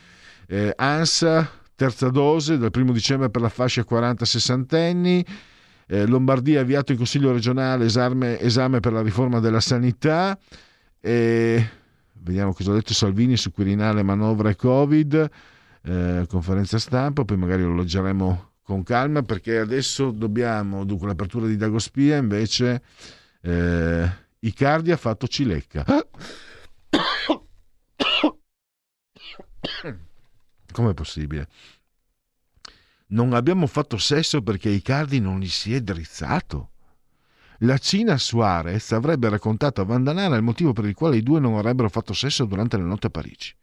[0.48, 5.26] Eh, ANSA, terza dose dal 1 dicembre per la fascia 40-60 anni.
[5.88, 10.38] Eh, Lombardia ha avviato in Consiglio regionale esame, esame per la riforma della sanità.
[11.00, 11.70] Eh,
[12.14, 15.30] vediamo cosa ha detto Salvini su Quirinale, manovra e Covid.
[15.86, 21.58] Eh, conferenza stampa, poi magari lo leggeremo con calma perché adesso dobbiamo, dunque l'apertura di
[21.58, 22.82] Dagospia invece
[23.42, 25.84] eh, Icardi ha fatto Cilecca.
[30.72, 31.48] Com'è possibile?
[33.14, 36.72] Non abbiamo fatto sesso perché Icardi non gli si è drizzato.
[37.60, 41.56] La Cina Suarez avrebbe raccontato a Vandanara il motivo per il quale i due non
[41.56, 43.56] avrebbero fatto sesso durante la notte a Parigi.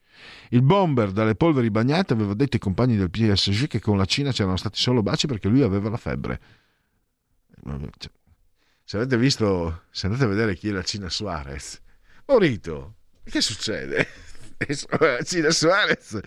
[0.51, 4.31] Il bomber dalle polveri bagnate aveva detto ai compagni del PSG che con la Cina
[4.31, 6.41] c'erano stati solo baci perché lui aveva la febbre.
[7.65, 8.11] Cioè,
[8.85, 11.81] se avete visto, se andate a vedere chi è la Cina Suarez,
[12.27, 12.95] Morito,
[13.25, 14.07] che succede?
[15.25, 16.21] Cina Suarez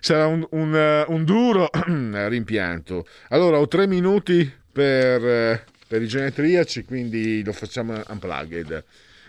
[0.00, 1.68] sarà un, un, un duro
[2.28, 3.06] rimpianto.
[3.28, 8.84] Allora, ho tre minuti per, per i genetriaci, quindi lo facciamo unplugged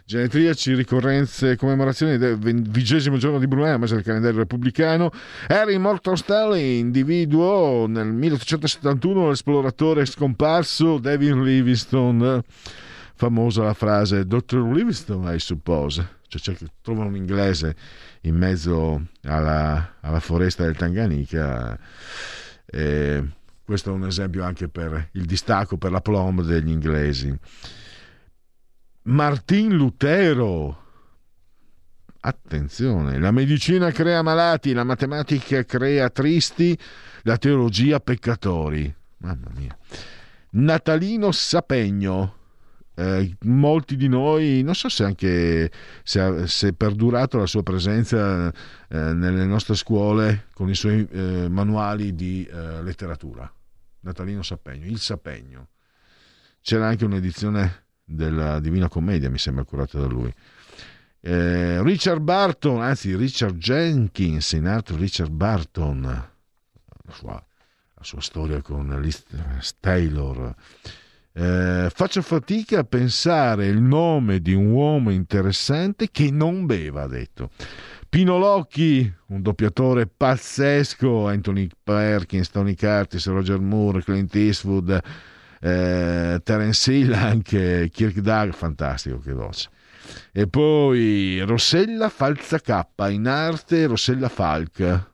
[0.09, 5.11] genetriaci, ricorrenze, commemorazioni del vigesimo giorno di Brunei, mese del calendario repubblicano.
[5.45, 12.41] Harry Morton Stanley individuò nel 1871 l'esploratore scomparso David Livingstone.
[13.19, 14.61] Famosa la frase Dr.
[14.61, 16.19] Livingstone, I suppose.
[16.29, 17.75] Cioè, trovano un inglese
[18.21, 21.77] in mezzo alla, alla foresta del Tanganica.
[22.65, 23.27] E
[23.61, 27.37] questo è un esempio anche per il distacco, per la plomb degli inglesi.
[29.01, 30.83] Martin Lutero.
[32.21, 36.79] Attenzione, la medicina crea malati, la matematica crea tristi,
[37.23, 38.95] la teologia peccatori.
[39.17, 39.77] Mamma mia.
[40.51, 42.37] Natalino Sapegno.
[42.99, 45.71] Eh, molti di noi, non so se anche
[46.03, 48.51] se, se è perdurato la sua presenza
[48.89, 53.49] eh, nelle nostre scuole con i suoi eh, manuali di eh, letteratura.
[54.01, 55.69] Natalino Sapegno, il Sapegno.
[56.59, 60.33] C'era anche un'edizione della Divina Commedia, mi sembra curata da lui.
[61.21, 68.61] Eh, Richard Barton, anzi Richard Jenkins, in alto Richard Barton, la sua, la sua storia
[68.61, 69.23] con Liz
[69.79, 70.53] Taylor.
[71.39, 77.07] Eh, faccio fatica a pensare il nome di un uomo interessante che non beva, ha
[77.07, 77.51] detto.
[78.09, 85.01] Pino Locchi, un doppiatore pazzesco, Anthony Perkins, Tony Curtis, Roger Moore, Clint Eastwood,
[85.61, 89.69] eh, Terence Hill, anche Kirk Doug, fantastico, che voce.
[90.33, 95.07] E poi Rossella Falza K, in arte Rossella Falk.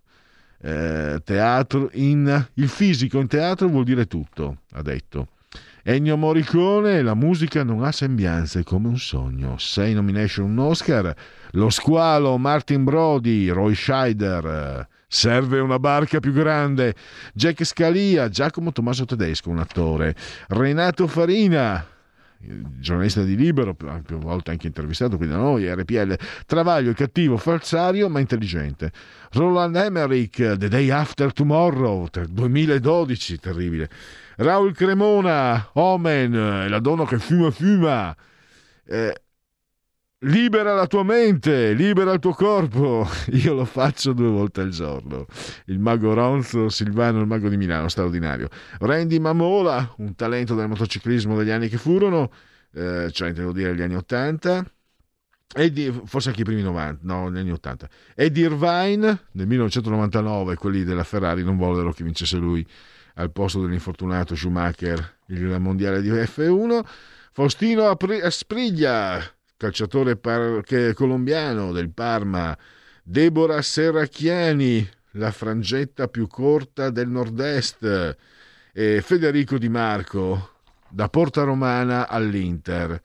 [0.60, 5.28] Eh, teatro in, il fisico in teatro vuol dire tutto, ha detto.
[5.88, 9.60] Ennio Morricone, la musica non ha sembianze come un sogno.
[9.60, 11.14] Sei nomination un Oscar.
[11.52, 14.88] Lo squalo, Martin Brody, Roy Scheider.
[15.07, 16.95] Serve una barca più grande.
[17.36, 20.16] Jack Scalia, Giacomo Tommaso Tedesco, un attore.
[20.48, 21.86] Renato Farina,
[22.80, 26.18] giornalista di Libero, più volte anche intervistato qui da noi, RPL.
[26.48, 28.91] Travaglio, cattivo, falsario ma intelligente.
[29.34, 33.88] Roland Emmerich, The Day After Tomorrow, 2012, terribile.
[34.38, 38.16] Raul Cremona, Omen, la donna che fuma fuma.
[38.86, 39.14] Eh,
[40.20, 43.07] Libera la tua mente, libera il tuo corpo.
[43.34, 45.28] Io lo faccio due volte al giorno.
[45.66, 48.49] Il mago Ronzo, Silvano, il mago di Milano, straordinario.
[48.80, 52.32] Randy Mamola, un talento del motociclismo degli anni che furono,
[52.74, 54.66] eh, cioè devo dire gli anni Ottanta.
[55.53, 57.88] Eddie, forse anche i primi 90, no, negli anni 80.
[58.16, 62.66] Eddie Irvine nel 1999, quelli della Ferrari non vollero che vincesse lui
[63.16, 66.84] al posto dell'infortunato Schumacher il mondiale di F1.
[67.32, 67.90] Faustino
[68.24, 69.22] Aspriglia,
[69.58, 70.64] calciatore par-
[70.94, 72.58] colombiano del Parma.
[73.04, 78.18] Deborah Serracchiani, la frangetta più corta del nord-est.
[78.74, 80.56] E Federico Di Marco,
[80.90, 83.02] da Porta Romana all'Inter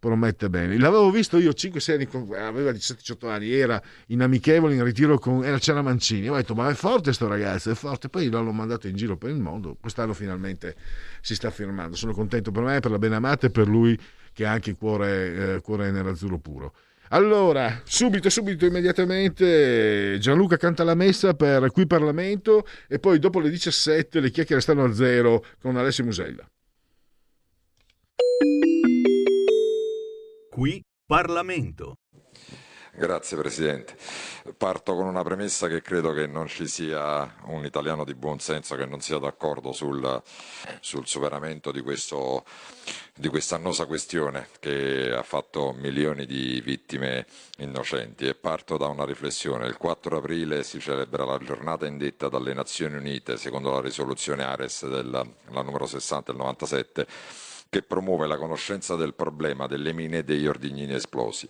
[0.00, 0.76] promette bene.
[0.78, 5.58] L'avevo visto io 5-6 anni, aveva 17-18 anni, era in amichevole, in ritiro con era
[5.58, 6.28] C'era Mancini.
[6.28, 8.08] Ho detto, ma è forte sto ragazzo, è forte.
[8.08, 9.76] Poi l'hanno mandato in giro per il mondo.
[9.78, 10.74] Quest'anno finalmente
[11.20, 11.94] si sta firmando.
[11.94, 13.96] Sono contento per me, per la Benamata e per lui
[14.32, 16.74] che ha anche cuore, eh, cuore nerazzurro puro.
[17.12, 23.50] Allora, subito, subito, immediatamente Gianluca canta la messa per Qui Parlamento e poi dopo le
[23.50, 26.48] 17 le chiacchiere stanno a zero con Alessio Musella.
[30.60, 32.00] Qui Parlamento.
[32.92, 33.96] Grazie Presidente.
[34.58, 38.76] Parto con una premessa che credo che non ci sia un italiano di buon senso
[38.76, 40.22] che non sia d'accordo sul,
[40.80, 42.44] sul superamento di, questo,
[43.14, 47.24] di questa annosa questione che ha fatto milioni di vittime
[47.60, 49.66] innocenti e parto da una riflessione.
[49.66, 54.86] Il 4 aprile si celebra la giornata indetta dalle Nazioni Unite secondo la risoluzione Ares
[54.86, 55.24] della
[55.62, 57.06] numero 60 del 97
[57.70, 61.48] che promuove la conoscenza del problema delle mine e degli ordignini esplosi.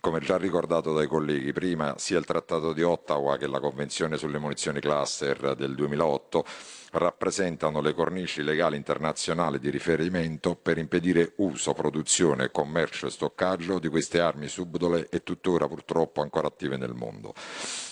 [0.00, 4.38] Come già ricordato dai colleghi prima, sia il Trattato di Ottawa che la Convenzione sulle
[4.38, 6.44] munizioni cluster del 2008
[6.90, 13.88] rappresentano le cornici legali internazionali di riferimento per impedire uso, produzione, commercio e stoccaggio di
[13.88, 17.34] queste armi subdole e tuttora purtroppo ancora attive nel mondo.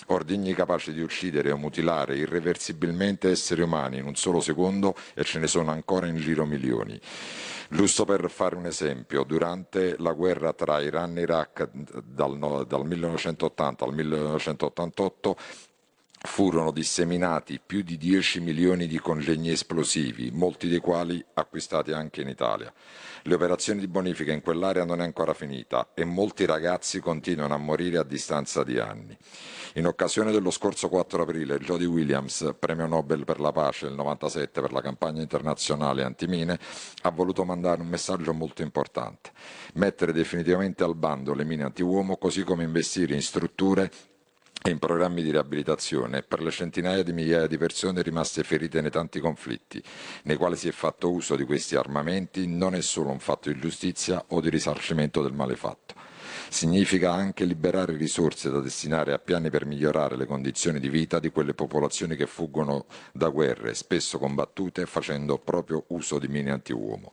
[0.06, 5.38] Ordigni capaci di uccidere o mutilare irreversibilmente esseri umani in un solo secondo e ce
[5.38, 7.00] ne sono ancora in giro milioni.
[7.70, 13.84] Giusto per fare un esempio, durante la guerra tra Iran e Iraq dal, dal 1980
[13.84, 15.36] al 1988
[16.20, 22.28] furono disseminati più di 10 milioni di congegni esplosivi, molti dei quali acquistati anche in
[22.28, 22.72] Italia.
[23.22, 27.58] Le operazioni di bonifica in quell'area non è ancora finita e molti ragazzi continuano a
[27.58, 29.16] morire a distanza di anni.
[29.74, 34.60] In occasione dello scorso 4 aprile, Jody Williams, premio Nobel per la pace nel 97
[34.60, 36.58] per la campagna internazionale antimine,
[37.02, 39.30] ha voluto mandare un messaggio molto importante.
[39.74, 43.90] Mettere definitivamente al bando le mine antiuomo, così come investire in strutture
[44.62, 48.90] e in programmi di riabilitazione per le centinaia di migliaia di persone rimaste ferite nei
[48.90, 49.82] tanti conflitti
[50.24, 53.58] nei quali si è fatto uso di questi armamenti non è solo un fatto di
[53.60, 55.94] giustizia o di risarcimento del male fatto.
[56.50, 61.30] Significa anche liberare risorse da destinare a piani per migliorare le condizioni di vita di
[61.30, 67.12] quelle popolazioni che fuggono da guerre, spesso combattute, facendo proprio uso di mine antiuomo.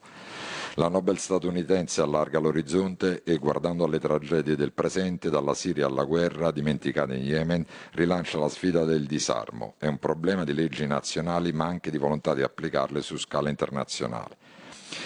[0.78, 6.52] La Nobel statunitense allarga l'orizzonte e, guardando alle tragedie del presente, dalla Siria alla guerra
[6.52, 9.76] dimenticata in Yemen, rilancia la sfida del disarmo.
[9.78, 14.36] È un problema di leggi nazionali, ma anche di volontà di applicarle su scala internazionale.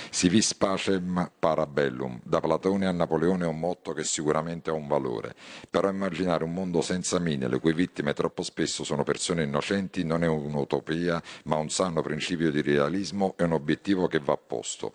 [0.10, 2.20] Si vis pacem para bellum.
[2.24, 5.36] Da Platone a Napoleone è un motto che sicuramente ha un valore,
[5.70, 10.24] però immaginare un mondo senza mine, le cui vittime troppo spesso sono persone innocenti, non
[10.24, 14.94] è un'utopia, ma un sano principio di realismo e un obiettivo che va posto.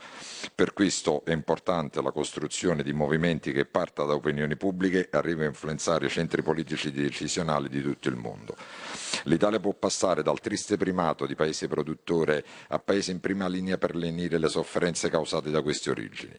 [0.54, 5.44] Per questo è importante la costruzione di movimenti che parta da opinioni pubbliche e arrivi
[5.44, 8.56] a influenzare i centri politici decisionali di tutto il mondo.
[9.24, 13.94] L'Italia può passare dal triste primato di paese produttore a paese in prima linea per
[13.94, 16.38] lenire le sofferenze causate da queste origini.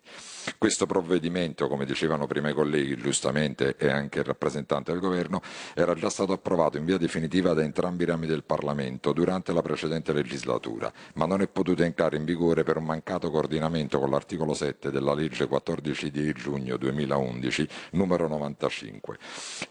[0.57, 5.41] Questo provvedimento, come dicevano prima i colleghi giustamente e anche il rappresentante del governo,
[5.73, 9.61] era già stato approvato in via definitiva da entrambi i rami del Parlamento durante la
[9.61, 14.53] precedente legislatura, ma non è potuto entrare in vigore per un mancato coordinamento con l'articolo
[14.53, 19.17] 7 della legge 14 di giugno 2011 numero 95.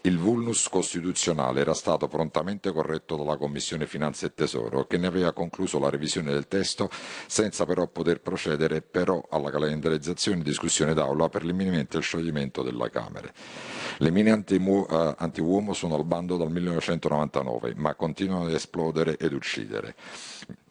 [0.01, 5.33] Il vulnus costituzionale era stato prontamente corretto dalla Commissione Finanze e Tesoro che ne aveva
[5.33, 6.89] concluso la revisione del testo
[7.27, 13.31] senza però poter procedere però alla calendarizzazione e discussione d'aula per l'imminente scioglimento della Camera.
[13.97, 19.95] Le mine eh, anti-uomo sono al bando dal 1999 ma continuano ad esplodere ed uccidere.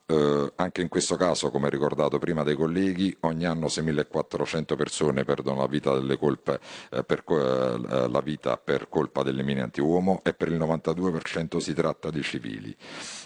[0.06, 5.60] Eh, anche in questo caso, come ricordato prima dai colleghi, ogni anno 6.400 persone perdono
[5.60, 6.60] la vita, colpe,
[6.90, 11.72] eh, per, eh, la vita, per, colpa delle mine antiuomo e per il 92% si
[11.72, 12.76] tratta di civili.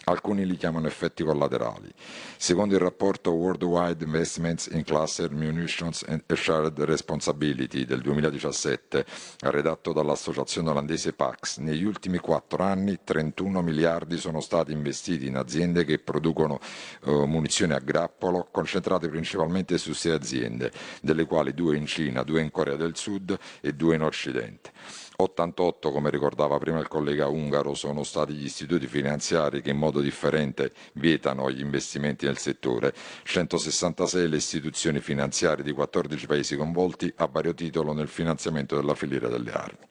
[0.05, 1.93] Alcuni li chiamano effetti collaterali.
[2.37, 9.05] Secondo il rapporto Worldwide Investments in Cluster Munitions and Shared Responsibility del 2017,
[9.41, 15.85] redatto dall'associazione olandese Pax, negli ultimi quattro anni 31 miliardi sono stati investiti in aziende
[15.85, 16.61] che producono
[17.05, 20.70] eh, munizioni a grappolo concentrate principalmente su sei aziende,
[21.03, 24.73] delle quali due in Cina, due in Corea del Sud e due in Occidente.
[25.20, 30.01] 88, come ricordava prima il collega Ungaro, sono stati gli istituti finanziari che in modo
[30.01, 37.27] differente vietano gli investimenti nel settore, 166 le istituzioni finanziarie di 14 paesi coinvolti a
[37.27, 39.86] vario titolo nel finanziamento della filiera delle armi.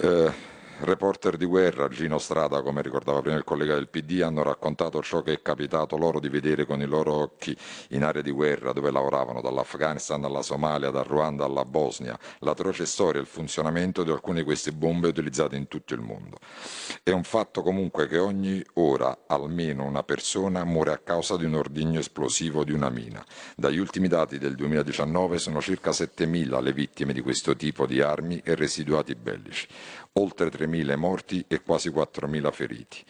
[0.00, 0.32] Eh,
[0.80, 5.22] reporter di guerra, Gino Strada, come ricordava prima il collega del PD, hanno raccontato ciò
[5.22, 7.56] che è capitato loro di vedere con i loro occhi
[7.90, 13.20] in aree di guerra dove lavoravano dall'Afghanistan alla Somalia, dal Ruanda alla Bosnia, l'atroce storia
[13.20, 16.38] e il funzionamento di alcune di queste bombe utilizzate in tutto il mondo.
[17.02, 21.54] È un fatto comunque che ogni ora almeno una persona muore a causa di un
[21.54, 23.24] ordigno esplosivo di una mina.
[23.56, 28.40] Dagli ultimi dati del 2019 sono circa 7.000 le vittime di questo tipo di armi
[28.44, 29.66] e residuati bellici
[30.18, 33.04] oltre 3.000 morti e quasi 4.000 feriti.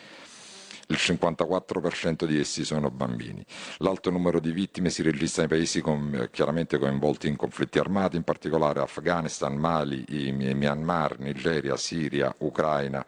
[0.90, 3.44] Il 54% di essi sono bambini.
[3.78, 8.22] L'alto numero di vittime si registra nei paesi con, chiaramente coinvolti in conflitti armati, in
[8.22, 13.04] particolare Afghanistan, Mali, Myanmar, Nigeria, Siria, Ucraina.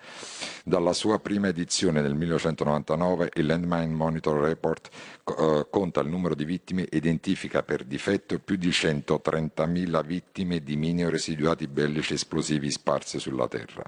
[0.63, 4.91] Dalla sua prima edizione nel 1999 il Landmine Monitor Report
[5.39, 10.77] eh, conta il numero di vittime e identifica per difetto più di 130.000 vittime di
[10.77, 13.85] mine o residuati bellici esplosivi sparse sulla Terra.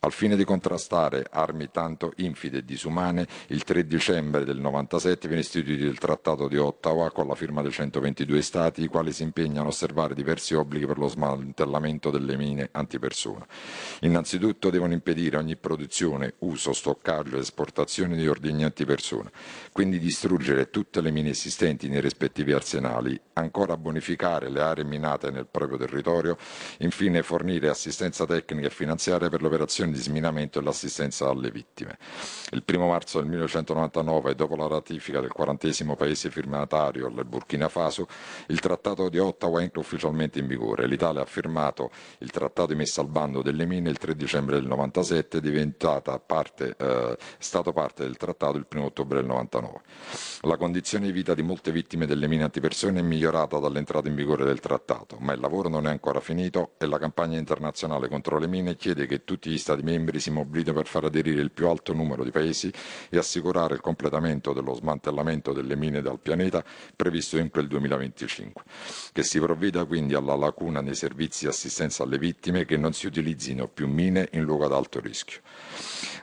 [0.00, 5.42] Al fine di contrastare armi tanto infide e disumane, il 3 dicembre del 97 viene
[5.42, 9.66] istituito il Trattato di Ottawa con la firma dei 122 Stati, i quali si impegnano
[9.66, 13.44] a osservare diversi obblighi per lo smantellamento delle mine antipersona.
[14.02, 19.28] Innanzitutto devono impedire ogni produzione, uso, stoccaggio e esportazione di ordigni antipersona,
[19.72, 25.48] quindi distruggere tutte le mine esistenti nei rispettivi arsenali, ancora bonificare le aree minate nel
[25.50, 26.36] proprio territorio,
[26.78, 31.98] infine fornire assistenza tecnica e finanziaria per l'operazione di sminamento e l'assistenza alle vittime.
[32.50, 38.06] Il 1 marzo del 1999, dopo la ratifica del quarantesimo paese firmatario, il Burkina Faso,
[38.48, 40.86] il Trattato di Ottawa entra ufficialmente in vigore.
[40.86, 44.66] L'Italia ha firmato il Trattato di messa al bando delle mine il 3 dicembre del
[44.66, 49.80] 97, diventata parte, eh, stato parte del Trattato il 1 ottobre del 99.
[50.42, 54.44] La condizione di vita di molte vittime delle mine antipersone è migliorata dall'entrata in vigore
[54.44, 58.46] del Trattato, ma il lavoro non è ancora finito e la campagna internazionale contro le
[58.46, 61.68] mine chiede che tutti gli Stati Stati membri si mobilitano per far aderire il più
[61.68, 62.72] alto numero di paesi
[63.08, 66.64] e assicurare il completamento dello smantellamento delle mine dal pianeta
[66.96, 68.64] previsto entro il 2025.
[69.12, 73.06] Che si provveda quindi alla lacuna nei servizi di assistenza alle vittime che non si
[73.06, 75.42] utilizzino più mine in luogo ad alto rischio.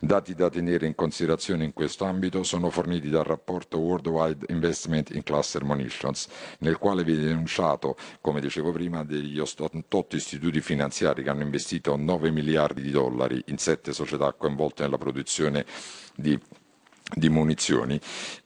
[0.02, 5.24] Dati da tenere in considerazione in questo ambito sono forniti dal rapporto Worldwide Investment in
[5.24, 6.28] Cluster Munitions,
[6.60, 12.32] nel quale viene denunciato, come dicevo prima, degli 88 istituti finanziari che hanno investito 9
[12.32, 15.66] miliardi di dollari in sette società coinvolte nella produzione
[16.16, 16.38] di
[17.16, 18.00] di munizioni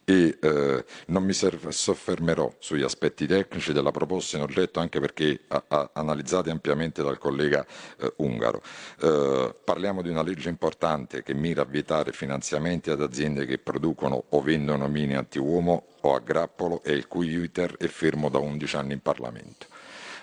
[0.05, 5.41] e eh, non mi soffermerò sugli aspetti tecnici della proposta in oggetto anche perché
[5.93, 7.65] analizzati ampiamente dal collega
[7.99, 8.61] eh, Ungaro.
[9.01, 14.23] Eh, parliamo di una legge importante che mira a vietare finanziamenti ad aziende che producono
[14.29, 18.75] o vendono mine antiuomo o a grappolo e il cui iter è fermo da 11
[18.77, 19.67] anni in Parlamento.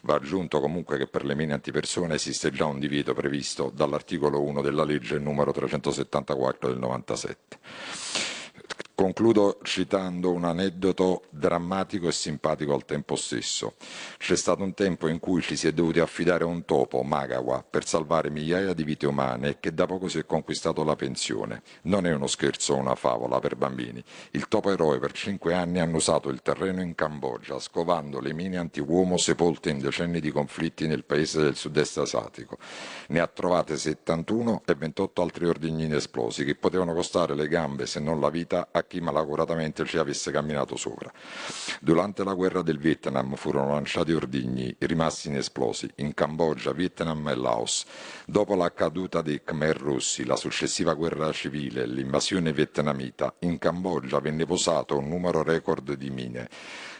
[0.03, 4.63] Va aggiunto comunque che per le mine antipersone esiste già un divieto previsto dall'articolo 1
[4.63, 7.59] della legge numero 374 del 97.
[8.99, 13.75] Concludo citando un aneddoto drammatico e simpatico al tempo stesso.
[14.17, 17.63] C'è stato un tempo in cui ci si è dovuti affidare a un topo, Magawa,
[17.63, 21.61] per salvare migliaia di vite umane e che da poco si è conquistato la pensione.
[21.83, 24.03] Non è uno scherzo o una favola per bambini.
[24.31, 28.57] Il topo eroe per cinque anni hanno usato il terreno in Cambogia, scovando le mine
[28.57, 32.57] antiuomo sepolte in decenni di conflitti nel paese del sud-est asiatico.
[33.09, 38.01] Ne ha trovate 71 e 28 altri ordigni inesplosi che potevano costare le gambe, se
[38.01, 41.13] non la vita, a chi malauguratamente ci avesse camminato sopra.
[41.81, 47.85] Durante la guerra del Vietnam furono lanciati ordigni rimasti inesplosi in Cambogia, Vietnam e Laos.
[48.27, 54.21] Dopo la caduta dei Khmer russi, la successiva guerra civile e l'invasione vietnamita, in Cambogia
[54.21, 56.49] venne posato un numero record di mine.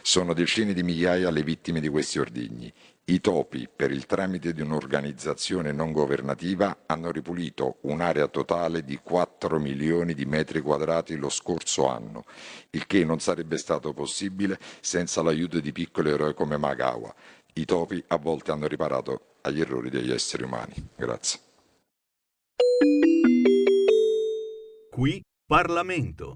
[0.01, 2.73] Sono decine di migliaia le vittime di questi ordigni.
[3.09, 9.59] I topi, per il tramite di un'organizzazione non governativa, hanno ripulito un'area totale di 4
[9.59, 12.25] milioni di metri quadrati lo scorso anno,
[12.71, 17.15] il che non sarebbe stato possibile senza l'aiuto di piccoli eroi come Magawa.
[17.53, 20.73] I topi a volte hanno riparato agli errori degli esseri umani.
[20.93, 21.39] Grazie.
[24.91, 26.35] Qui Parlamento.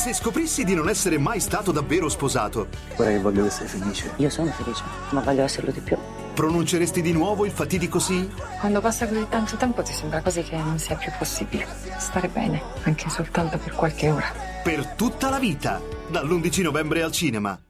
[0.00, 4.10] se scoprissi di non essere mai stato davvero sposato, Ora che voglio sei felice.
[4.16, 5.94] Io sono felice, ma voglio esserlo di più.
[6.32, 8.26] pronunceresti di nuovo il fatidico sì?
[8.60, 11.66] Quando passa così tanto tempo ti sembra quasi che non sia più possibile
[11.98, 14.32] stare bene, anche soltanto per qualche ora.
[14.64, 17.60] Per tutta la vita, dall'11 novembre al cinema.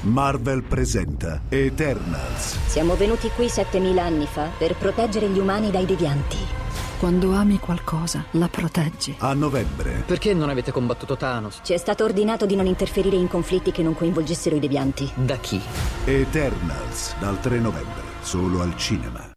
[0.00, 2.56] Marvel presenta Eternals.
[2.66, 6.64] Siamo venuti qui 7000 anni fa per proteggere gli umani dai devianti.
[6.98, 9.16] Quando ami qualcosa, la proteggi.
[9.18, 10.02] A novembre.
[10.06, 11.60] Perché non avete combattuto Thanos?
[11.62, 15.12] Ci è stato ordinato di non interferire in conflitti che non coinvolgessero i devianti.
[15.14, 15.60] Da chi?
[16.06, 19.30] Eternals, dal 3 novembre, solo al cinema.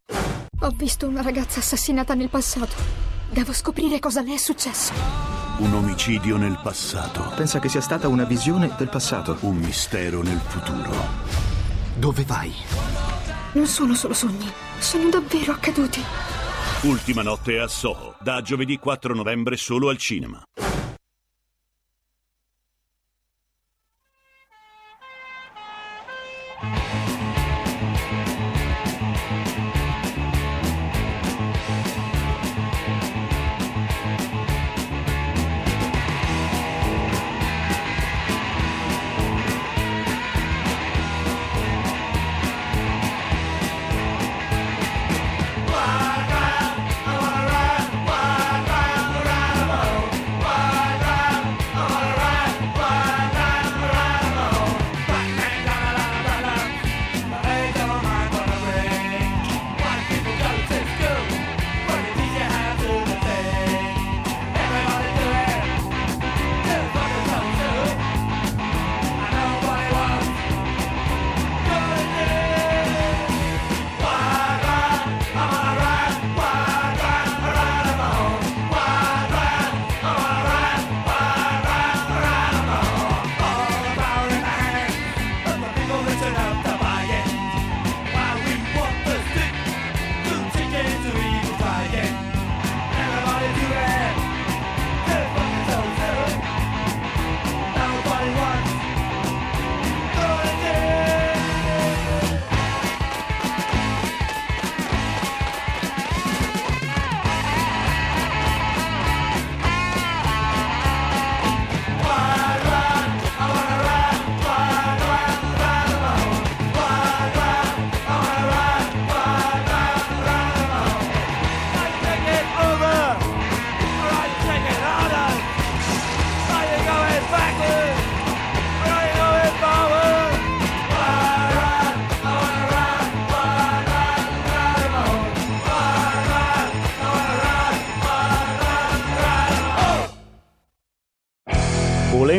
[0.62, 2.76] Ho visto una ragazza assassinata nel passato.
[3.30, 4.94] Devo scoprire cosa le è successo.
[5.58, 7.30] Un omicidio nel passato.
[7.36, 9.36] Pensa che sia stata una visione del passato.
[9.42, 10.96] Un mistero nel futuro.
[11.94, 12.54] Dove vai?
[13.52, 14.50] Non sono solo sogni,
[14.80, 16.02] sono davvero accaduti.
[16.84, 20.42] Ultima notte a Soho, da giovedì 4 novembre solo al cinema.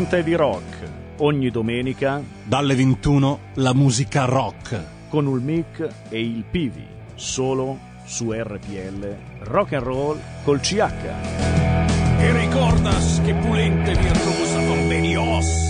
[0.01, 0.91] Polente di rock.
[1.19, 4.83] Ogni domenica Dalle 21 la musica rock.
[5.11, 6.87] con il mic e il Pivi,
[7.17, 10.79] solo su RPL Rock and Roll col CH.
[12.19, 15.70] E ricordas che pulente virtuosa con Benios.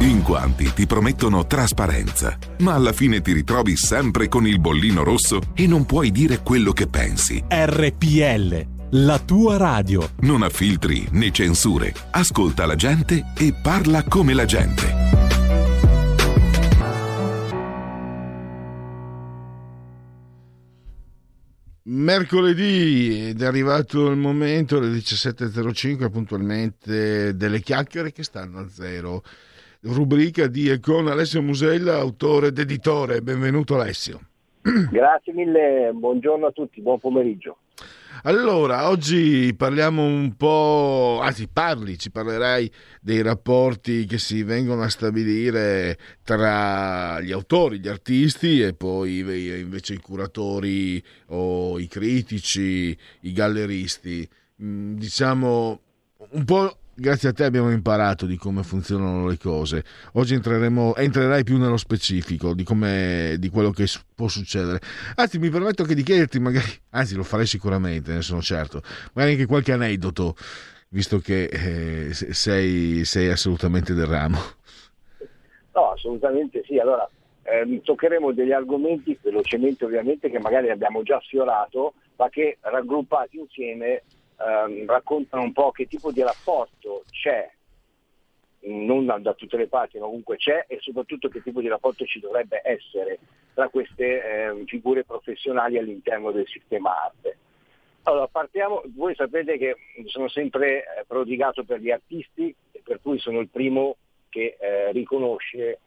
[0.00, 5.40] In quanti ti promettono trasparenza, ma alla fine ti ritrovi sempre con il bollino rosso
[5.54, 7.42] e non puoi dire quello che pensi.
[7.48, 10.10] RPL, la tua radio.
[10.20, 11.94] Non ha filtri né censure.
[12.10, 15.02] Ascolta la gente e parla come la gente.
[21.86, 29.22] Mercoledì ed è arrivato il momento, alle 17.05 puntualmente, delle chiacchiere che stanno a zero.
[29.84, 33.20] Rubrica di e con Alessio Musella, autore ed editore.
[33.20, 34.20] Benvenuto Alessio.
[34.90, 37.58] Grazie mille, buongiorno a tutti, buon pomeriggio.
[38.22, 42.70] Allora, oggi parliamo un po', anzi parli, ci parlerai
[43.02, 49.94] dei rapporti che si vengono a stabilire tra gli autori, gli artisti e poi invece
[49.94, 54.26] i curatori o i critici, i galleristi.
[54.62, 55.80] Mm, Diciamo
[56.30, 59.84] un po' grazie a te abbiamo imparato di come funzionano le cose.
[60.12, 62.64] Oggi entrerai più nello specifico di,
[63.38, 64.80] di quello che può succedere.
[65.16, 69.34] Anzi, mi permetto anche di chiederti, magari, anzi, lo farei sicuramente, ne sono certo, magari
[69.34, 70.36] anche qualche aneddoto,
[70.88, 74.38] visto che eh, sei, sei assolutamente del ramo.
[75.72, 76.78] No, assolutamente sì.
[76.78, 77.08] Allora,
[77.42, 84.02] ehm, toccheremo degli argomenti velocemente ovviamente che magari abbiamo già sfiorato, ma che raggruppati insieme
[84.38, 87.50] ehm, raccontano un po' che tipo di rapporto c'è,
[88.60, 92.04] non da, da, tutte le parti, ma comunque c'è, e soprattutto che tipo di rapporto
[92.04, 93.18] ci dovrebbe essere
[93.52, 97.38] tra queste eh, figure professionali all'interno del sistema arte.
[98.04, 103.40] Allora, partiamo, voi sapete che sono sempre eh, prodigato per gli artisti, per cui sono
[103.40, 103.96] il primo
[104.28, 105.78] che eh, riconosce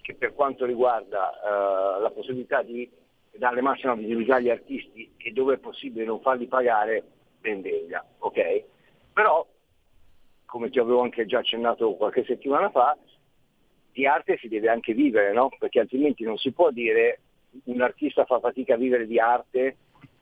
[0.00, 2.88] che per quanto riguarda eh, la possibilità di
[3.32, 7.04] dare massima visibilità agli artisti e dove è possibile non farli pagare,
[7.40, 8.64] ben venga, ok?
[9.12, 9.46] Però,
[10.44, 12.96] come ti avevo anche già accennato qualche settimana fa,
[13.92, 15.50] di arte si deve anche vivere, no?
[15.58, 17.20] Perché altrimenti non si può dire
[17.64, 19.76] un artista fa fatica a vivere di arte,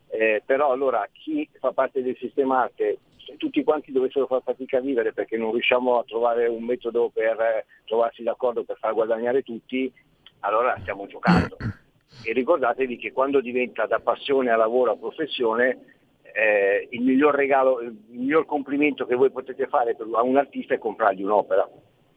[0.09, 4.78] eh, però allora chi fa parte del sistema arte, se tutti quanti dovessero far fatica
[4.78, 8.94] a vivere perché non riusciamo a trovare un metodo per eh, trovarsi d'accordo per far
[8.94, 9.93] guadagnare tutti,
[10.40, 11.56] allora stiamo giocando.
[12.24, 15.95] E ricordatevi che quando diventa da passione a lavoro a professione,
[16.32, 20.78] eh, il miglior regalo, il miglior complimento che voi potete fare a un artista è
[20.78, 21.68] comprargli un'opera.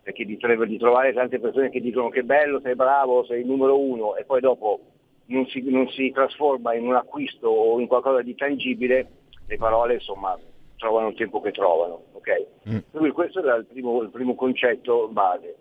[0.02, 3.80] Perché di, di trovare tante persone che dicono che bello, sei bravo, sei il numero
[3.80, 4.80] uno e poi dopo
[5.26, 9.08] non si, non si trasforma in un acquisto o in qualcosa di tangibile,
[9.46, 10.38] le parole insomma
[10.78, 12.06] trovano il tempo che trovano.
[12.14, 12.46] Okay?
[12.70, 12.78] Mm.
[12.92, 15.56] Quindi questo era il primo, il primo concetto base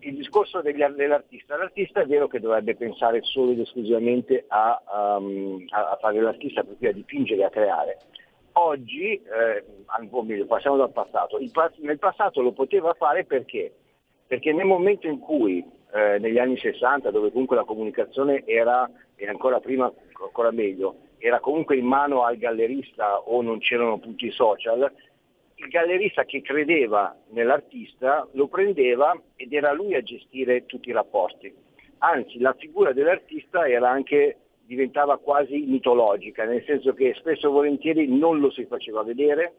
[0.00, 1.56] il discorso degli, dell'artista.
[1.56, 4.80] L'artista è vero che dovrebbe pensare solo ed esclusivamente a,
[5.18, 7.98] um, a fare l'artista, per cui a dipingere, a creare.
[8.52, 9.64] Oggi, eh,
[10.10, 11.38] o meglio, passiamo dal passato,
[11.78, 13.72] nel passato lo poteva fare perché?
[14.26, 19.28] Perché nel momento in cui, eh, negli anni 60, dove comunque la comunicazione era, e
[19.28, 24.90] ancora prima, ancora meglio, era comunque in mano al gallerista o non c'erano punti social,
[25.58, 31.52] il gallerista che credeva nell'artista lo prendeva ed era lui a gestire tutti i rapporti.
[31.98, 38.38] Anzi, la figura dell'artista anche, diventava quasi mitologica, nel senso che spesso e volentieri non
[38.38, 39.54] lo si faceva vedere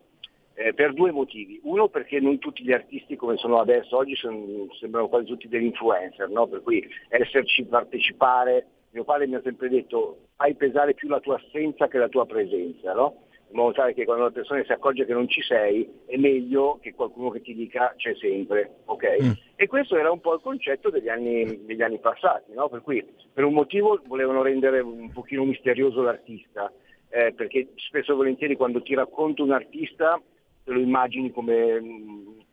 [0.54, 1.60] eh, per due motivi.
[1.64, 5.66] Uno perché non tutti gli artisti come sono adesso, oggi sono, sembrano quasi tutti degli
[5.66, 6.48] influencer, no?
[6.48, 8.68] per cui esserci, partecipare.
[8.92, 12.26] Mio padre mi ha sempre detto fai pesare più la tua assenza che la tua
[12.26, 12.94] presenza.
[12.94, 13.28] No?
[13.52, 16.78] In modo tale che quando la persona si accorge che non ci sei è meglio
[16.82, 19.18] che qualcuno che ti dica c'è sempre, ok?
[19.24, 19.32] Mm.
[19.56, 22.70] E questo era un po' il concetto degli anni, degli anni passati, no?
[22.70, 23.04] Per cui
[23.34, 26.72] per un motivo volevano rendere un pochino misterioso l'artista,
[27.10, 30.22] eh, perché spesso e volentieri quando ti racconto un artista
[30.64, 31.82] te lo immagini come,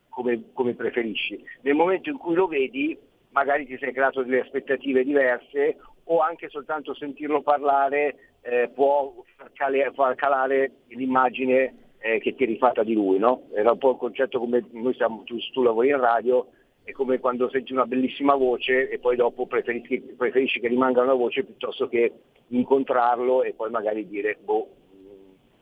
[0.08, 1.42] come, come preferisci.
[1.60, 2.98] Nel momento in cui lo vedi
[3.30, 9.50] magari ti sei creato delle aspettative diverse o anche soltanto sentirlo parlare eh, può far,
[9.52, 13.18] cale, far, calare l'immagine eh, che ti è rifatta di lui.
[13.18, 13.48] No?
[13.52, 16.46] Era un po' il concetto come noi siamo, tu, tu lavori in radio,
[16.84, 21.14] è come quando senti una bellissima voce e poi dopo preferisci, preferisci, che rimanga una
[21.14, 22.12] voce piuttosto che
[22.48, 24.68] incontrarlo e poi magari dire boh,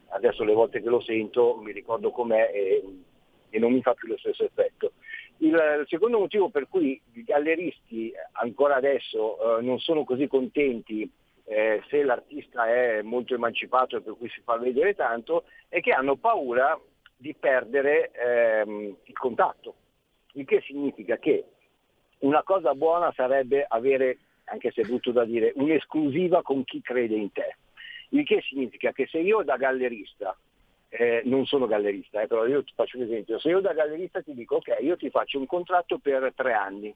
[0.09, 2.85] adesso le volte che lo sento mi ricordo com'è e,
[3.49, 4.93] e non mi fa più lo stesso effetto.
[5.39, 11.11] Il secondo motivo per cui i galleristi ancora adesso eh, non sono così contenti
[11.45, 15.93] eh, se l'artista è molto emancipato e per cui si fa vedere tanto, è che
[15.93, 16.79] hanno paura
[17.17, 19.75] di perdere ehm, il contatto,
[20.33, 21.45] il che significa che
[22.19, 27.15] una cosa buona sarebbe avere, anche se è brutto da dire, un'esclusiva con chi crede
[27.15, 27.57] in te.
[28.11, 30.37] Il che significa che se io da gallerista,
[30.89, 34.23] eh, non sono gallerista, eh, però io ti faccio un esempio, se io da gallerista
[34.23, 36.95] ti dico ok, io ti faccio un contratto per tre anni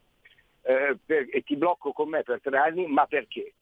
[0.63, 3.53] eh, per, e ti blocco con me per tre anni, ma perché?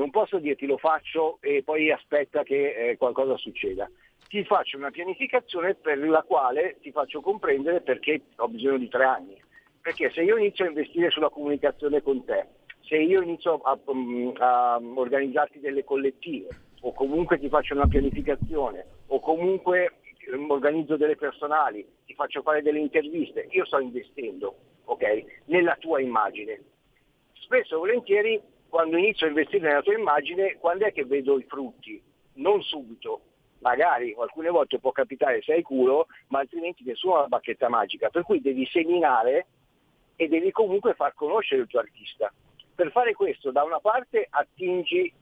[0.00, 3.86] Non posso dirti lo faccio e poi aspetta che eh, qualcosa succeda.
[4.28, 9.04] Ti faccio una pianificazione per la quale ti faccio comprendere perché ho bisogno di tre
[9.04, 9.42] anni.
[9.78, 12.46] Perché se io inizio a investire sulla comunicazione con te,
[12.80, 16.48] se io inizio a, mm, a, a organizzarti delle collettive,
[16.80, 19.98] o comunque ti faccio una pianificazione, o comunque
[20.34, 24.54] mm, organizzo delle personali, ti faccio fare delle interviste, io sto investendo
[24.84, 26.58] okay, nella tua immagine.
[27.34, 28.40] Spesso e volentieri
[28.70, 32.02] quando inizio a investire nella tua immagine, quando è che vedo i frutti?
[32.34, 33.20] Non subito.
[33.58, 38.08] Magari alcune volte può capitare sei culo, ma altrimenti nessuno ha la bacchetta magica.
[38.08, 39.46] Per cui devi seminare
[40.16, 42.32] e devi comunque far conoscere il tuo artista.
[42.74, 45.12] Per fare questo, da una parte attingi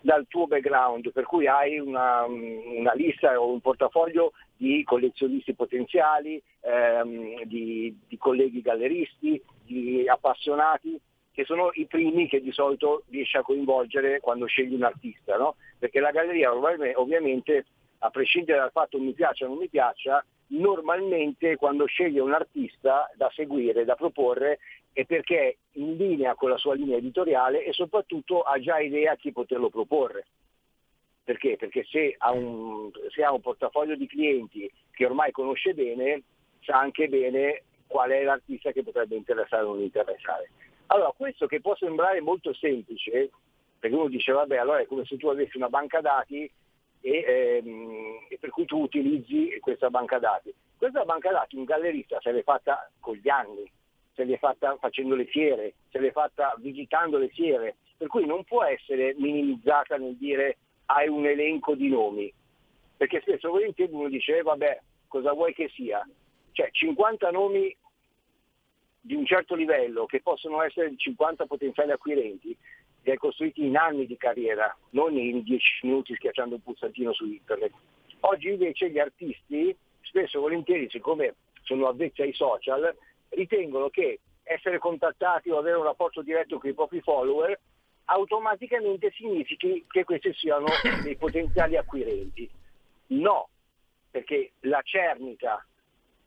[0.00, 6.42] dal tuo background, per cui hai una, una lista o un portafoglio di collezionisti potenziali,
[6.60, 10.98] ehm, di, di colleghi galleristi, di appassionati,
[11.40, 15.56] che sono i primi che di solito riesce a coinvolgere quando scegli un artista, no?
[15.78, 17.64] perché la galleria ovviamente,
[18.00, 23.10] a prescindere dal fatto mi piaccia o non mi piaccia, normalmente quando sceglie un artista
[23.16, 24.58] da seguire, da proporre,
[24.92, 29.12] è perché è in linea con la sua linea editoriale e soprattutto ha già idea
[29.12, 30.26] a chi poterlo proporre.
[31.24, 31.56] Perché?
[31.56, 36.22] Perché se ha, un, se ha un portafoglio di clienti che ormai conosce bene,
[36.60, 40.50] sa anche bene qual è l'artista che potrebbe interessare o non interessare.
[40.92, 43.30] Allora, questo che può sembrare molto semplice,
[43.78, 46.50] perché uno dice vabbè allora è come se tu avessi una banca dati
[47.00, 50.52] e, ehm, e, per cui tu utilizzi questa banca dati.
[50.76, 53.70] Questa banca dati un gallerista se l'è fatta con gli anni,
[54.14, 58.42] se l'è fatta facendo le fiere, se l'è fatta visitando le fiere, per cui non
[58.42, 62.32] può essere minimizzata nel dire hai un elenco di nomi,
[62.96, 66.04] perché spesso volentieri uno dice eh, vabbè cosa vuoi che sia,
[66.50, 67.76] cioè 50 nomi
[69.00, 72.56] di un certo livello che possono essere 50 potenziali acquirenti
[73.02, 77.26] li hai costruiti in anni di carriera, non in 10 minuti schiacciando un pulsantino su
[77.26, 77.72] internet.
[78.20, 82.94] Oggi invece gli artisti, spesso e volentieri, siccome sono avvezzi ai social,
[83.30, 87.58] ritengono che essere contattati o avere un rapporto diretto con i propri follower
[88.06, 90.66] automaticamente significhi che questi siano
[91.02, 92.50] dei potenziali acquirenti.
[93.08, 93.48] No,
[94.10, 95.64] perché la cernita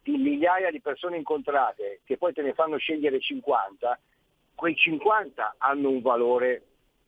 [0.04, 4.00] di migliaia di persone incontrate che poi te ne fanno scegliere 50,
[4.54, 6.64] quei 50 hanno un valore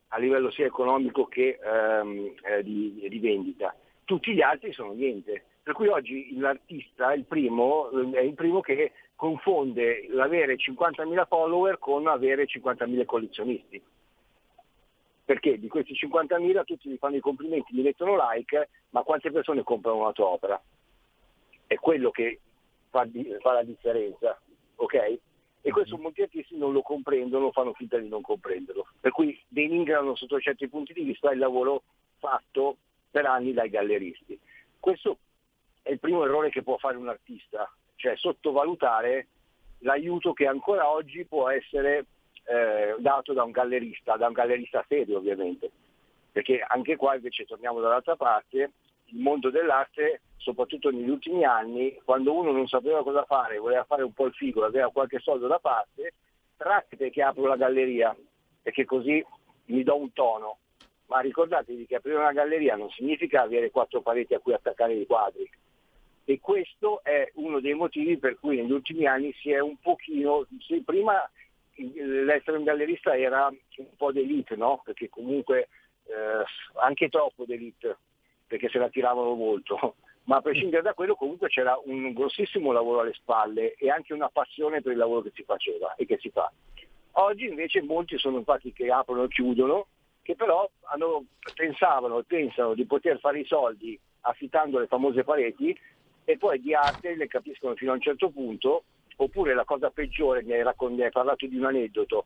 [0.09, 3.75] a livello sia economico che ehm, eh, di, di, vendita.
[4.05, 5.43] Tutti gli altri sono niente.
[5.61, 11.79] Per cui oggi l'artista è il primo, è il primo che confonde l'avere 50.000 follower
[11.79, 13.81] con avere 50.000 collezionisti
[15.25, 19.63] perché di questi 50.000 tutti gli fanno i complimenti, gli mettono like, ma quante persone
[19.63, 20.61] comprano una tua opera?
[21.65, 22.39] È quello che
[22.95, 23.07] fa,
[23.41, 24.39] fa la differenza,
[24.75, 25.19] ok?
[25.61, 28.87] E questo molti artisti non lo comprendono, fanno finta di non comprenderlo.
[28.99, 31.83] Per cui denigrano sotto certi punti di vista il lavoro
[32.19, 32.77] fatto
[33.09, 34.39] per anni dai galleristi.
[34.79, 35.17] Questo
[35.81, 39.27] è il primo errore che può fare un artista, cioè sottovalutare
[39.79, 42.05] l'aiuto che ancora oggi può essere
[42.45, 45.69] eh, dato da un gallerista, da un gallerista serio ovviamente,
[46.31, 48.71] perché anche qua invece torniamo dall'altra parte,
[49.05, 54.03] il mondo dell'arte, soprattutto negli ultimi anni, quando uno non sapeva cosa fare, voleva fare
[54.03, 56.13] un po' il figo, aveva qualche soldo da parte,
[56.57, 58.15] tratte che apro la galleria,
[58.61, 59.23] perché così
[59.65, 60.57] mi do un tono.
[61.07, 65.05] Ma ricordatevi che aprire una galleria non significa avere quattro pareti a cui attaccare i
[65.05, 65.47] quadri.
[66.27, 70.47] E questo è uno dei motivi per cui negli ultimi anni si è un pochino,
[70.61, 71.29] sì, prima
[71.75, 74.81] l'essere un gallerista era un po' d'elite, no?
[74.83, 75.67] Perché comunque
[76.05, 76.43] eh,
[76.81, 77.97] anche troppo d'elite,
[78.47, 79.95] perché se la tiravano molto.
[80.25, 84.29] Ma a prescindere da quello comunque c'era un grossissimo lavoro alle spalle e anche una
[84.29, 86.51] passione per il lavoro che si faceva e che si fa.
[87.17, 89.87] Oggi invece molti sono infatti che aprono e chiudono,
[90.23, 95.77] che però hanno, pensavano e pensano di poter fare i soldi affittando le famose pareti
[96.23, 98.85] e poi di arte le capiscono fino a un certo punto
[99.17, 102.25] Oppure la cosa peggiore, mi hai, raccon- mi hai parlato di un aneddoto,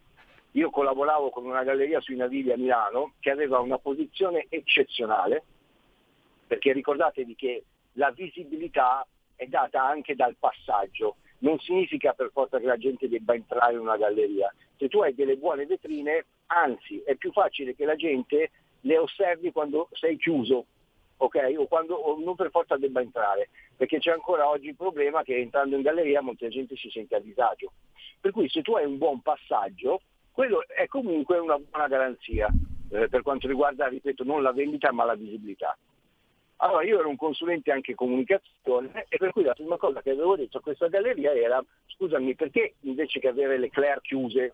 [0.54, 5.44] io collaboravo con una galleria sui Navigli a Milano che aveva una posizione eccezionale,
[6.50, 7.64] perché ricordatevi che
[7.94, 9.06] la visibilità
[9.36, 13.82] è data anche dal passaggio, non significa per forza che la gente debba entrare in
[13.82, 14.52] una galleria.
[14.76, 18.50] Se tu hai delle buone vetrine, anzi è più facile che la gente
[18.82, 20.66] le osservi quando sei chiuso,
[21.18, 21.54] ok?
[21.58, 25.38] O quando o non per forza debba entrare, perché c'è ancora oggi il problema che
[25.38, 27.74] entrando in galleria molta gente si sente a disagio.
[28.20, 30.02] Per cui se tu hai un buon passaggio,
[30.32, 32.50] quello è comunque una buona garanzia
[32.90, 35.78] eh, per quanto riguarda, ripeto, non la vendita ma la visibilità.
[36.62, 40.36] Allora io ero un consulente anche comunicazione e per cui la prima cosa che avevo
[40.36, 44.54] detto a questa galleria era scusami perché invece che avere le Claire chiuse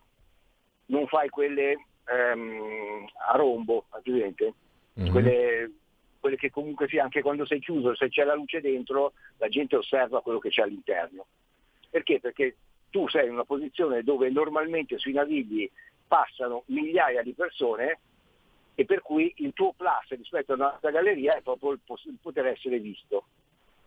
[0.88, 1.72] non fai quelle
[2.06, 4.54] ehm, a rombo, ovviamente,
[5.00, 5.12] mm-hmm.
[5.12, 5.72] quelle
[6.26, 9.76] quelle che comunque sia, anche quando sei chiuso, se c'è la luce dentro, la gente
[9.76, 11.28] osserva quello che c'è all'interno.
[11.88, 12.20] Perché?
[12.20, 12.56] Perché
[12.90, 15.70] tu sei in una posizione dove normalmente sui navigli
[16.08, 18.00] passano migliaia di persone
[18.76, 21.80] e per cui il tuo plus rispetto a un'altra galleria è proprio il,
[22.22, 23.26] poter essere visto.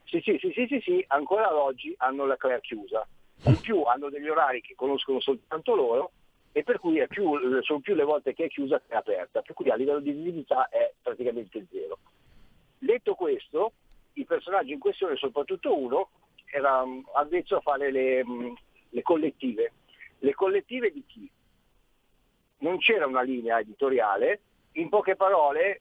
[0.05, 3.06] Sì, sì, sì, sì, sì, sì, ancora oggi hanno la Claire chiusa.
[3.44, 6.10] In più hanno degli orari che conoscono soltanto loro
[6.52, 9.55] e per cui più, sono più le volte che è chiusa che è aperta, per
[9.55, 11.98] cui a livello di visibilità è praticamente zero.
[12.78, 13.73] Detto questo,
[14.15, 16.10] i personaggi in questione, soprattutto uno,
[16.51, 18.55] era mm, avvezzo a fare le, mm,
[18.89, 19.73] le collettive.
[20.20, 21.31] Le collettive di chi?
[22.60, 24.40] Non c'era una linea editoriale,
[24.80, 25.80] in poche parole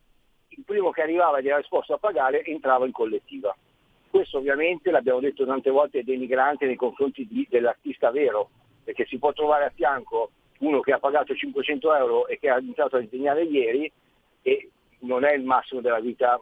[0.50, 3.56] il primo che arrivava ed era disposto a pagare entrava in collettiva.
[4.10, 8.50] questo ovviamente, l'abbiamo detto tante volte, è denigrante nei confronti di, dell'artista vero,
[8.84, 12.58] perché si può trovare a fianco uno che ha pagato 500 euro e che ha
[12.58, 13.92] iniziato a disegnare ieri
[14.42, 14.70] e
[15.00, 16.40] non è il massimo della vita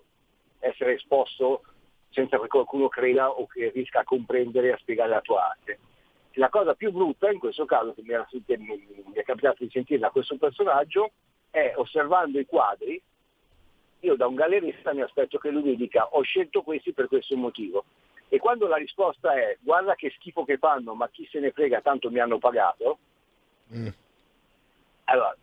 [0.59, 1.63] essere esposto
[2.11, 5.79] senza che qualcuno creda o che riesca a comprendere e a spiegare la tua arte.
[6.33, 8.01] La cosa più brutta in questo caso che
[8.57, 11.11] mi è capitato di sentire da questo personaggio
[11.55, 13.01] è osservando i quadri,
[14.01, 17.37] io da un gallerista mi aspetto che lui mi dica ho scelto questi per questo
[17.37, 17.85] motivo.
[18.27, 21.79] E quando la risposta è guarda che schifo che fanno, ma chi se ne frega,
[21.79, 22.97] tanto mi hanno pagato,
[23.73, 23.87] mm.
[25.05, 25.33] allora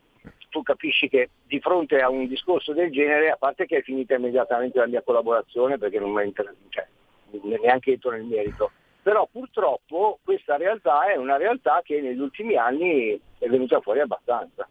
[0.51, 4.14] tu capisci che di fronte a un discorso del genere, a parte che è finita
[4.14, 6.86] immediatamente la mia collaborazione perché non mi interessa, cioè,
[7.62, 8.70] neanche entro nel merito,
[9.02, 14.68] però purtroppo questa realtà è una realtà che negli ultimi anni è venuta fuori abbastanza.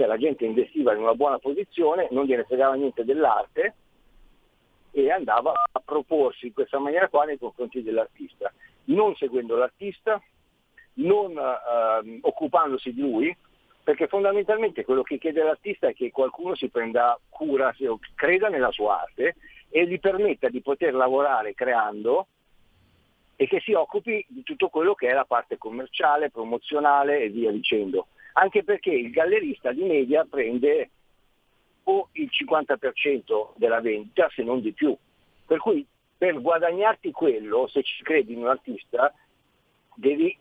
[0.00, 3.74] Cioè la gente investiva in una buona posizione, non gliene fregava niente dell'arte
[4.92, 8.50] e andava a proporsi in questa maniera qua nei confronti dell'artista,
[8.84, 10.18] non seguendo l'artista,
[10.94, 13.36] non eh, occupandosi di lui,
[13.84, 17.70] perché fondamentalmente quello che chiede l'artista è che qualcuno si prenda cura,
[18.14, 19.36] creda nella sua arte
[19.68, 22.26] e gli permetta di poter lavorare creando
[23.36, 27.50] e che si occupi di tutto quello che è la parte commerciale, promozionale e via
[27.50, 28.06] dicendo.
[28.34, 30.90] Anche perché il gallerista di media prende
[31.84, 34.96] o il 50% della vendita, se non di più.
[35.46, 35.86] Per cui
[36.16, 39.12] per guadagnarti quello, se ci credi in un artista,
[39.94, 40.36] devi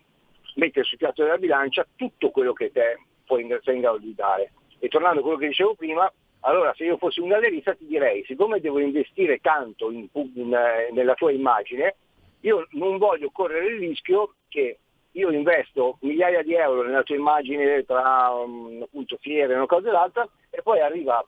[0.56, 4.52] mettere sul piatto della bilancia tutto quello che te puoi sei in grado di dare.
[4.80, 6.12] E tornando a quello che dicevo prima,
[6.42, 10.90] allora se io fossi un gallerista ti direi, siccome devo investire tanto in, in, eh,
[10.92, 11.96] nella tua immagine,
[12.42, 14.80] io non voglio correre il rischio che
[15.14, 19.92] io investo migliaia di euro nella tua immagine tra um, appunto fiere una cosa e
[19.92, 21.26] l'altra e poi arriva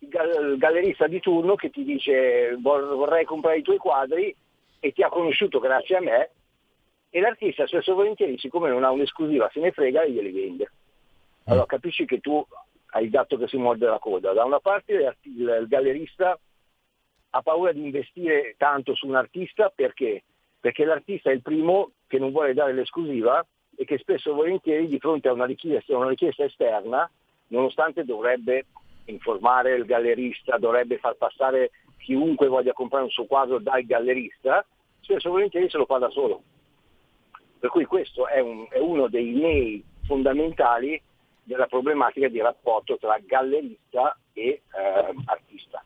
[0.00, 4.34] il, il gallerista di turno che ti dice vorrei comprare i tuoi quadri
[4.80, 6.30] e ti ha conosciuto grazie a me
[7.10, 10.70] e l'artista spesso e volentieri siccome non ha un'esclusiva se ne frega e glieli vende.
[11.44, 12.44] Allora capisci che tu
[12.90, 14.32] hai il gatto che si morde la coda.
[14.32, 16.38] Da una parte il gallerista
[17.30, 20.24] ha paura di investire tanto su un artista perché?
[20.60, 23.44] Perché l'artista è il primo che non vuole dare l'esclusiva
[23.76, 27.08] e che spesso e volentieri di fronte a una richiesta, una richiesta esterna,
[27.48, 28.66] nonostante dovrebbe
[29.06, 34.64] informare il gallerista, dovrebbe far passare chiunque voglia comprare un suo quadro dal gallerista,
[35.00, 36.42] spesso e volentieri se lo fa da solo.
[37.58, 41.00] Per cui questo è, un, è uno dei nei fondamentali
[41.42, 45.84] della problematica di rapporto tra gallerista e eh, artista.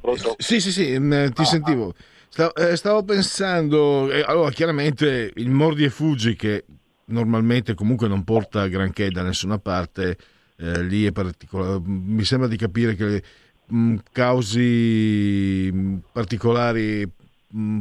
[0.00, 0.34] Pronto?
[0.38, 1.88] Sì, sì, sì, mm, ti ah, sentivo.
[1.90, 6.64] Eh, stavo pensando, eh, allora chiaramente il mordi e fuggi che
[7.06, 10.16] normalmente comunque non porta granché da nessuna parte,
[10.56, 11.80] eh, lì è particolare.
[11.84, 13.22] Mi sembra di capire che
[13.66, 17.04] mh, mm, causi mm, particolari
[17.48, 17.80] mh,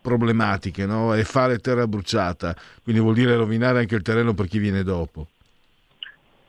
[0.00, 1.14] problematiche no?
[1.14, 5.26] e fare terra bruciata, quindi vuol dire rovinare anche il terreno per chi viene dopo.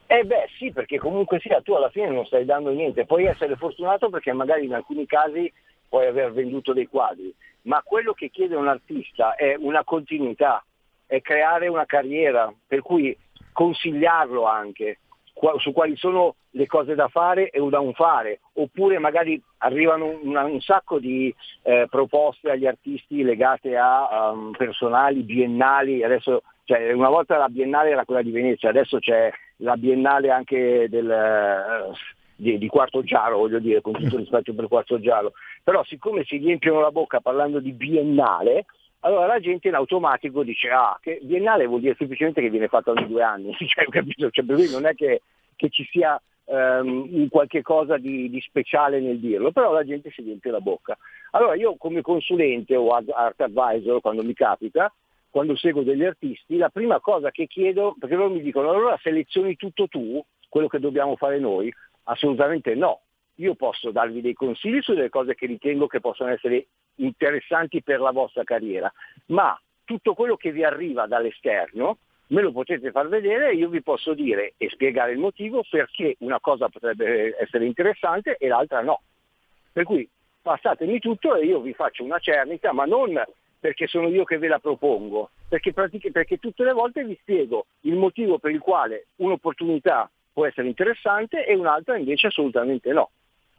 [0.10, 3.58] Eh beh sì, perché comunque sia tu alla fine non stai dando niente, puoi essere
[3.58, 5.52] fortunato perché magari in alcuni casi
[5.90, 7.34] puoi aver venduto dei quadri,
[7.64, 10.64] ma quello che chiede un artista è una continuità,
[11.06, 13.18] è creare una carriera, per cui
[13.52, 15.00] consigliarlo anche,
[15.58, 20.36] su quali sono le cose da fare e da non fare, oppure magari arrivano un,
[20.36, 21.34] un sacco di
[21.64, 27.92] eh, proposte agli artisti legate a um, personali, biennali, adesso cioè, una volta la biennale
[27.92, 31.94] era quella di Venezia, adesso c'è la biennale anche del, uh,
[32.36, 35.34] di, di, Quarto Giallo, voglio dire, con tutto rispetto per Quarto Giallo,
[35.68, 38.68] però siccome si riempiono la bocca parlando di biennale,
[39.02, 42.92] allora la gente in automatico dice ah, che biennale vuol dire semplicemente che viene fatta
[42.92, 43.84] ogni due anni, cioè?
[43.84, 45.24] Cioè, per cui non è che,
[45.58, 50.22] che ci sia um, qualche cosa di, di, speciale nel dirlo, però la gente si
[50.22, 50.98] riempie la bocca.
[51.32, 54.90] Allora io come consulente o art advisor, quando mi capita,
[55.30, 59.58] quando seguo degli artisti, la prima cosa che chiedo, perché loro mi dicono allora selezioni
[59.58, 61.70] tutto tu, quello che dobbiamo fare noi?
[62.04, 63.02] Assolutamente no.
[63.40, 68.00] Io posso darvi dei consigli su delle cose che ritengo che possono essere interessanti per
[68.00, 68.92] la vostra carriera,
[69.28, 71.98] ma tutto quello che vi arriva dall'esterno
[72.28, 76.16] me lo potete far vedere e io vi posso dire e spiegare il motivo perché
[76.20, 79.02] una cosa potrebbe essere interessante e l'altra no.
[79.72, 80.08] Per cui
[80.42, 83.22] passatemi tutto e io vi faccio una cernita, ma non
[83.60, 87.96] perché sono io che ve la propongo, perché, perché tutte le volte vi spiego il
[87.96, 93.12] motivo per il quale un'opportunità può essere interessante e un'altra invece assolutamente no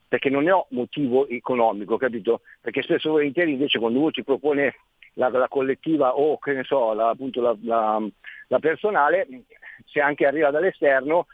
[0.08, 2.40] perché non ne ho motivo economico, capito?
[2.60, 4.74] Perché spesso volentieri invece quando uno ti propone
[5.14, 7.56] la, la collettiva o che ne so, la, appunto la,
[8.48, 9.26] la, personale,
[9.84, 11.26] se anche arriva dall'esterno,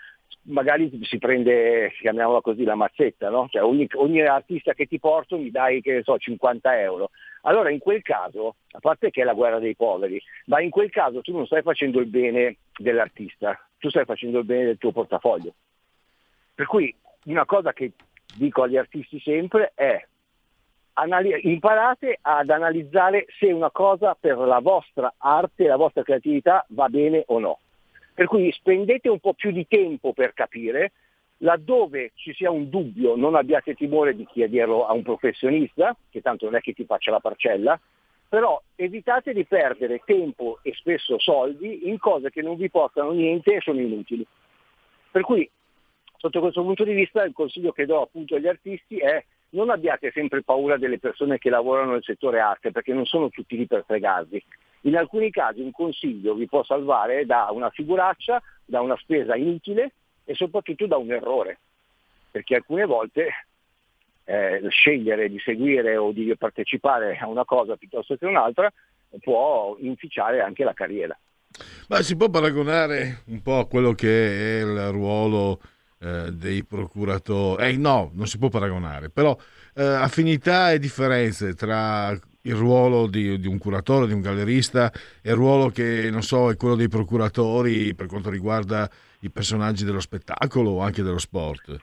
[0.43, 3.47] magari si prende, chiamiamola così, la mazzetta, no?
[3.49, 7.11] Cioè ogni, ogni, artista che ti porto mi dai, che so, 50 euro.
[7.43, 10.91] Allora in quel caso, a parte che è la guerra dei poveri, ma in quel
[10.91, 14.93] caso tu non stai facendo il bene dell'artista, tu stai facendo il bene del tuo
[14.93, 15.55] portafoglio.
[16.55, 16.95] Per cui
[17.25, 17.93] una cosa che
[18.36, 20.06] dico agli artisti sempre è
[21.43, 27.24] imparate ad analizzare se una cosa per la vostra arte, la vostra creatività va bene
[27.27, 27.59] o no.
[28.15, 30.93] Per cui spendete un po' più di tempo per capire,
[31.39, 36.44] laddove ci sia un dubbio non abbiate timore di chiederlo a un professionista, che tanto
[36.44, 37.78] non è che ti faccia la parcella,
[38.28, 43.55] però evitate di perdere tempo e spesso soldi in cose che non vi portano niente
[43.55, 44.24] e sono inutili.
[45.11, 45.48] Per cui
[46.25, 50.11] sotto questo punto di vista il consiglio che do appunto agli artisti è non abbiate
[50.11, 53.85] sempre paura delle persone che lavorano nel settore arte, perché non sono tutti lì per
[53.87, 54.43] fregarvi.
[54.83, 59.93] In alcuni casi un consiglio vi può salvare da una figuraccia, da una spesa inutile
[60.25, 61.59] e soprattutto da un errore,
[62.31, 63.29] perché alcune volte
[64.25, 68.73] eh, scegliere di seguire o di partecipare a una cosa piuttosto che un'altra
[69.21, 71.17] può inficiare anche la carriera.
[71.89, 74.09] Ma si può paragonare un po' a quello che
[74.59, 75.61] è il ruolo
[76.05, 77.64] eh, dei procuratori?
[77.64, 79.36] Eh, no, non si può paragonare, però
[79.74, 85.31] eh, affinità e differenze tra il ruolo di, di, un curatore, di un gallerista e
[85.31, 88.89] il ruolo che, non so, è quello dei procuratori per quanto riguarda
[89.20, 91.81] i personaggi dello spettacolo o anche dello sport?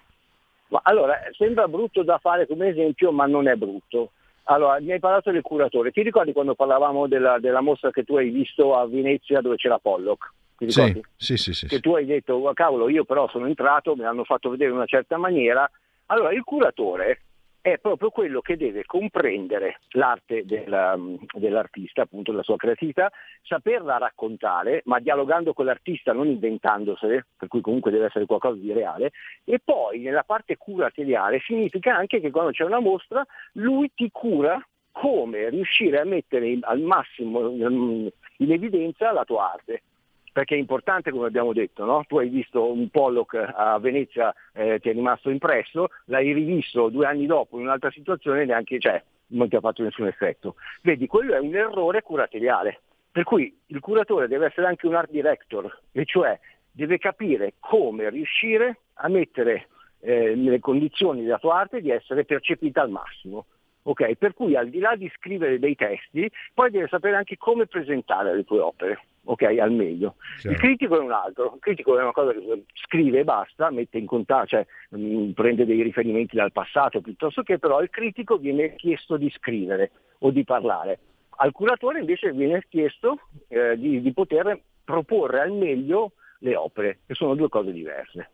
[0.67, 4.11] Ma allora, sembra brutto da fare come esempio, ma non è brutto.
[4.43, 5.91] Allora, mi hai parlato del curatore.
[5.91, 9.79] Ti ricordi quando parlavamo della, della mostra che tu hai visto a Venezia dove c'era
[9.79, 10.31] Pollock?
[10.69, 14.23] Sì, sì, sì, sì, Che tu hai detto, cavolo, io però sono entrato, me l'hanno
[14.23, 15.69] fatto vedere in una certa maniera.
[16.07, 17.21] Allora, il curatore
[17.61, 20.97] è proprio quello che deve comprendere l'arte della,
[21.33, 23.11] dell'artista, appunto la sua creatività,
[23.43, 28.73] saperla raccontare, ma dialogando con l'artista, non inventandosene, per cui comunque deve essere qualcosa di
[28.73, 29.11] reale,
[29.43, 34.59] e poi nella parte curatoriale significa anche che quando c'è una mostra lui ti cura
[34.91, 39.83] come riuscire a mettere al massimo in evidenza la tua arte
[40.31, 42.03] perché è importante come abbiamo detto, no?
[42.07, 47.05] tu hai visto un Pollock a Venezia, eh, ti è rimasto impresso, l'hai rivisto due
[47.05, 50.55] anni dopo in un'altra situazione e neanche, cioè, non ti ha fatto nessun effetto.
[50.81, 52.81] Vedi, quello è un errore curatoriale,
[53.11, 56.39] per cui il curatore deve essere anche un art director, e cioè
[56.71, 59.67] deve capire come riuscire a mettere
[59.99, 63.45] eh, nelle condizioni della tua arte di essere percepita al massimo.
[63.83, 64.15] Okay?
[64.15, 68.33] Per cui al di là di scrivere dei testi, poi deve sapere anche come presentare
[68.35, 70.15] le tue opere ok, al meglio.
[70.39, 70.55] Chiaro.
[70.55, 73.97] Il critico è un altro, il critico è una cosa che scrive e basta, mette
[73.97, 78.37] in contatto, cioè mh, mm, prende dei riferimenti dal passato piuttosto che però il critico
[78.37, 80.99] viene chiesto di scrivere o di parlare.
[81.37, 87.13] Al curatore invece viene chiesto eh, di, di poter proporre al meglio le opere, che
[87.13, 88.31] sono due cose diverse.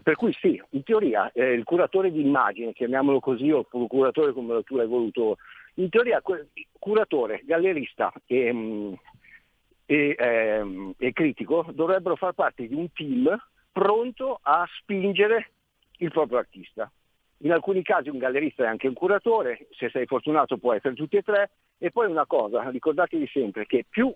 [0.00, 4.62] Per cui sì, in teoria eh, il curatore di immagine, chiamiamolo così, o curatore come
[4.62, 5.38] tu hai voluto,
[5.74, 6.22] in teoria
[6.78, 8.94] curatore, gallerista e, mh,
[9.90, 13.34] e, ehm, e critico dovrebbero far parte di un team
[13.72, 15.52] pronto a spingere
[15.98, 16.92] il proprio artista.
[17.38, 21.16] In alcuni casi un gallerista è anche un curatore, se sei fortunato può essere tutti
[21.16, 21.50] e tre.
[21.78, 24.14] E poi una cosa, ricordatevi sempre che più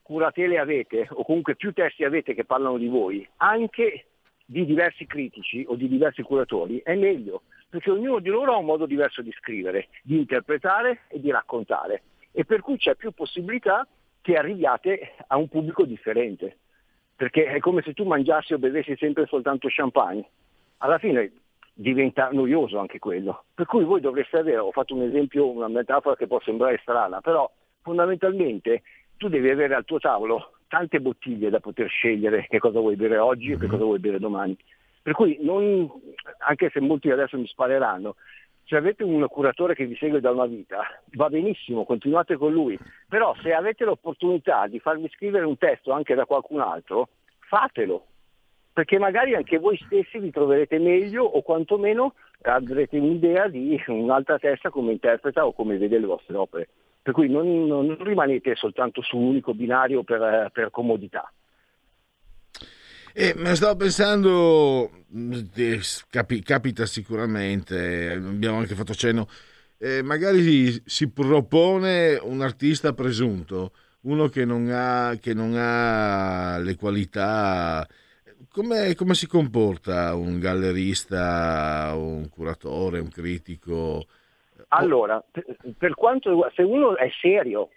[0.00, 4.06] curatele avete o comunque più testi avete che parlano di voi, anche
[4.46, 8.64] di diversi critici o di diversi curatori, è meglio, perché ognuno di loro ha un
[8.64, 12.04] modo diverso di scrivere, di interpretare e di raccontare.
[12.32, 13.86] E per cui c'è più possibilità
[14.20, 16.58] che arriviate a un pubblico differente,
[17.16, 20.28] perché è come se tu mangiassi o bevessi sempre soltanto champagne.
[20.78, 21.32] Alla fine
[21.72, 23.44] diventa noioso anche quello.
[23.54, 27.20] Per cui voi dovreste avere, ho fatto un esempio, una metafora che può sembrare strana,
[27.20, 27.50] però
[27.82, 28.82] fondamentalmente
[29.16, 33.18] tu devi avere al tuo tavolo tante bottiglie da poter scegliere che cosa vuoi bere
[33.18, 33.70] oggi e che mhm.
[33.70, 34.56] cosa vuoi bere domani.
[35.02, 35.90] Per cui non,
[36.46, 38.16] anche se molti adesso mi spareranno,
[38.64, 40.80] se avete un curatore che vi segue da una vita,
[41.14, 46.14] va benissimo, continuate con lui, però se avete l'opportunità di farvi scrivere un testo anche
[46.14, 47.08] da qualcun altro,
[47.40, 48.06] fatelo,
[48.72, 54.70] perché magari anche voi stessi vi troverete meglio o quantomeno avrete un'idea di un'altra testa
[54.70, 56.68] come interpreta o come vede le vostre opere.
[57.02, 61.30] Per cui non, non rimanete soltanto su un unico binario per, per comodità.
[63.12, 64.88] E me stavo pensando,
[65.56, 69.26] eh, capi, capita sicuramente, abbiamo anche fatto cenno,
[69.78, 73.72] eh, magari si propone un artista presunto,
[74.02, 77.84] uno che non ha, che non ha le qualità.
[78.48, 84.06] Come, come, si comporta un gallerista, un curatore, un critico?
[84.68, 85.22] Allora,
[85.76, 87.70] per quanto se uno è serio,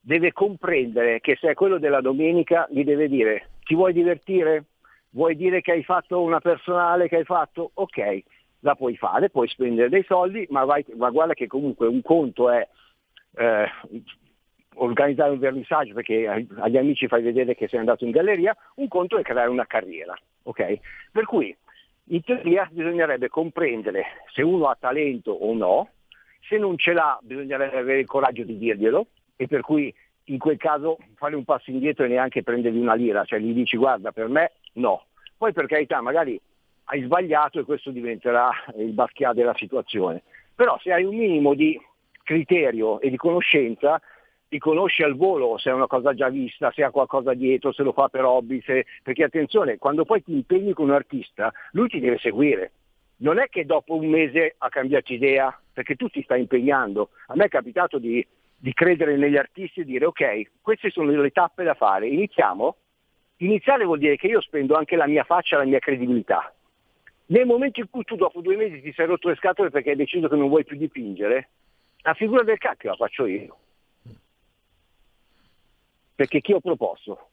[0.00, 4.64] deve comprendere che se è quello della domenica gli deve dire ti vuoi divertire?
[5.10, 7.70] vuoi dire che hai fatto una personale che hai fatto?
[7.74, 8.22] Ok,
[8.60, 12.50] la puoi fare, puoi spendere dei soldi, ma, vai, ma guarda che comunque un conto
[12.50, 12.66] è
[13.36, 13.66] eh,
[14.74, 19.18] organizzare un vernissaggio perché agli amici fai vedere che sei andato in galleria, un conto
[19.18, 20.16] è creare una carriera.
[20.44, 20.78] ok?
[21.12, 21.54] Per cui
[22.10, 25.90] in teoria bisognerebbe comprendere se uno ha talento o no,
[26.40, 29.94] se non ce l'ha bisognerebbe avere il coraggio di dirglielo e per cui
[30.28, 33.76] in quel caso fare un passo indietro e neanche prendergli una lira, cioè gli dici
[33.76, 35.04] guarda per me no.
[35.36, 36.40] Poi per carità magari
[36.90, 40.22] hai sbagliato e questo diventerà il baschià della situazione.
[40.54, 41.80] Però se hai un minimo di
[42.22, 44.00] criterio e di conoscenza,
[44.48, 47.82] ti conosci al volo se è una cosa già vista, se ha qualcosa dietro, se
[47.82, 48.86] lo fa per hobby, se...
[49.02, 52.72] perché attenzione, quando poi ti impegni con un artista, lui ti deve seguire.
[53.18, 57.10] Non è che dopo un mese ha cambiato idea, perché tu ti stai impegnando.
[57.26, 58.26] A me è capitato di,
[58.60, 62.76] di credere negli artisti e dire ok, queste sono le tappe da fare, iniziamo?
[63.36, 66.52] Iniziare vuol dire che io spendo anche la mia faccia, la mia credibilità.
[67.26, 69.96] Nel momento in cui tu dopo due mesi ti sei rotto le scatole perché hai
[69.96, 71.50] deciso che non vuoi più dipingere,
[72.02, 73.56] la figura del cacchio la faccio io.
[76.16, 77.28] Perché chi ho proposto?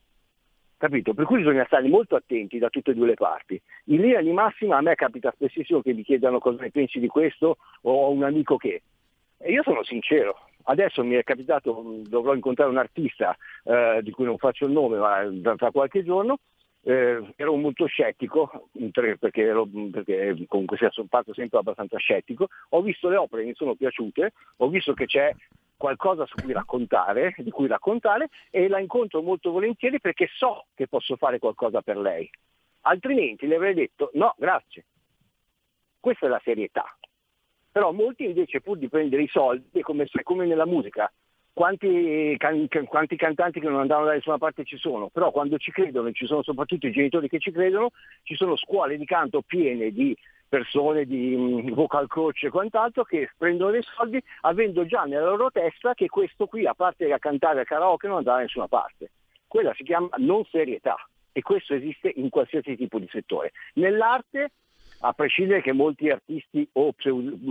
[0.77, 1.15] Capito?
[1.15, 3.59] Per cui bisogna stare molto attenti da tutte e due le parti.
[3.85, 7.07] In linea di massima a me capita spessissimo che mi chiedano cosa ne pensi di
[7.07, 8.83] questo o ho un amico che.
[9.37, 10.37] E io sono sincero.
[10.67, 14.97] Adesso mi è capitato, dovrò incontrare un artista eh, di cui non faccio il nome,
[14.97, 16.39] ma tra qualche giorno,
[16.81, 18.69] eh, ero molto scettico,
[19.19, 23.75] perché, ero, perché comunque sono parto sempre abbastanza scettico, ho visto le opere, mi sono
[23.75, 25.33] piaciute, ho visto che c'è
[25.77, 30.87] qualcosa su cui raccontare, di cui raccontare e la incontro molto volentieri perché so che
[30.87, 32.29] posso fare qualcosa per lei.
[32.81, 34.85] Altrimenti le avrei detto no, grazie.
[35.99, 36.85] Questa è la serietà.
[37.75, 41.11] Però molti invece pur di prendere i soldi, come, come nella musica,
[41.51, 45.71] quanti, can, quanti, cantanti che non andavano da nessuna parte ci sono, però quando ci
[45.71, 47.89] credono, e ci sono soprattutto i genitori che ci credono,
[48.23, 50.15] ci sono scuole di canto piene di
[50.47, 55.51] persone di mm, vocal coach e quant'altro che prendono dei soldi avendo già nella loro
[55.51, 59.11] testa che questo qui, a parte a cantare al karaoke, non andrà da nessuna parte.
[59.49, 60.95] Quella si chiama non serietà
[61.33, 63.51] e questo esiste in qualsiasi tipo di settore.
[63.73, 64.51] Nell'arte
[65.05, 66.93] a prescindere che molti artisti o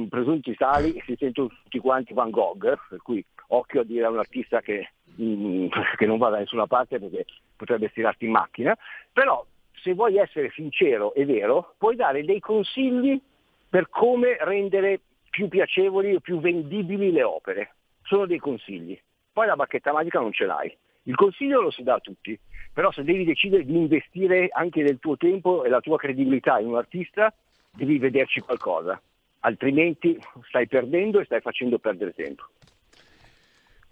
[0.08, 4.18] presunti tali si sentono tutti quanti Van Gogh, per cui occhio a dire a un
[4.18, 7.26] artista che, mm, che non va da nessuna parte perché
[7.56, 8.76] potrebbe stirarti in macchina,
[9.12, 13.20] però se vuoi essere sincero e vero, puoi dare dei consigli
[13.68, 15.00] per come rendere
[15.30, 17.74] più piacevoli o più vendibili le opere.
[18.02, 19.00] Sono dei consigli.
[19.32, 20.76] Poi la bacchetta magica non ce l'hai.
[21.04, 22.38] Il consiglio lo si dà a tutti,
[22.72, 26.68] però se devi decidere di investire anche del tuo tempo e la tua credibilità in
[26.68, 27.32] un artista,
[27.74, 29.00] devi vederci qualcosa,
[29.40, 32.44] altrimenti stai perdendo e stai facendo perdere tempo.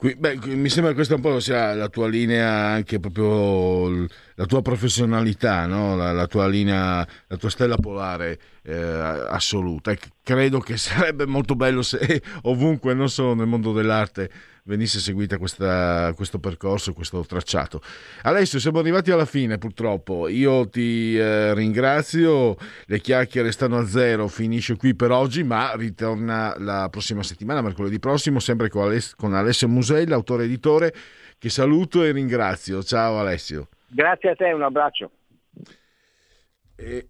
[0.02, 4.60] Beh, mi sembra che questa un po' sia la tua linea, anche proprio la tua
[4.60, 5.94] professionalità, no?
[5.94, 9.94] la, la, tua linea, la tua stella polare eh, assoluta.
[10.24, 14.28] credo che sarebbe molto bello se ovunque, non solo nel mondo dell'arte,
[14.64, 17.80] venisse seguita questa, questo percorso, questo tracciato.
[18.22, 20.28] Alessio, siamo arrivati alla fine purtroppo.
[20.28, 26.54] Io ti eh, ringrazio, le chiacchiere stanno a zero, finisce qui per oggi, ma ritorna
[26.58, 30.94] la prossima settimana, mercoledì prossimo, sempre con, Aless- con Alessio Musei, l'autore editore,
[31.38, 32.82] che saluto e ringrazio.
[32.82, 33.68] Ciao Alessio.
[33.88, 35.10] Grazie a te, un abbraccio.
[36.76, 37.08] E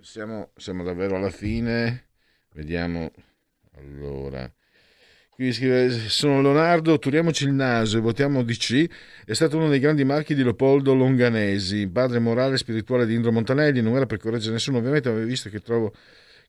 [0.00, 2.08] siamo, siamo davvero alla fine.
[2.52, 3.10] Vediamo.
[3.76, 4.50] Allora.
[5.34, 8.86] Qui scrive, sono Leonardo, turiamoci il naso e votiamo DC.
[9.24, 13.32] È stato uno dei grandi marchi di Leopoldo Longanesi, padre morale e spirituale di Indro
[13.32, 13.82] Montanelli.
[13.82, 15.92] Non era per correggere nessuno, ovviamente, ma visto che trovo,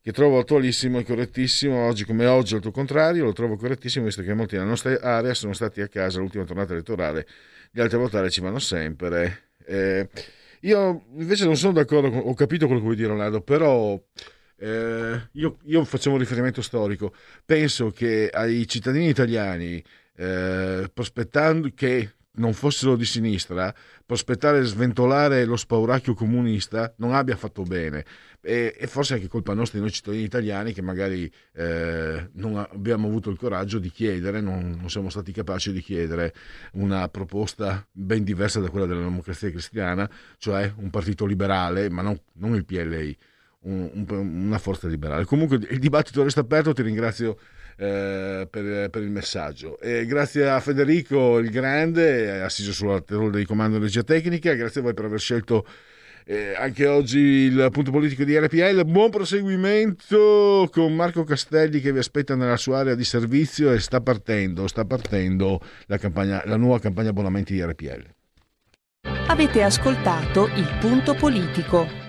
[0.03, 4.21] che trovo attualissimo e correttissimo, oggi come oggi, al tuo contrario, lo trovo correttissimo, visto
[4.21, 7.25] che molti nella nostra area sono stati a casa l'ultima tornata elettorale.
[7.71, 9.47] Gli altri a votare ci vanno sempre.
[9.65, 10.07] Eh,
[10.59, 13.99] io invece non sono d'accordo, ho capito quello che vuoi dire, Leonardo, però
[14.57, 17.13] eh, io, io, facciamo un riferimento storico.
[17.45, 19.83] Penso che ai cittadini italiani,
[20.15, 23.73] eh, prospettando che non fossero di sinistra,
[24.05, 28.05] prospettare e sventolare lo spauracchio comunista non abbia fatto bene.
[28.41, 32.57] E, e forse è anche colpa nostra, di noi cittadini italiani, che magari eh, non
[32.57, 36.33] abbiamo avuto il coraggio di chiedere, non, non, siamo stati capaci di chiedere
[36.73, 42.19] una proposta ben diversa da quella della democrazia cristiana, cioè un partito liberale, ma non,
[42.33, 43.17] non il PLI
[43.65, 45.25] un, una forza liberale.
[45.25, 47.37] Comunque il dibattito resta aperto, ti ringrazio
[47.77, 49.79] eh, per, per, il messaggio.
[49.79, 54.83] E grazie a Federico il Grande, assiso sulla terrore di comando energia tecnica, grazie a
[54.83, 55.65] voi per aver scelto
[56.27, 58.83] eh, anche oggi il punto politico di RPL.
[58.85, 64.01] Buon proseguimento con Marco Castelli che vi aspetta nella sua area di servizio e sta
[64.01, 68.13] partendo, sta partendo la, campagna, la nuova campagna abbonamenti di RPL.
[69.27, 72.04] Avete ascoltato Il punto politico.